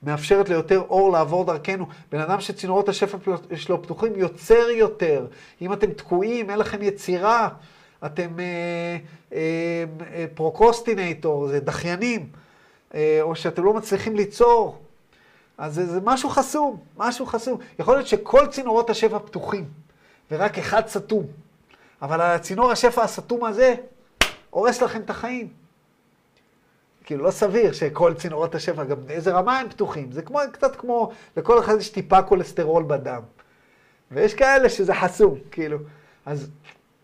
[0.02, 1.86] מאפשרת ליותר אור לעבור דרכנו.
[2.12, 3.16] בן אדם שצינורות השפע
[3.54, 5.26] שלו פתוחים יוצר יותר.
[5.62, 7.48] אם אתם תקועים, אין לכם יצירה,
[8.06, 8.96] אתם אה,
[9.32, 12.28] אה, אה, פרוקוסטינטור, זה דחיינים,
[12.94, 14.78] אה, או שאתם לא מצליחים ליצור.
[15.60, 17.58] אז זה, זה משהו חסום, משהו חסום.
[17.78, 19.64] יכול להיות שכל צינורות השפע פתוחים,
[20.30, 21.26] ורק אחד סתום.
[22.02, 23.74] אבל הצינור השפע הסתום הזה
[24.50, 25.48] הורס לכם את החיים.
[27.04, 30.12] כאילו, לא סביר שכל צינורות השפע, גם באיזה רמה הם פתוחים.
[30.12, 33.22] זה כמו, קצת כמו, לכל אחד יש טיפה כולסטרול בדם.
[34.10, 35.78] ויש כאלה שזה חסום, כאילו.
[36.26, 36.50] אז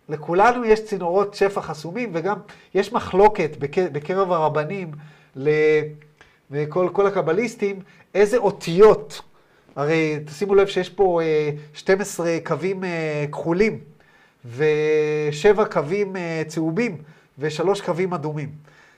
[0.08, 2.38] לכולנו יש צינורות שפע חסומים, וגם
[2.74, 3.50] יש מחלוקת
[3.92, 4.92] בקרב הרבנים
[6.50, 7.80] וכל הקבליסטים,
[8.14, 9.22] איזה אותיות.
[9.76, 11.20] הרי תשימו לב שיש פה
[11.74, 13.78] 12 אה, קווים אה, כחולים,
[14.56, 16.98] ושבע קווים אה, צהובים,
[17.38, 18.48] ושלוש קווים אדומים.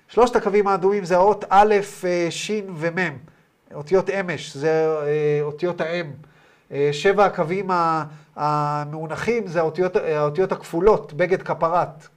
[0.08, 3.18] שלושת הקווים האדומים זה האות א', אה, ש' ומ',
[3.74, 6.06] אותיות אמש, זה אה, אותיות האם.
[6.72, 7.70] אה, שבע הקווים
[8.36, 12.08] המאונחים זה האותיות, האותיות הכפולות, בגד כפרת.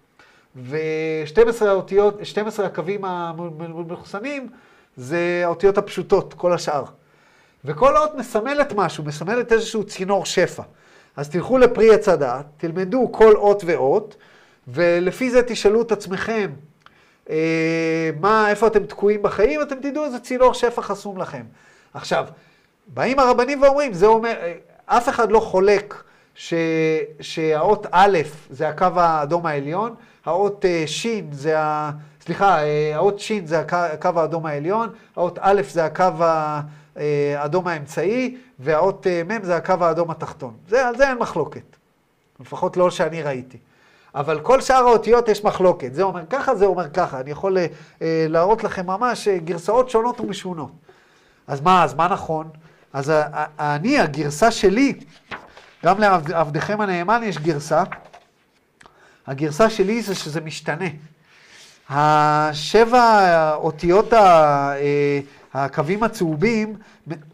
[0.55, 4.49] ו-12 האותיות, 12 הקווים המחוסנים
[4.97, 6.83] זה האותיות הפשוטות, כל השאר.
[7.65, 10.63] וכל אות מסמלת משהו, מסמלת איזשהו צינור שפע.
[11.15, 14.15] אז תלכו לפרי עץ הדעת, תלמדו כל אות ואות,
[14.67, 16.51] ולפי זה תשאלו את עצמכם,
[17.29, 21.43] אה, מה, איפה אתם תקועים בחיים, אתם תדעו איזה צינור שפע חסום לכם.
[21.93, 22.25] עכשיו,
[22.87, 24.53] באים הרבנים ואומרים, זה אומר, אה,
[24.85, 26.03] אף אחד לא חולק
[26.35, 26.53] ש,
[27.21, 28.17] שהאות א'
[28.49, 29.95] זה הקו האדום העליון,
[30.25, 31.91] האות אה, ש' זה ה...
[32.21, 36.03] סליחה, אה, האות ש' זה הקו, האדום העליון, האות א' זה הקו
[36.95, 40.53] האדום האמצעי, והאות מ' זה הקו האדום התחתון.
[40.67, 41.63] זה, על זה אין מחלוקת.
[42.39, 43.57] לפחות לא שאני ראיתי.
[44.15, 45.93] אבל כל שאר האותיות יש מחלוקת.
[45.93, 47.19] זה אומר ככה, זה אומר ככה.
[47.19, 47.57] אני יכול
[48.01, 50.71] להראות לכם ממש גרסאות שונות ומשונות.
[51.47, 52.49] אז מה, אז מה נכון?
[52.93, 53.11] אז
[53.59, 54.93] אני, הגרסה שלי,
[55.85, 57.83] גם לעבדכם הנאמן יש גרסה.
[59.27, 60.85] הגרסה שלי זה שזה משתנה.
[61.93, 65.19] השבע אותיות, אה,
[65.53, 66.75] הקווים הצהובים,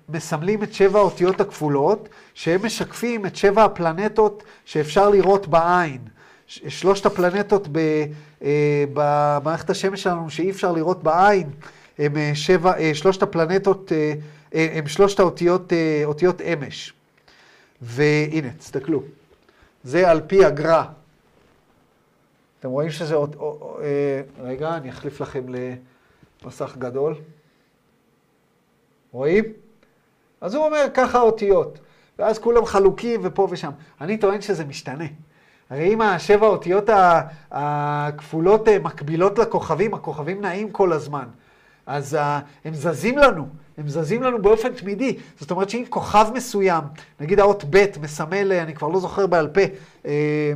[0.09, 6.01] מסמלים את שבע האותיות הכפולות, שהם משקפים את שבע הפלנטות שאפשר לראות בעין.
[6.47, 7.67] שלושת הפלנטות
[8.43, 11.49] אה, במערכת השמש שלנו שאי אפשר לראות בעין,
[11.99, 13.91] הם אה, שבע, שלושת הפלנטות,
[14.53, 15.73] הם שלושת האותיות,
[16.05, 16.93] אותיות אמש.
[17.81, 19.03] והנה, תסתכלו,
[19.83, 20.83] זה על פי הגר"א.
[22.59, 23.35] אתם רואים שזה עוד...
[23.81, 25.45] אה, רגע, אני אחליף לכם
[26.43, 27.15] למסך גדול.
[29.11, 29.43] רואים?
[30.41, 31.79] אז הוא אומר, ככה האותיות.
[32.19, 33.71] ואז כולם חלוקים ופה ושם.
[34.01, 35.05] אני טוען שזה משתנה.
[35.69, 36.89] הרי אם השבע האותיות
[37.51, 41.27] הכפולות אה, מקבילות לכוכבים, הכוכבים נעים כל הזמן.
[41.87, 42.17] אז uh,
[42.65, 43.47] הם זזים לנו.
[43.77, 45.17] הם זזים לנו באופן תמידי.
[45.39, 46.83] זאת אומרת שאם כוכב מסוים,
[47.19, 49.67] נגיד האות ב' מסמל, אני כבר לא זוכר בעל פה, אה,
[50.05, 50.53] אה,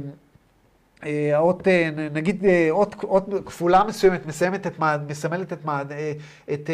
[1.34, 4.73] האות, אה, נגיד אות, אות כפולה מסוימת מסיימת את,
[5.10, 5.60] מסמלת את,
[6.53, 6.69] את,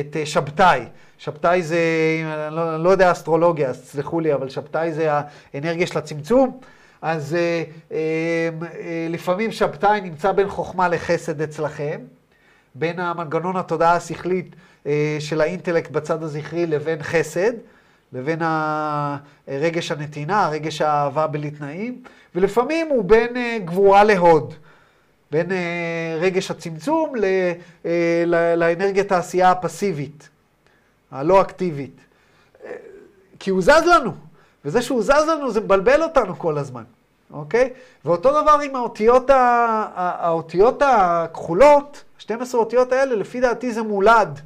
[0.00, 0.80] את שבתאי.
[1.18, 1.78] שבתאי זה,
[2.48, 5.08] אני לא, לא יודע אסטרולוגיה, אז תסלחו לי, אבל שבתאי זה
[5.54, 6.60] האנרגיה של הצמצום.
[7.02, 7.36] אז
[9.08, 12.00] לפעמים שבתאי נמצא בין חוכמה לחסד אצלכם,
[12.74, 17.52] בין המנגנון התודעה השכלית אה, של האינטלקט בצד הזכרי לבין חסד,
[18.12, 18.42] לבין
[19.48, 22.02] רגש הנתינה, רגש האהבה בלי תנאים,
[22.34, 24.54] ולפעמים הוא בין אה, גבורה להוד,
[25.30, 27.14] בין אה, רגש הצמצום
[28.56, 30.28] לאנרגיית העשייה הפסיבית,
[31.10, 32.00] הלא אקטיבית.
[33.38, 34.12] כי הוא זז לנו,
[34.64, 36.84] וזה שהוא זז לנו זה מבלבל אותנו כל הזמן,
[37.30, 37.70] אוקיי?
[38.04, 39.30] ואותו דבר עם האותיות,
[39.94, 44.40] האותיות הכחולות, 12 האותיות האלה, לפי דעתי זה מולד.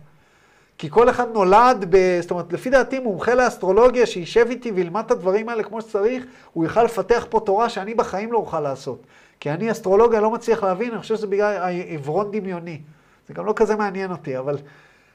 [0.78, 2.20] כי כל אחד נולד, ב...
[2.20, 6.64] זאת אומרת, לפי דעתי מומחה לאסטרולוגיה שישב איתי וילמד את הדברים האלה כמו שצריך, הוא
[6.64, 9.02] יוכל לפתח פה תורה שאני בחיים לא אוכל לעשות.
[9.40, 12.80] כי אני אסטרולוגיה לא מצליח להבין, אני חושב שזה בגלל עיוורון דמיוני.
[13.28, 14.58] זה גם לא כזה מעניין אותי, אבל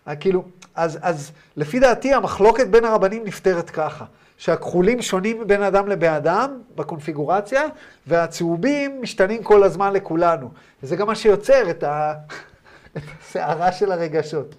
[0.07, 0.43] אה, כאילו,
[0.75, 4.05] אז, אז לפי דעתי המחלוקת בין הרבנים נפתרת ככה,
[4.37, 7.63] שהכחולים שונים בין אדם לבן אדם בקונפיגורציה,
[8.07, 10.51] והצהובים משתנים כל הזמן לכולנו.
[10.83, 11.69] וזה גם מה שיוצר.
[11.69, 11.83] את
[12.95, 14.55] הסערה של הרגשות.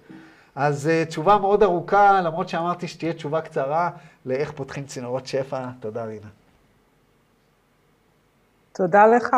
[0.55, 3.89] אז uh, תשובה מאוד ארוכה, למרות שאמרתי שתהיה תשובה קצרה
[4.25, 5.65] לאיך פותחים צינורות שפע.
[5.79, 6.27] תודה, רינה.
[8.73, 9.35] תודה לך.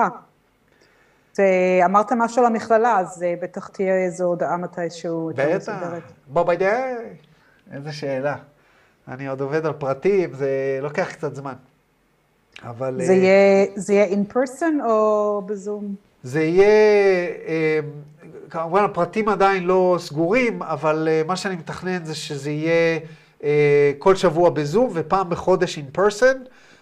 [1.85, 5.31] אמרת משהו על המכללה, אז uh, בטח תהיה איזו הודעה מתישהו.
[5.35, 5.81] בטח,
[6.27, 6.71] בוא בידי,
[7.71, 8.35] איזה שאלה.
[9.07, 11.53] אני עוד עובד על פרטים, זה לוקח קצת זמן.
[12.63, 13.01] אבל...
[13.75, 15.95] זה יהיה, in person או בזום?
[16.23, 17.81] זה יהיה...
[18.49, 22.99] כמובן הפרטים עדיין לא סגורים, אבל uh, מה שאני מתכנן זה שזה יהיה
[23.39, 23.43] uh,
[23.99, 26.37] כל שבוע בזום ופעם בחודש in person,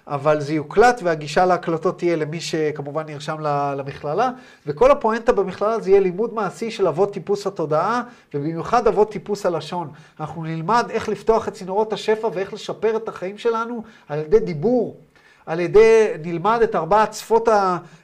[0.08, 3.40] אבל זה יוקלט והגישה להקלטות תהיה למי שכמובן נרשם
[3.78, 4.32] למכללה,
[4.68, 8.02] וכל הפואנטה במכללה זה יהיה לימוד מעשי של אבות טיפוס התודעה,
[8.34, 9.90] ובמיוחד אבות טיפוס הלשון.
[10.20, 14.98] אנחנו נלמד איך לפתוח את צינורות השפע ואיך לשפר את החיים שלנו על ידי דיבור.
[15.46, 17.48] על ידי, נלמד את ארבעת שפות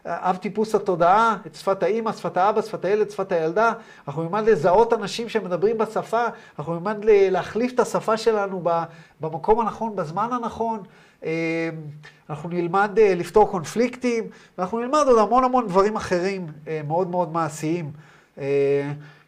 [0.06, 3.74] אב טיפוס התודעה, את שפת האימא, שפת האבא, שפת הילד, שפת הילדה.
[4.08, 6.26] אנחנו נלמד לזהות אנשים שמדברים בשפה,
[6.60, 8.64] אנחנו נלמד להחליף את השפה שלנו
[9.20, 10.80] במקום הנכון, בזמן הנכון.
[11.26, 11.70] אה,
[12.30, 14.24] אנחנו נלמד אה, לפתור קונפליקטים,
[14.58, 17.92] ואנחנו נלמד עוד המון המון דברים אחרים אה, מאוד מאוד מעשיים.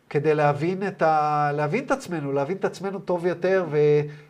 [0.10, 1.52] כדי להבין את, ה...
[1.54, 3.66] להבין את עצמנו, להבין את עצמנו טוב יותר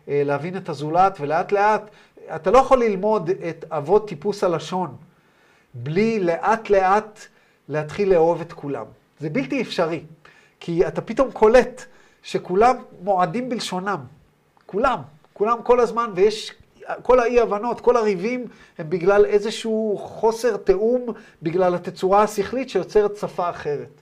[0.06, 1.90] ולהבין את הזולת, ולאט לאט
[2.34, 4.96] אתה לא יכול ללמוד את אבות טיפוס הלשון
[5.74, 7.20] בלי לאט לאט
[7.68, 8.84] להתחיל לאהוב את כולם.
[9.20, 10.00] זה בלתי אפשרי,
[10.60, 11.84] כי אתה פתאום קולט
[12.22, 14.00] שכולם מועדים בלשונם.
[14.66, 14.98] כולם,
[15.32, 16.52] כולם כל הזמן, ויש
[17.02, 18.46] כל האי-הבנות, כל הריבים
[18.78, 21.06] הם בגלל איזשהו חוסר תיאום,
[21.42, 24.00] בגלל התצורה השכלית שיוצרת שפה אחרת.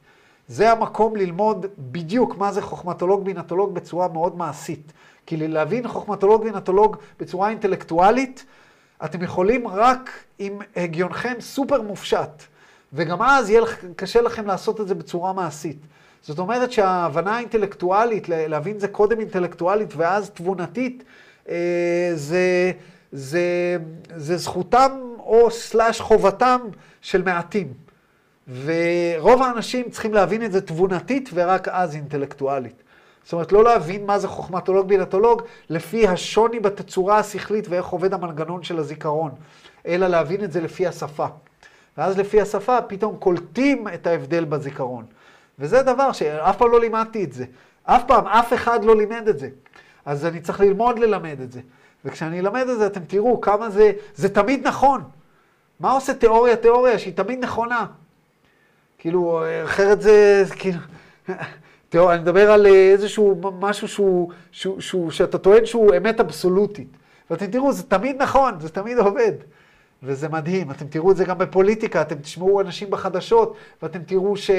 [0.49, 4.93] זה המקום ללמוד בדיוק מה זה חוכמתולוג בינתולוג בצורה מאוד מעשית.
[5.27, 8.45] כי להבין חוכמתולוג בינתולוג בצורה אינטלקטואלית,
[9.05, 12.43] אתם יכולים רק עם הגיונכם סופר מופשט.
[12.93, 13.63] וגם אז יהיה
[13.97, 15.79] קשה לכם לעשות את זה בצורה מעשית.
[16.23, 21.05] זאת אומרת שההבנה האינטלקטואלית, להבין זה קודם אינטלקטואלית ואז תבונתית,
[21.49, 22.73] אה, זה,
[23.13, 23.77] זה,
[24.17, 26.61] זה זכותם או סלאש חובתם
[27.01, 27.73] של מעטים.
[28.65, 32.83] ורוב האנשים צריכים להבין את זה תבונתית ורק אז אינטלקטואלית.
[33.25, 38.63] זאת אומרת, לא להבין מה זה חוכמתולוג בינתולוג לפי השוני בתצורה השכלית ואיך עובד המנגנון
[38.63, 39.31] של הזיכרון,
[39.87, 41.27] אלא להבין את זה לפי השפה.
[41.99, 45.05] ואז לפי השפה פתאום קולטים את ההבדל בזיכרון.
[45.59, 47.45] וזה דבר שאף פעם לא לימדתי את זה.
[47.85, 49.49] אף פעם, אף אחד לא לימד את זה.
[50.05, 51.61] אז אני צריך ללמוד ללמד את זה.
[52.05, 55.03] וכשאני אלמד את זה, אתם תראו כמה זה, זה תמיד נכון.
[55.81, 56.57] מה עושה תיאוריה?
[56.57, 57.87] תיאוריה שהיא תמיד נכונה.
[58.99, 60.79] כאילו, אחרת זה, כאילו...
[61.91, 66.89] תראו, אני מדבר על איזשהו משהו שהוא, שהוא, שהוא, שאתה טוען שהוא אמת אבסולוטית.
[67.31, 69.33] ואתם תראו, זה תמיד נכון, זה תמיד עובד.
[70.03, 74.51] וזה מדהים, אתם תראו את זה גם בפוליטיקה, אתם תשמעו אנשים בחדשות, ואתם תראו ש...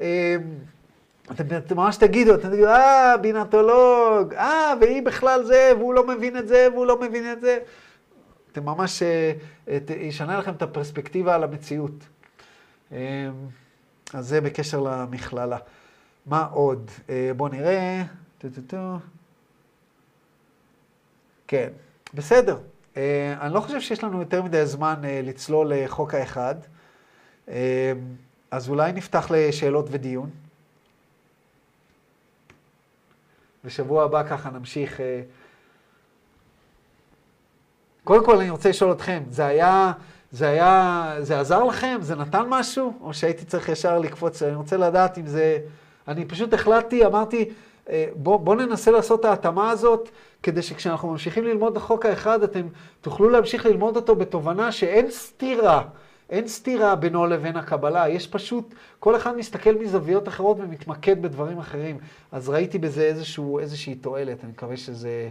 [0.00, 0.36] אה,
[1.30, 6.48] אתם, ממש תגידו, אתם תגידו, אה, בינתולוג, אה, והיא בכלל זה, והוא לא מבין את
[6.48, 7.58] זה, והוא לא מבין את זה.
[8.52, 9.32] אתם ממש, אה,
[9.96, 12.06] ישנה לכם את הפרספקטיבה על המציאות.
[12.92, 12.98] אה,
[14.14, 15.58] אז זה בקשר למכללה.
[16.26, 16.90] מה עוד?
[17.36, 18.02] בואו נראה.
[21.46, 21.68] כן,
[22.14, 22.58] בסדר.
[23.40, 26.54] אני לא חושב שיש לנו יותר מדי זמן לצלול לחוק האחד,
[28.50, 30.30] אז אולי נפתח לשאלות ודיון.
[33.64, 35.00] ושבוע הבא ככה נמשיך.
[38.04, 39.92] קודם כל אני רוצה לשאול אתכם, זה היה,
[40.32, 41.98] זה היה, זה עזר לכם?
[42.00, 42.98] זה נתן משהו?
[43.00, 44.42] או שהייתי צריך ישר לקפוץ?
[44.42, 45.58] אני רוצה לדעת אם זה...
[46.08, 47.48] אני פשוט החלטתי, אמרתי,
[48.14, 50.08] בואו בוא ננסה לעשות את ההתאמה הזאת,
[50.42, 52.66] כדי שכשאנחנו ממשיכים ללמוד את החוק האחד, אתם
[53.00, 55.82] תוכלו להמשיך ללמוד אותו בתובנה שאין סתירה,
[56.30, 61.98] אין סתירה בינו לבין הקבלה, יש פשוט, כל אחד מסתכל מזוויות אחרות ומתמקד בדברים אחרים.
[62.32, 65.28] אז ראיתי בזה איזשהו, איזושהי תועלת, אני מקווה שזה,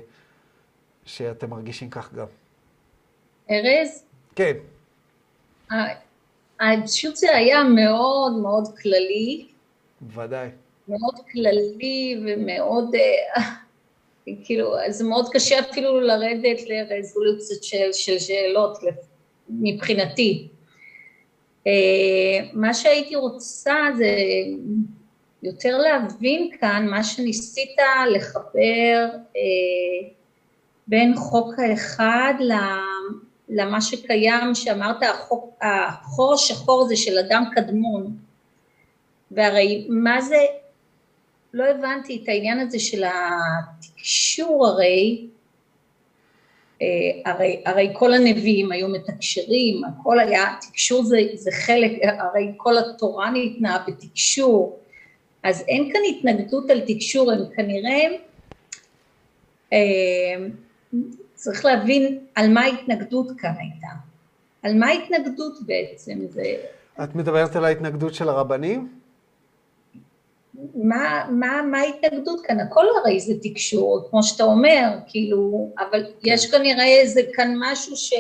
[1.06, 2.26] שאתם מרגישים כך גם.
[3.52, 4.04] ארז?
[4.36, 4.54] כן.
[6.84, 9.48] פשוט זה היה מאוד מאוד כללי.
[10.02, 10.50] בוודאי.
[10.92, 13.42] מאוד כללי ומאוד, אה,
[14.46, 18.78] כאילו, זה מאוד קשה אפילו לרדת לרזולוציות של, של שאלות
[19.50, 20.48] מבחינתי.
[21.68, 24.16] אה, מה שהייתי רוצה זה
[25.44, 27.76] יותר להבין כאן מה שניסית
[28.16, 30.08] לחבר אה,
[30.88, 32.34] בין חוק האחד
[33.50, 38.18] למה שקיים, שאמרת החוק, החור השחור זה של אדם קדמון,
[39.32, 40.38] והרי מה זה
[41.54, 45.28] לא הבנתי את העניין הזה של התקשור הרי,
[46.82, 46.88] אה,
[47.32, 53.32] הרי, הרי כל הנביאים היו מתקשרים, הכל היה, תקשור זה, זה חלק, הרי כל התורה
[53.32, 54.80] ניתנה בתקשור,
[55.44, 58.02] אז אין כאן התנגדות על תקשור, הם כנראה,
[59.74, 60.48] אה,
[61.34, 63.88] צריך להבין על מה ההתנגדות כאן הייתה,
[64.64, 66.44] על מה ההתנגדות בעצם, זה...
[67.04, 69.01] את מדברת על ההתנגדות של הרבנים?
[70.76, 72.60] מה, מה, מה ההתנגדות כאן?
[72.60, 76.12] הכל הרי זה תקשור, כמו שאתה אומר, כאילו, אבל כן.
[76.24, 78.14] יש כנראה איזה כאן משהו ש,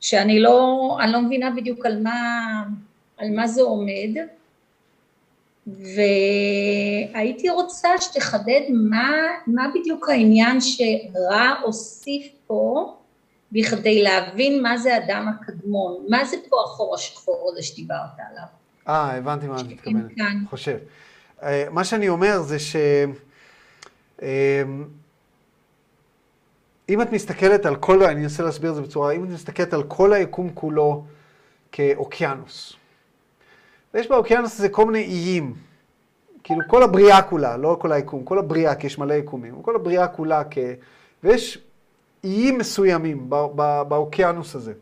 [0.00, 2.62] שאני לא, אני לא מבינה בדיוק על מה,
[3.16, 4.10] על מה זה עומד,
[7.14, 9.12] והייתי רוצה שתחדד מה,
[9.46, 12.94] מה בדיוק העניין שרע הוסיף פה
[13.52, 18.59] בכדי להבין מה זה אדם הקדמון, מה זה פה החור השחור הזה שדיברת עליו.
[18.88, 20.10] אה, הבנתי מה את מתכוונת.
[20.50, 20.76] חושב.
[21.42, 22.76] אה, מה שאני אומר זה ש...
[24.22, 24.62] אה,
[26.88, 29.82] אם את מסתכלת על כל, אני אנסה להסביר את זה בצורה, אם את מסתכלת על
[29.82, 31.04] כל היקום כולו
[31.72, 32.72] כאוקיינוס,
[33.94, 35.54] ויש באוקיינוס הזה כל מיני איים,
[36.44, 40.08] כאילו כל הבריאה כולה, לא כל היקום, כל הבריאה, כי יש מלא יקומים, כל הבריאה
[40.08, 40.58] כולה כ...
[41.24, 41.58] ויש
[42.24, 43.30] איים מסוימים
[43.88, 44.72] באוקיינוס הזה.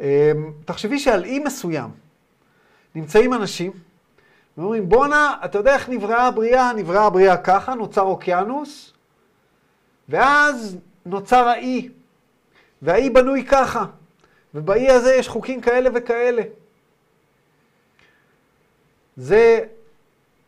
[0.00, 1.90] אמ, תחשבי שעל אי מסוים
[2.94, 3.72] נמצאים אנשים
[4.58, 6.72] ואומרים, בואנה, אתה יודע איך נבראה הבריאה?
[6.72, 8.92] נבראה הבריאה ככה, נוצר אוקיינוס,
[10.08, 11.88] ואז נוצר האי,
[12.82, 13.84] והאי בנוי ככה,
[14.54, 16.42] ובאי הזה יש חוקים כאלה וכאלה.
[19.16, 19.60] זה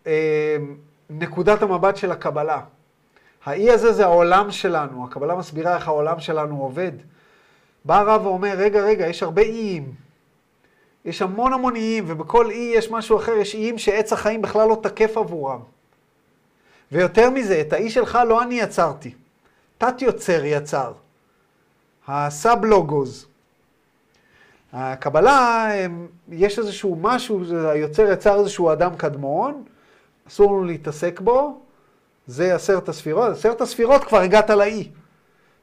[0.07, 0.57] אה,
[1.11, 2.61] נקודת המבט של הקבלה.
[3.45, 6.93] האי הזה זה העולם שלנו, הקבלה מסבירה איך העולם שלנו עובד.
[7.85, 9.95] בא הרב ואומר, רגע, רגע, יש הרבה איים.
[11.05, 14.79] יש המון המון איים, ובכל אי יש משהו אחר, יש איים שעץ החיים בכלל לא
[14.83, 15.61] תקף עבורם.
[16.93, 19.15] ויותר מזה, את האי שלך לא אני יצרתי,
[19.79, 20.93] תת יוצר יצר.
[22.09, 23.27] הסאב לוגוז.
[24.73, 25.71] הקבלה,
[26.29, 29.65] יש איזשהו משהו, היוצר יצר איזשהו אדם קדמון,
[30.29, 31.61] אסור לנו להתעסק בו,
[32.27, 33.31] זה עשרת הספירות.
[33.31, 34.89] עשרת הספירות כבר הגעת לאי.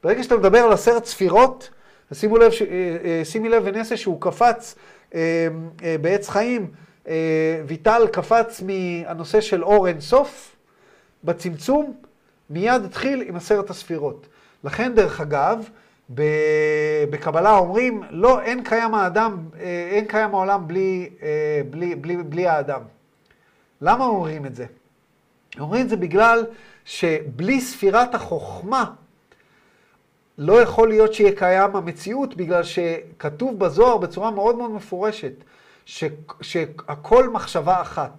[0.02, 1.70] ברגע שאתה מדבר על עשרת ספירות,
[2.12, 4.74] שימו לב, אה, אה, שימי לב ונסה שהוא קפץ
[5.14, 5.48] אה,
[6.00, 6.70] בעץ חיים,
[7.66, 10.56] ויטל קפץ מהנושא של אור אין סוף,
[11.24, 11.94] בצמצום,
[12.50, 14.26] מיד התחיל עם עשרת הספירות.
[14.64, 15.68] לכן, דרך אגב,
[17.10, 19.36] בקבלה אומרים, לא, אין קיים האדם,
[19.90, 21.10] אין קיים העולם בלי,
[21.70, 22.80] בלי, בלי, בלי האדם.
[23.80, 24.66] למה אומרים את זה?
[25.60, 26.46] אומרים את זה בגלל
[26.84, 28.84] שבלי ספירת החוכמה,
[30.42, 35.32] לא יכול להיות שיהיה קיים המציאות, בגלל שכתוב בזוהר בצורה מאוד מאוד מפורשת,
[35.86, 36.04] ש,
[36.40, 38.10] שהכל מחשבה אחת.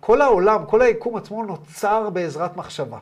[0.00, 2.98] כל העולם, כל היקום עצמו נוצר בעזרת מחשבה.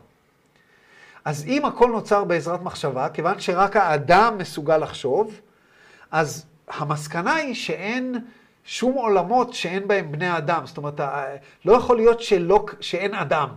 [1.25, 5.41] אז אם הכל נוצר בעזרת מחשבה, כיוון שרק האדם מסוגל לחשוב,
[6.11, 8.15] אז המסקנה היא שאין
[8.65, 10.63] שום עולמות שאין בהם בני אדם.
[10.67, 11.01] זאת אומרת,
[11.65, 13.49] לא יכול להיות שלא, שאין אדם.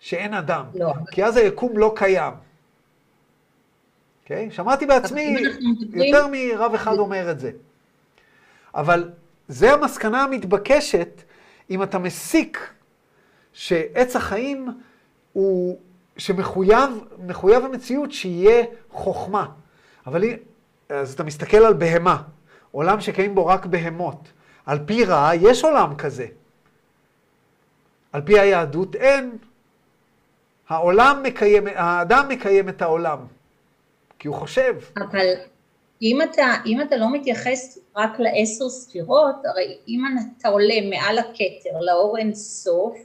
[0.00, 0.64] שאין אדם.
[0.74, 0.92] לא.
[1.10, 2.32] כי אז היקום לא קיים.
[4.24, 4.48] אוקיי?
[4.48, 4.54] Okay?
[4.54, 5.36] שמעתי בעצמי,
[5.92, 7.50] יותר מרב אחד אומר את זה.
[8.74, 9.10] אבל
[9.48, 11.22] זה המסקנה המתבקשת
[11.70, 12.72] אם אתה מסיק
[13.52, 14.68] שעץ החיים
[15.32, 15.78] הוא,
[16.16, 16.90] שמחויב,
[17.26, 19.46] מחויב המציאות שיהיה חוכמה.
[20.06, 20.24] אבל
[20.88, 22.22] אז אתה מסתכל על בהמה,
[22.70, 24.28] עולם שקיים בו רק בהמות.
[24.66, 26.26] על פי רע יש עולם כזה.
[28.12, 29.36] על פי היהדות אין.
[30.68, 33.18] העולם מקיים, האדם מקיים את העולם.
[34.24, 34.74] כי הוא חושב.
[34.96, 35.26] אבל
[36.02, 40.04] אם אתה, אם אתה לא מתייחס רק לעשר ספירות, הרי אם
[40.38, 42.96] אתה עולה מעל הכתר, לאור אין סוף,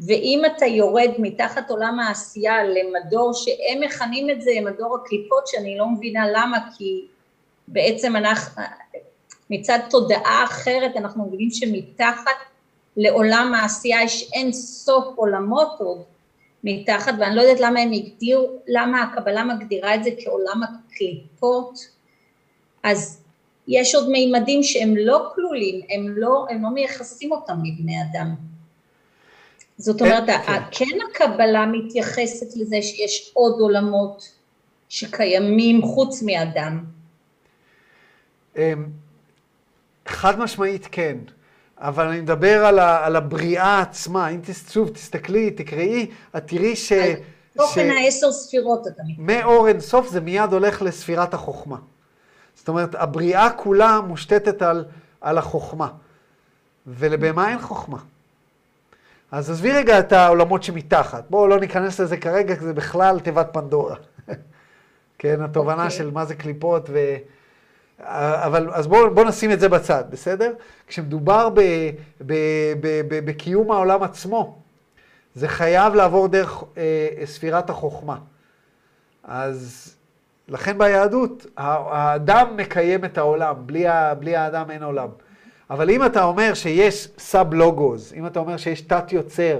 [0.00, 5.86] ואם אתה יורד מתחת עולם העשייה למדור שהם מכנים את זה מדור הקליפות, שאני לא
[5.88, 7.06] מבינה למה, כי
[7.68, 8.62] בעצם אנחנו,
[9.50, 12.36] מצד תודעה אחרת אנחנו מבינים שמתחת
[12.96, 16.02] לעולם העשייה יש אין סוף עולמות עוד,
[16.64, 21.88] מתחת, ואני לא יודעת למה הם הגדירו, למה הקבלה מגדירה את זה כעולם הקליפות,
[22.82, 23.22] אז
[23.68, 28.34] יש עוד מימדים שהם לא כלולים, הם לא, הם לא מייחסים אותם לבני אדם.
[29.78, 30.62] זאת אומרת, כן.
[30.70, 34.32] כן הקבלה מתייחסת לזה שיש עוד עולמות
[34.88, 36.84] שקיימים חוץ מאדם.
[38.56, 38.86] אמ,
[40.06, 41.16] חד משמעית כן.
[41.80, 44.28] אבל אני מדבר על, ה, על הבריאה עצמה.
[44.28, 44.40] אם
[44.70, 46.92] שוב, תסתכלי, תקראי, את תראי ש...
[47.56, 49.26] תוכן העשר ספירות אתה מתכוון.
[49.26, 51.76] מאור אין סוף זה מיד הולך לספירת החוכמה.
[52.54, 54.84] זאת אומרת, הבריאה כולה מושתתת על,
[55.20, 55.88] על החוכמה.
[56.86, 57.98] ולבהמה אין חוכמה.
[59.30, 61.24] אז עזבי רגע את העולמות שמתחת.
[61.30, 63.96] בואו לא ניכנס לזה כרגע, כי זה בכלל תיבת פנדורה.
[65.18, 65.84] כן, התובנה okay.
[65.84, 65.98] אוקיי.
[65.98, 66.98] של מה זה קליפות ו...
[68.06, 70.52] אבל אז בואו בוא נשים את זה בצד, בסדר?
[70.86, 71.60] כשמדובר ב,
[72.20, 72.34] ב,
[72.80, 74.58] ב, ב, בקיום העולם עצמו,
[75.34, 78.18] זה חייב לעבור דרך אה, ספירת החוכמה.
[79.24, 79.94] אז
[80.48, 85.08] לכן ביהדות, האדם מקיים את העולם, בלי, ה, בלי האדם אין עולם.
[85.70, 89.58] אבל אם אתה אומר שיש סאב לוגוז, אם אתה אומר שיש תת יוצר,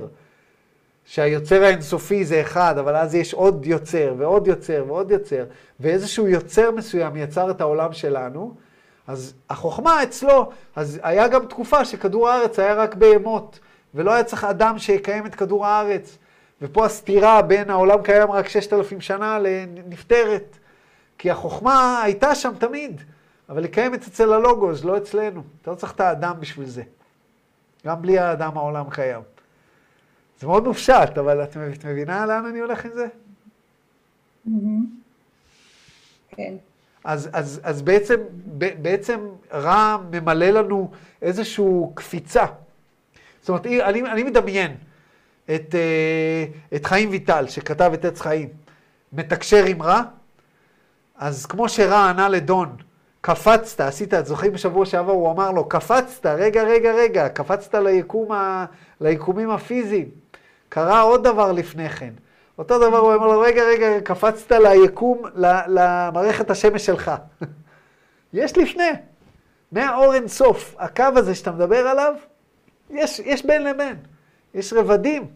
[1.09, 5.45] שהיוצר האינסופי זה אחד, אבל אז יש עוד יוצר ועוד יוצר ועוד יוצר,
[5.81, 8.55] ואיזשהו יוצר מסוים יצר את העולם שלנו,
[9.07, 13.59] אז החוכמה אצלו, אז היה גם תקופה שכדור הארץ היה רק בהמות,
[13.95, 16.19] ולא היה צריך אדם שיקיים את כדור הארץ.
[16.63, 19.39] ופה הסתירה בין העולם קיים רק ששת אלפים שנה
[19.87, 20.59] נפתרת.
[21.19, 23.01] כי החוכמה הייתה שם תמיד,
[23.49, 25.43] אבל היא קיימת אצל הלוגוס, לא אצלנו.
[25.63, 26.83] אתה לא צריך את האדם בשביל זה.
[27.87, 29.38] גם בלי האדם העולם קיים.
[30.41, 33.07] זה מאוד מופשט, אבל את מבינה לאן אני הולך עם זה?
[36.29, 36.55] כן.
[37.05, 38.21] אז, אז, אז בעצם,
[38.83, 39.21] בעצם
[39.53, 40.91] רע ממלא לנו
[41.23, 42.47] איזושהי קפיצה.
[43.41, 44.77] זאת אומרת, אני, אני מדמיין
[45.45, 46.45] את, אה,
[46.77, 48.49] את חיים ויטל, שכתב את עץ חיים,
[49.13, 50.03] מתקשר עם רע,
[51.17, 52.77] אז כמו שרע ענה לדון,
[53.21, 58.33] קפצת, עשית, את זוכרים בשבוע שעבר, הוא אמר לו, קפצת, רגע, רגע, רגע, קפצת ליקום
[58.33, 58.65] ה,
[59.01, 60.09] ליקומים הפיזיים.
[60.69, 62.13] קרה עוד דבר לפני כן.
[62.59, 65.23] אותו דבר הוא אומר לו, רגע, רגע, קפצת ליקום,
[65.69, 67.11] למערכת השמש שלך.
[68.33, 68.91] יש לפני.
[69.73, 72.15] מהאור אין סוף, הקו הזה שאתה מדבר עליו,
[72.91, 73.97] יש, יש בין לבין.
[74.55, 75.27] יש רבדים,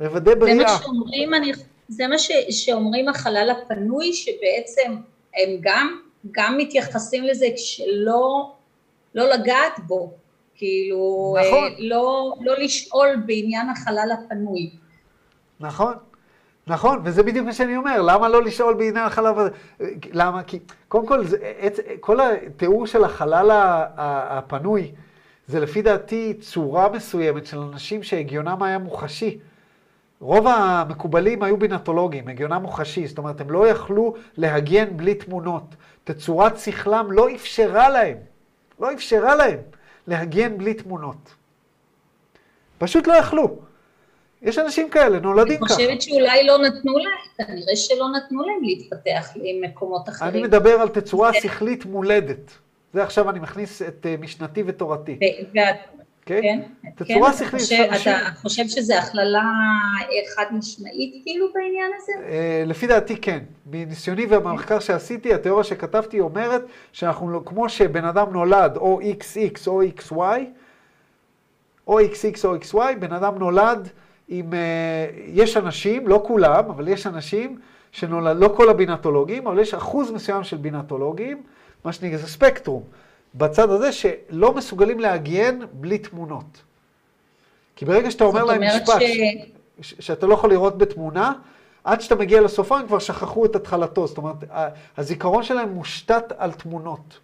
[0.00, 0.56] רבדי בריאה.
[0.56, 1.52] זה מה שאומרים, אני,
[1.88, 4.96] זה מה ש, שאומרים החלל הפנוי, שבעצם
[5.36, 6.00] הם גם,
[6.30, 8.52] גם מתייחסים לזה כשלא
[9.14, 10.12] לא לגעת בו,
[10.62, 11.64] כאילו, נכון.
[11.64, 14.70] אה, לא, לא לשאול בעניין החלל הפנוי.
[15.60, 15.94] נכון,
[16.66, 19.50] נכון, וזה בדיוק מה שאני אומר, למה לא לשאול בעניין החלל הזה?
[20.12, 20.42] למה?
[20.42, 20.58] כי
[20.88, 21.36] קודם כל, זה,
[22.00, 23.50] כל התיאור של החלל
[24.28, 24.92] הפנוי,
[25.46, 29.38] זה לפי דעתי צורה מסוימת של אנשים שהגיונם היה מוחשי.
[30.20, 35.74] רוב המקובלים היו בינטולוגים, הגיונם מוחשי, זאת אומרת, הם לא יכלו להגן בלי תמונות.
[36.04, 38.16] תצורת שכלם לא אפשרה להם,
[38.80, 39.58] לא אפשרה להם
[40.06, 41.34] להגן בלי תמונות.
[42.78, 43.58] פשוט לא יכלו.
[44.42, 45.74] יש אנשים כאלה, נולדים אני ככה.
[45.74, 50.42] חושבת שאולי לא נתנו להם, כנראה שלא נתנו להם להתפתח למקומות אני אחרים.
[50.44, 52.52] מדבר על תצורה שכלית מולדת.
[52.92, 55.18] זה עכשיו אני מכניס את אה, משנתי ותורתי?
[56.26, 56.60] כן, כן,
[56.94, 59.42] אתה שכלית, חושב- שאנשים- אתה חושב שזו הכללה
[60.36, 62.12] חד משמעית כאילו בעניין הזה?
[62.28, 63.38] אה, לפי דעתי כן.
[63.70, 66.62] מניסיוני ובמחקר שעשיתי, התיאוריה שכתבתי אומרת
[66.92, 69.36] שאנחנו, לא- כמו שבן אדם נולד או XX
[69.66, 70.14] או XY,
[71.86, 73.88] או XX או XY, בן אדם נולד
[74.28, 74.54] עם...
[74.54, 74.58] אה,
[75.26, 77.58] יש אנשים, לא כולם, אבל יש אנשים
[77.92, 81.42] שנולד, לא כל הבינטולוגים, אבל יש אחוז מסוים של בינטולוגים,
[81.84, 82.82] מה שנקרא, זה ספקטרום,
[83.34, 86.62] בצד הזה שלא מסוגלים להגן בלי תמונות.
[87.76, 89.00] כי ברגע שאתה אומר להם משפט,
[89.80, 91.32] ש- ש- שאתה לא יכול לראות בתמונה,
[91.84, 94.06] עד שאתה מגיע לסופה הם כבר שכחו את התחלתו.
[94.06, 94.36] זאת אומרת,
[94.96, 97.18] הזיכרון שלהם מושתת על תמונות.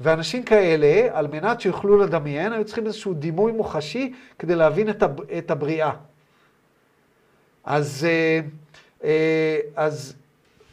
[0.00, 5.30] ואנשים כאלה, על מנת שיוכלו לדמיין, היו צריכים איזשהו דימוי מוחשי כדי להבין את, הב-
[5.32, 5.90] את הבריאה.
[7.64, 8.40] אז, אה,
[9.04, 10.14] אה, אז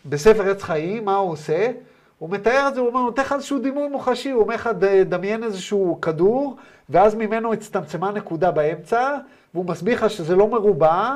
[0.05, 1.71] בספר עץ חיים, מה הוא עושה?
[2.19, 5.09] הוא מתאר את זה, הוא אומר, נותן לך איזשהו דימוי מוחשי, הוא אומר לך, "ד-
[5.09, 6.55] דמיין איזשהו כדור,
[6.89, 9.17] ואז ממנו הצטמצמה נקודה באמצע,
[9.53, 11.15] והוא מסביר לך שזה לא מרובע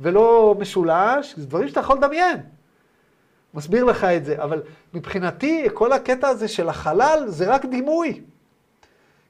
[0.00, 2.36] ולא משולש, זה דברים שאתה יכול לדמיין.
[3.54, 4.62] מסביר לך את זה, אבל
[4.94, 8.20] מבחינתי, כל הקטע הזה של החלל זה רק דימוי.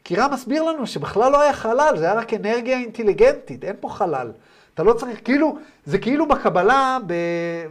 [0.04, 3.88] כי רם מסביר לנו שבכלל לא היה חלל, זה היה רק אנרגיה אינטליגנטית, אין פה
[3.88, 4.32] חלל.
[4.74, 7.12] אתה לא צריך, כאילו, זה כאילו בקבלה, ב,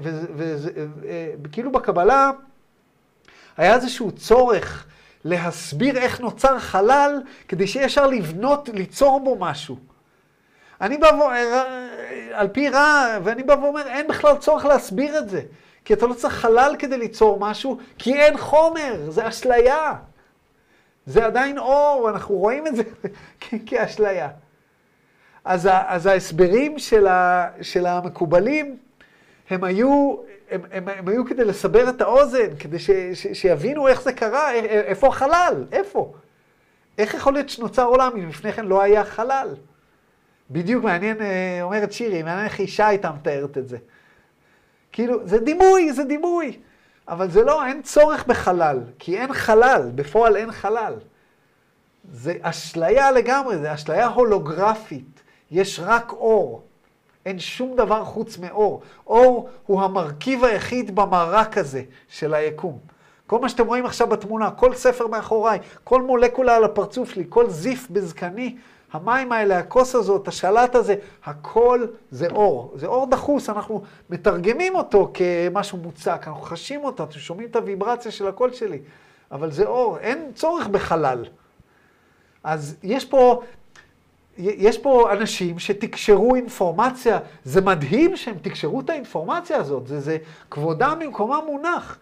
[0.03, 0.55] ו, ו,
[1.01, 1.07] ו,
[1.51, 2.31] כאילו בקבלה,
[3.57, 4.85] היה איזשהו צורך
[5.23, 9.77] להסביר איך נוצר חלל, כדי שיהיה אפשר לבנות, ליצור בו משהו.
[10.81, 11.63] אני בא ואומר,
[12.33, 15.41] על פי רע, ואני בא ואומר, אין בכלל צורך להסביר את זה.
[15.85, 19.93] כי אתה לא צריך חלל כדי ליצור משהו, כי אין חומר, זה אשליה.
[21.05, 22.83] זה עדיין אור, אנחנו רואים את זה
[23.65, 24.29] כאשליה.
[25.45, 28.77] אז, ה- אז ההסברים של, ה, של המקובלים,
[29.49, 30.15] הם היו,
[30.49, 34.51] הם, הם, הם היו כדי לסבר את האוזן, כדי ש, ש, שיבינו איך זה קרה,
[34.51, 36.13] א- א- איפה החלל, איפה?
[36.97, 39.55] איך יכול להיות שנוצר עולם אם לפני כן לא היה חלל?
[40.51, 43.77] בדיוק מעניין, אה, אומרת שירי, מעניין איך אישה הייתה מתארת את זה.
[44.91, 46.59] כאילו, זה דימוי, זה דימוי.
[47.07, 50.93] אבל זה לא, אין צורך בחלל, כי אין חלל, בפועל אין חלל.
[52.11, 55.21] זה אשליה לגמרי, זה אשליה הולוגרפית.
[55.51, 56.66] יש רק אור.
[57.27, 58.81] אין שום דבר חוץ מאור.
[59.07, 62.79] אור הוא המרכיב היחיד במרק הזה של היקום.
[63.27, 67.49] כל מה שאתם רואים עכשיו בתמונה, כל ספר מאחוריי, כל מולקולה על הפרצוף שלי, כל
[67.49, 68.55] זיף בזקני,
[68.93, 70.95] המים האלה, הכוס הזאת, השלט הזה,
[71.25, 72.73] הכל זה אור.
[72.75, 78.11] זה אור דחוס, אנחנו מתרגמים אותו כמשהו מוצק, אנחנו חשים אותו, אתם שומעים את הוויברציה
[78.11, 78.79] של הקול שלי,
[79.31, 81.25] אבל זה אור, אין צורך בחלל.
[82.43, 83.41] אז יש פה,
[84.37, 90.17] יש פה אנשים שתקשרו אינפורמציה, זה מדהים שהם תקשרו את האינפורמציה הזאת, זה, זה
[90.51, 91.97] כבודם במקומם מונח,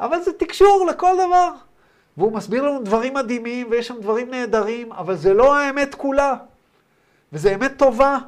[0.00, 1.48] אבל זה תקשור לכל דבר.
[2.16, 6.34] והוא מסביר לנו דברים מדהימים, ויש שם דברים נהדרים, אבל זה לא האמת כולה.
[7.32, 8.18] וזה אמת טובה,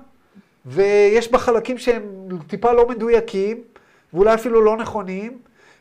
[0.67, 2.03] ויש בה חלקים שהם
[2.47, 3.61] טיפה לא מדויקים,
[4.15, 5.39] ואולי אפילו לא נכונים,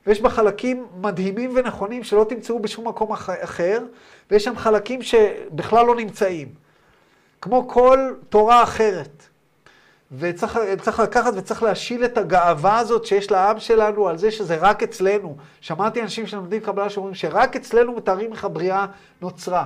[0.07, 3.79] ויש בה חלקים מדהימים ונכונים שלא תמצאו בשום מקום אח- אחר,
[4.31, 6.62] ויש שם חלקים שבכלל לא נמצאים.
[7.43, 9.23] כמו כל תורה אחרת.
[10.11, 14.83] וצריך צריך לקחת וצריך להשיל את הגאווה הזאת שיש לעם שלנו על זה שזה רק
[14.83, 15.35] אצלנו.
[15.61, 18.85] שמעתי אנשים שלומדים קבלה שאומרים שרק אצלנו מתארים איך הבריאה
[19.21, 19.65] נוצרה.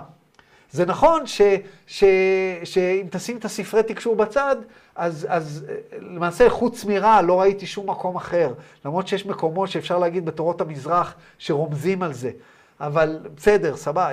[0.71, 1.23] זה נכון
[2.63, 4.55] שאם תשים את הספרי תקשור בצד,
[4.95, 5.65] אז, אז
[5.99, 8.53] למעשה חוץ מרע לא ראיתי שום מקום אחר.
[8.85, 12.31] למרות שיש מקומות שאפשר להגיד בתורות המזרח שרומזים על זה.
[12.79, 14.09] אבל בסדר, סבבה.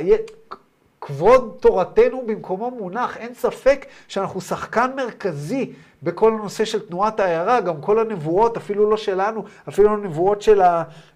[1.06, 5.72] כבוד תורתנו במקומו מונח, אין ספק שאנחנו שחקן מרכזי
[6.02, 10.60] בכל הנושא של תנועת העיירה, גם כל הנבואות, אפילו לא שלנו, אפילו הנבואות של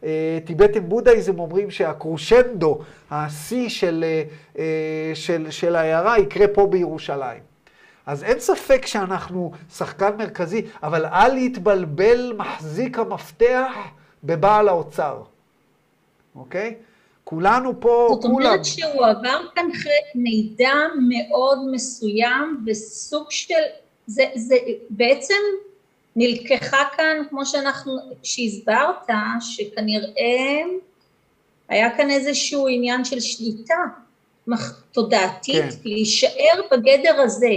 [0.03, 2.79] הטיבטים בודהיזם אומרים שהקרושנדו,
[3.11, 4.23] השיא של, אה,
[4.59, 7.43] אה, של, של העיירה, יקרה פה בירושלים.
[8.07, 13.73] אז אין ספק שאנחנו שחקן מרכזי, אבל אל יתבלבל מחזיק המפתח
[14.25, 15.23] בבעל האוצר,
[16.37, 16.75] אוקיי?
[17.29, 18.35] כולנו פה, זאת כולם.
[18.35, 19.69] אומרת שהוא עבר כאן
[20.15, 20.75] מידע
[21.09, 23.55] מאוד מסוים וסוג של,
[24.07, 24.57] זה, זה
[24.91, 25.35] בעצם
[26.17, 29.11] נלקחה כאן, כמו שאנחנו, שהסברת,
[29.41, 30.63] שכנראה
[31.69, 33.75] היה כאן איזשהו עניין של שליטה
[34.93, 35.69] תודעתית, כן.
[35.85, 37.55] להישאר בגדר הזה.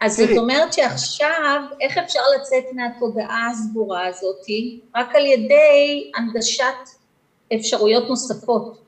[0.00, 0.28] אז תראי.
[0.28, 4.80] זאת אומרת שעכשיו, איך אפשר לצאת מהתודעה הסגורה הזאתי?
[4.96, 6.97] רק על ידי הנגשת
[7.54, 8.78] אפשרויות נוספות.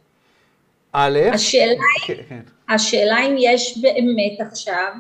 [0.93, 2.41] א', השאלה, כן, כן.
[2.69, 4.93] השאלה אם יש באמת עכשיו,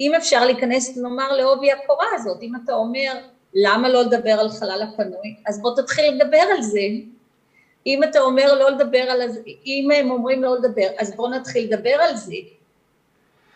[0.00, 3.12] אם אפשר להיכנס, נאמר, לעובי הקורה הזאת, אם אתה אומר,
[3.54, 6.80] למה לא לדבר על חלל הפנוי, אז בוא תתחיל לדבר על זה.
[7.86, 11.72] אם אתה אומר לא לדבר על זה, אם הם אומרים לא לדבר, אז בוא נתחיל
[11.72, 12.34] לדבר על זה.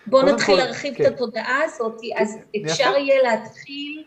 [0.06, 1.06] בוא נתחיל להרחיב כן.
[1.06, 2.38] את התודעה הזאת, אז.
[2.64, 4.04] אפשר יהיה להתחיל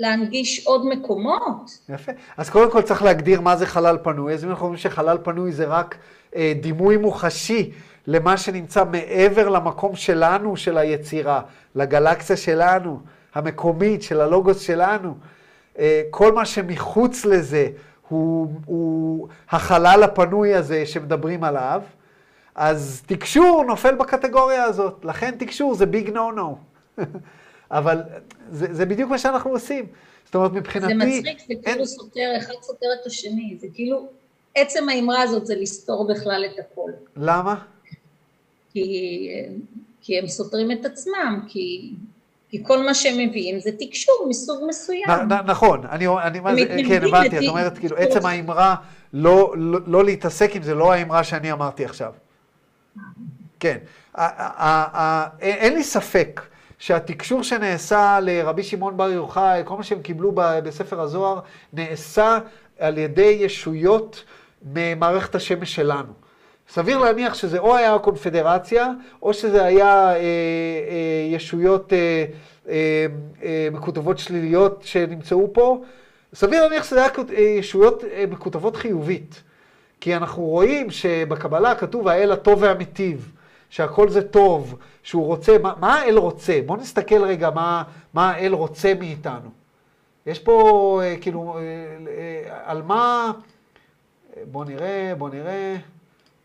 [0.00, 1.78] להנגיש עוד מקומות.
[1.88, 2.12] יפה.
[2.36, 4.34] אז קודם כל צריך להגדיר מה זה חלל פנוי.
[4.34, 5.96] אז אם אנחנו אומרים שחלל פנוי זה רק
[6.36, 7.70] אה, דימוי מוחשי
[8.06, 11.40] למה שנמצא מעבר למקום שלנו, של היצירה,
[11.74, 13.00] לגלקסיה שלנו,
[13.34, 15.14] המקומית, של הלוגוס שלנו.
[15.78, 17.68] אה, כל מה שמחוץ לזה
[18.08, 21.82] הוא, הוא החלל הפנוי הזה שמדברים עליו.
[22.54, 25.04] אז תקשור נופל בקטגוריה הזאת.
[25.04, 26.58] לכן תקשור זה ביג נו נו.
[27.70, 28.02] אבל
[28.50, 29.86] זה, זה בדיוק מה שאנחנו עושים.
[30.24, 30.94] זאת אומרת, מבחינתי...
[30.94, 34.08] זה מצחיק, זה אין- כאילו סותר, אחד סותר את השני, זה כאילו,
[34.54, 36.90] עצם האמרה הזאת זה לסתור בכלל את הכל.
[37.16, 37.54] למה?
[38.72, 39.28] כי,
[40.02, 41.92] כי הם סותרים את עצמם, כי,
[42.48, 45.10] כי כל מה שהם מביאים זה תקשור מסוג מסוים.
[45.10, 47.42] נ, נ, נכון, אני, אני מה זה, כן, הבנתי, את.
[47.48, 48.74] אומרת, כאילו, עצם האמרה
[49.12, 52.12] לא, לא, לא להתעסק עם זה, לא האמרה שאני אמרתי עכשיו.
[53.60, 53.78] כן.
[54.18, 56.40] אין אין לי ספק
[56.80, 61.40] שהתקשור שנעשה לרבי שמעון בר יוחאי, כל מה שהם קיבלו בספר הזוהר,
[61.72, 62.38] נעשה
[62.78, 64.24] על ידי ישויות
[64.74, 66.12] ממערכת השמש שלנו.
[66.68, 68.88] סביר להניח שזה או היה הקונפדרציה,
[69.22, 70.20] או שזה היה אה, אה,
[71.30, 72.24] ישויות אה,
[72.68, 73.06] אה,
[73.42, 75.82] אה, מקוטבות שליליות שנמצאו פה.
[76.34, 79.42] סביר להניח שזה היה אה, ישויות אה, מקוטבות חיובית.
[80.00, 83.32] כי אנחנו רואים שבקבלה כתוב האל הטוב והמיטיב,
[83.70, 86.60] שהכל זה טוב, שהוא רוצה, מה, מה האל רוצה?
[86.66, 87.82] בואו נסתכל רגע מה,
[88.14, 89.50] מה האל רוצה מאיתנו.
[90.26, 91.62] יש פה אה, כאילו, אה,
[92.08, 93.32] אה, על מה,
[94.50, 95.76] בואו נראה, בואו נראה,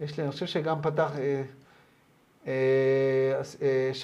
[0.02, 1.42] יש לי, אני חושב שגם פתח, אה,
[2.48, 3.42] אה,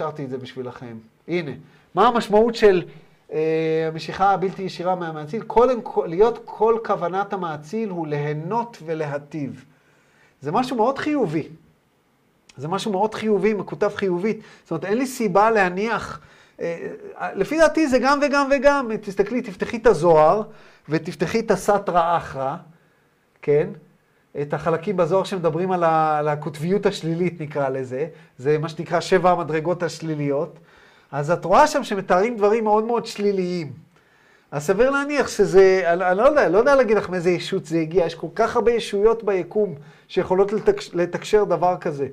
[0.01, 0.97] אה, את זה בשבילכם.
[1.27, 1.51] הנה,
[1.95, 2.83] מה המשמעות של
[3.31, 5.43] אה, המשיכה הבלתי ישירה מהמאציל?
[5.43, 9.65] קודם כל, להיות כל כוונת המאציל הוא ליהנות ולהטיב.
[10.41, 11.47] זה משהו מאוד חיובי.
[12.61, 14.41] זה משהו מאוד חיובי, מקוטב חיובית.
[14.63, 16.19] זאת אומרת, אין לי סיבה להניח,
[16.61, 16.87] אה,
[17.21, 18.89] אה, לפי דעתי זה גם וגם וגם.
[19.01, 20.41] תסתכלי, תפתחי את הזוהר
[20.89, 22.55] ותפתחי את הסטרא אחרא,
[23.41, 23.69] כן?
[24.41, 28.07] את החלקים בזוהר שמדברים על, ה, על הקוטביות השלילית, נקרא לזה.
[28.37, 30.59] זה מה שנקרא שבע המדרגות השליליות.
[31.11, 33.73] אז את רואה שם שמתארים דברים מאוד מאוד שליליים.
[34.51, 37.77] אז סביר להניח שזה, אני, אני לא יודע, לא יודע להגיד לך מאיזה ישות זה
[37.79, 39.75] הגיע, יש כל כך הרבה ישויות ביקום
[40.07, 42.07] שיכולות לתקש, לתקשר דבר כזה.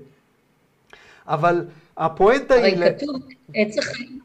[1.28, 2.76] אבל הפואנטה הרי היא...
[2.76, 3.16] ל- כתוב
[3.54, 4.20] עץ החיים,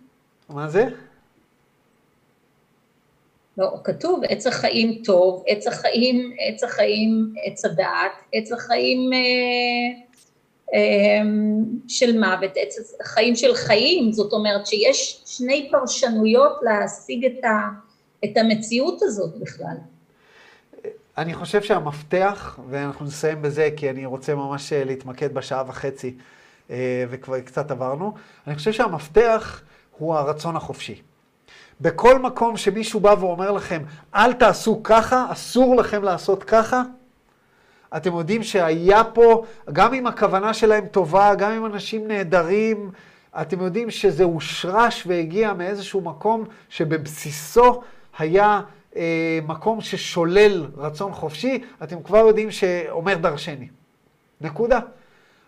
[0.49, 0.85] מה זה?
[3.57, 9.19] לא, כתוב עץ החיים טוב, עץ החיים, עץ החיים, עץ הדעת, עץ החיים אה,
[10.73, 11.21] אה,
[11.87, 17.69] של מוות, עץ החיים של חיים, זאת אומרת שיש שני פרשנויות להשיג את, ה,
[18.25, 19.75] את המציאות הזאת בכלל.
[21.17, 26.15] אני חושב שהמפתח, ואנחנו נסיים בזה כי אני רוצה ממש אה, להתמקד בשעה וחצי,
[27.09, 28.13] וכבר קצת עברנו,
[28.47, 29.61] אני חושב שהמפתח
[29.97, 31.01] הוא הרצון החופשי.
[31.81, 33.81] בכל מקום שמישהו בא ואומר לכם,
[34.15, 36.83] אל תעשו ככה, אסור לכם לעשות ככה,
[37.97, 42.91] אתם יודעים שהיה פה, גם אם הכוונה שלהם טובה, גם אם אנשים נהדרים,
[43.41, 47.81] אתם יודעים שזה הושרש והגיע מאיזשהו מקום שבבסיסו
[48.17, 48.61] היה
[48.95, 53.67] אה, מקום ששולל רצון חופשי, אתם כבר יודעים שאומר דרשני.
[54.41, 54.79] נקודה.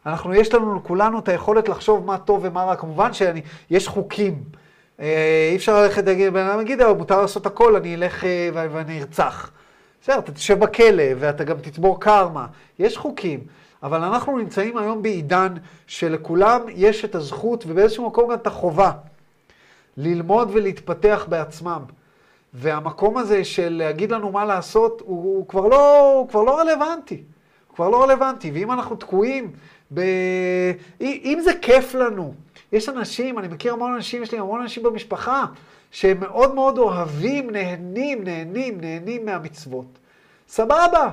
[0.05, 2.75] אנחנו, יש לנו לכולנו את היכולת לחשוב מה טוב ומה רע.
[2.75, 4.43] כמובן שיש חוקים.
[4.99, 8.49] אה, אי אפשר ללכת להגיד, בן אדם יגיד, "אבל מותר לעשות הכל, אני אלך אה,
[8.53, 9.51] ואני ארצח.
[10.01, 12.45] בסדר, אתה תשב בכלא ואתה גם תצבור קרמה.
[12.79, 13.39] יש חוקים.
[13.83, 15.53] אבל אנחנו נמצאים היום בעידן
[15.87, 18.91] שלכולם יש את הזכות ובאיזשהו מקום גם את החובה
[19.97, 21.81] ללמוד ולהתפתח בעצמם.
[22.53, 27.23] והמקום הזה של להגיד לנו מה לעשות, הוא, הוא, כבר, לא, הוא כבר לא רלוונטי.
[27.67, 28.51] הוא כבר לא רלוונטי.
[28.51, 29.51] ואם אנחנו תקועים
[29.95, 30.01] ב...
[31.01, 32.33] אם זה כיף לנו,
[32.71, 35.45] יש אנשים, אני מכיר המון אנשים, יש לי המון אנשים במשפחה,
[35.91, 39.85] שהם מאוד מאוד אוהבים, נהנים, נהנים, נהנים מהמצוות.
[40.47, 41.09] סבבה,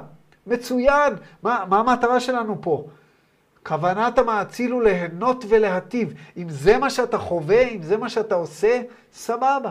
[0.46, 1.14] מצוין.
[1.42, 2.84] מה, מה המטרה שלנו פה?
[3.66, 6.14] כוונת המאציל הוא ליהנות ולהטיב.
[6.36, 8.82] אם זה מה שאתה חווה, אם זה מה שאתה עושה,
[9.12, 9.70] סבבה.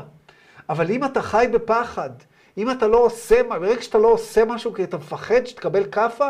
[0.70, 2.10] אבל אם אתה חי בפחד,
[2.58, 6.30] אם אתה לא עושה, ברגע שאתה לא עושה משהו כי אתה מפחד שתקבל כאפה,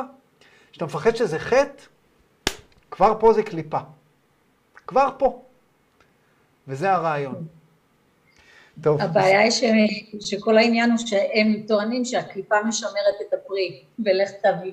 [0.71, 1.83] שאתה מפחד שזה חטא,
[2.91, 3.79] כבר פה זה קליפה.
[4.87, 5.41] כבר פה.
[6.67, 7.47] וזה הרעיון.
[8.81, 9.01] טוב.
[9.01, 9.63] הבעיה היא ש...
[10.19, 14.71] שכל העניין הוא שהם טוענים שהקליפה משמרת את הפרי, ולך תביא,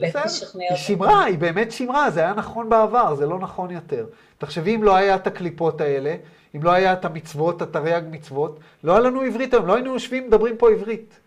[0.00, 0.74] לך תשכנע אותם.
[0.74, 4.06] היא שימרה, היא באמת שימרה, זה היה נכון בעבר, זה לא נכון יותר.
[4.38, 6.16] תחשבי אם לא היה את הקליפות האלה,
[6.56, 10.26] אם לא היה את המצוות, התרי"ג מצוות, לא היה לנו עברית היום, לא היינו יושבים,
[10.26, 11.20] מדברים פה עברית.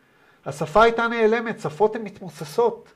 [0.45, 2.89] השפה הייתה נעלמת, שפות הן מתמוססות.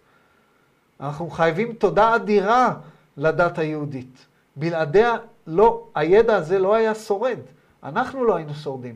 [0.99, 2.73] אנחנו חייבים תודה אדירה
[3.17, 4.25] לדת היהודית.
[4.55, 5.15] בלעדיה,
[5.47, 7.39] לא, הידע הזה לא היה שורד.
[7.83, 8.95] אנחנו לא היינו שורדים.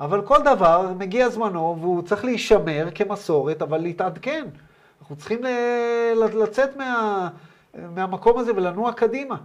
[0.00, 4.46] אבל כל דבר מגיע זמנו והוא צריך להישמר כמסורת, אבל להתעדכן.
[5.00, 5.40] אנחנו צריכים
[6.16, 7.28] לצאת מה,
[7.94, 9.36] מהמקום הזה ולנוע קדימה.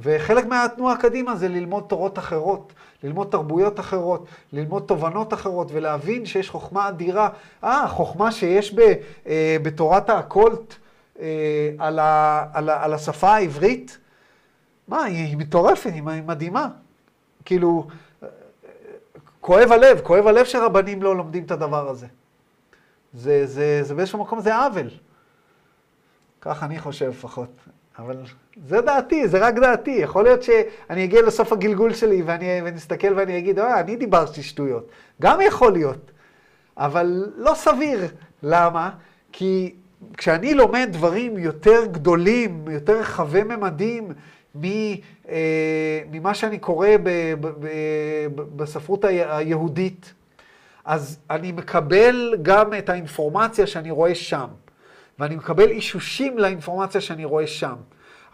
[0.00, 2.72] וחלק מהתנועה קדימה זה ללמוד תורות אחרות,
[3.02, 7.28] ללמוד תרבויות אחרות, ללמוד תובנות אחרות ולהבין שיש חוכמה אדירה.
[7.64, 8.80] אה, חוכמה שיש ב,
[9.26, 10.74] אה, בתורת האקולט
[11.78, 13.98] על, ה, על, ה, על השפה העברית,
[14.88, 16.68] מה, היא, מטורפת, היא מדהימה.
[17.44, 17.86] כאילו,
[19.40, 22.06] כואב הלב, כואב הלב שרבנים לא לומדים את הדבר הזה.
[23.14, 24.90] זה, זה, זה באיזשהו מקום זה עוול.
[26.40, 27.50] כך אני חושב לפחות.
[27.98, 28.16] אבל
[28.66, 29.90] זה דעתי, זה רק דעתי.
[29.90, 34.88] יכול להיות שאני אגיע לסוף הגלגול שלי ואני אסתכל ואני אגיד, אה, אני דיברתי שטויות.
[35.22, 36.10] גם יכול להיות.
[36.76, 38.00] אבל לא סביר.
[38.42, 38.90] למה?
[39.32, 39.74] כי
[40.16, 44.12] כשאני לומד דברים יותר גדולים, יותר רחבי ממדים,
[45.28, 46.88] אה, ממה שאני קורא
[48.56, 50.12] בספרות היהודית,
[50.84, 54.46] אז אני מקבל גם את האינפורמציה שאני רואה שם,
[55.18, 57.74] ואני מקבל אישושים לאינפורמציה שאני רואה שם.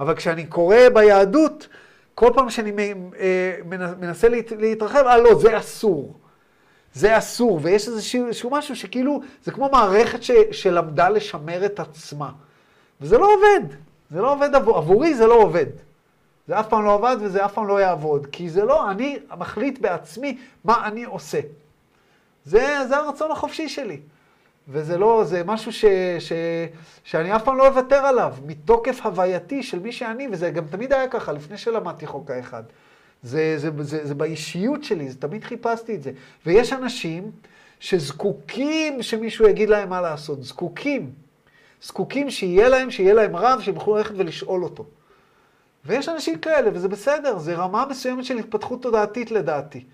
[0.01, 1.69] אבל כשאני קורא ביהדות,
[2.15, 2.73] כל פעם שאני
[3.19, 3.55] אה,
[4.01, 4.29] מנסה
[4.59, 6.19] להתרחב, אה לא, זה אסור.
[6.95, 12.31] זה אסור, ויש איזשהו משהו שכאילו, זה כמו מערכת ש, שלמדה לשמר את עצמה.
[13.01, 13.75] וזה לא עובד,
[14.11, 15.67] זה לא עובד עבור, עבורי, זה לא עובד.
[16.49, 19.79] זה אף פעם לא עבד וזה אף פעם לא יעבוד, כי זה לא, אני מחליט
[19.79, 21.41] בעצמי מה אני עושה.
[22.45, 24.01] זה, זה הרצון החופשי שלי.
[24.69, 25.85] וזה לא, זה משהו ש,
[26.19, 26.33] ש,
[27.05, 31.09] שאני אף פעם לא אוותר עליו, מתוקף הווייתי של מי שאני, וזה גם תמיד היה
[31.09, 32.63] ככה, לפני שלמדתי חוק האחד.
[33.23, 36.11] זה, זה, זה, זה, באישיות שלי, זה תמיד חיפשתי את זה.
[36.47, 37.31] ויש אנשים
[37.81, 41.11] שזקוקים שמישהו יגיד להם מה לעשות, זקוקים.
[41.83, 44.85] זקוקים שיהיה להם, שיהיה להם רב, שהם יוכלו ללכת ולשאול אותו.
[45.85, 49.85] ויש אנשים כאלה, וזה בסדר, זה רמה מסוימת של התפתחות תודעתית לדעתי.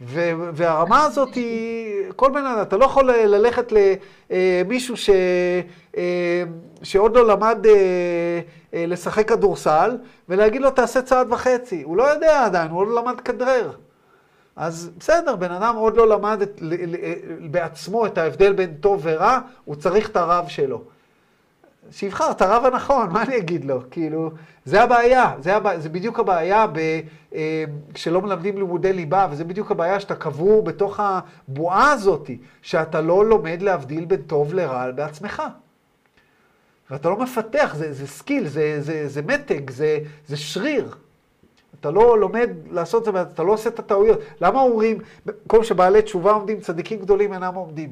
[0.00, 3.72] ו- והרמה הזאת היא, כל בן אדם, אתה לא יכול ללכת
[4.30, 5.10] למישהו ש-
[5.96, 6.42] אה,
[6.82, 8.40] שעוד לא למד אה, אה,
[8.72, 9.96] לשחק כדורסל,
[10.28, 11.82] ולהגיד לו תעשה צעד וחצי.
[11.82, 13.70] הוא לא יודע עדיין, הוא עוד לא למד כדרר.
[14.56, 16.62] אז בסדר, בן אדם עוד לא למד את,
[17.50, 20.82] בעצמו את ההבדל בין טוב ורע, הוא צריך את הרב שלו.
[21.90, 23.80] שיבחר את הרב הנכון, מה אני אגיד לו?
[23.90, 24.30] כאילו,
[24.64, 25.78] זה הבעיה, זה, הבע...
[25.78, 26.78] זה בדיוק הבעיה ב...
[27.34, 27.64] אה,
[27.94, 32.30] כשלא מלמדים לימודי ליבה, וזה בדיוק הבעיה שאתה קבור בתוך הבועה הזאת,
[32.62, 35.42] שאתה לא לומד להבדיל בין טוב לרע בעצמך.
[36.90, 40.94] ואתה לא מפתח, זה, זה skill, זה, זה, זה מתג, זה, זה שריר.
[41.80, 44.18] אתה לא לומד לעשות את זה, אתה לא עושה את הטעויות.
[44.40, 47.90] למה אומרים, במקום שבעלי תשובה עומדים, צדיקים גדולים אינם עומדים?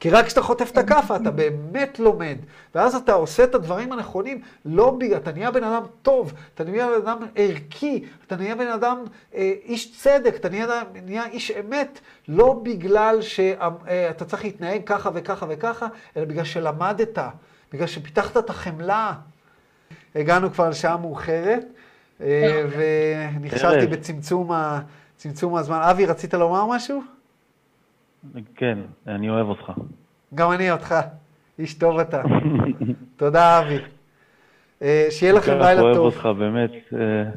[0.00, 2.36] כי רק כשאתה חוטף את הכאפה, אתה באמת לומד.
[2.74, 6.88] ואז אתה עושה את הדברים הנכונים, לא בגלל, אתה נהיה בן אדם טוב, אתה נהיה
[6.88, 9.04] בן אדם ערכי, אתה נהיה בן אדם
[9.34, 10.66] אה, איש צדק, אתה נהיה,
[11.04, 17.18] נהיה איש אמת, לא בגלל שאתה אה, צריך להתנהג ככה וככה וככה, אלא בגלל שלמדת,
[17.72, 19.12] בגלל שפיתחת את החמלה.
[20.14, 21.64] הגענו כבר לשעה מאוחרת,
[22.20, 22.64] אה,
[23.36, 25.80] ונכשלתי בצמצום הזמן.
[25.90, 27.02] אבי, רצית לומר משהו?
[28.56, 29.72] כן, אני אוהב אותך.
[30.34, 30.94] גם אני אותך.
[31.58, 32.22] איש טוב אתה.
[33.16, 33.78] תודה, אבי.
[34.82, 35.88] אה, שיהיה לכם לילה טוב.
[35.90, 36.70] אני אוהב אותך, באמת.
[36.92, 37.30] אה,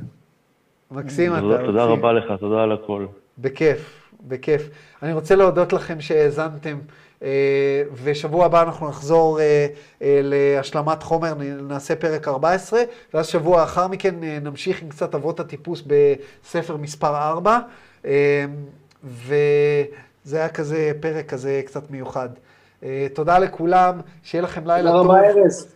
[0.91, 1.66] מקסים אתה.
[1.66, 3.06] תודה רבה לך, תודה על הכל.
[3.38, 4.70] בכיף, בכיף.
[5.04, 6.78] אני רוצה להודות לכם שהאזנתם,
[8.03, 9.39] ושבוע הבא אנחנו נחזור
[10.02, 12.81] להשלמת חומר, נעשה פרק 14,
[13.14, 17.60] ואז שבוע לאחר מכן נמשיך עם קצת אבות הטיפוס בספר מספר 4.
[19.03, 19.35] ו...
[20.27, 22.30] זה היה כזה פרק כזה קצת מיוחד.
[23.14, 25.07] תודה לכולם, שיהיה לכם לילה טוב.
[25.07, 25.68] תודה רבה, ארז.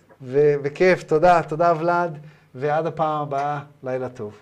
[0.64, 2.18] וכיף, תודה, תודה ולד,
[2.56, 4.42] ועד הפעם הבאה, לילה טוב.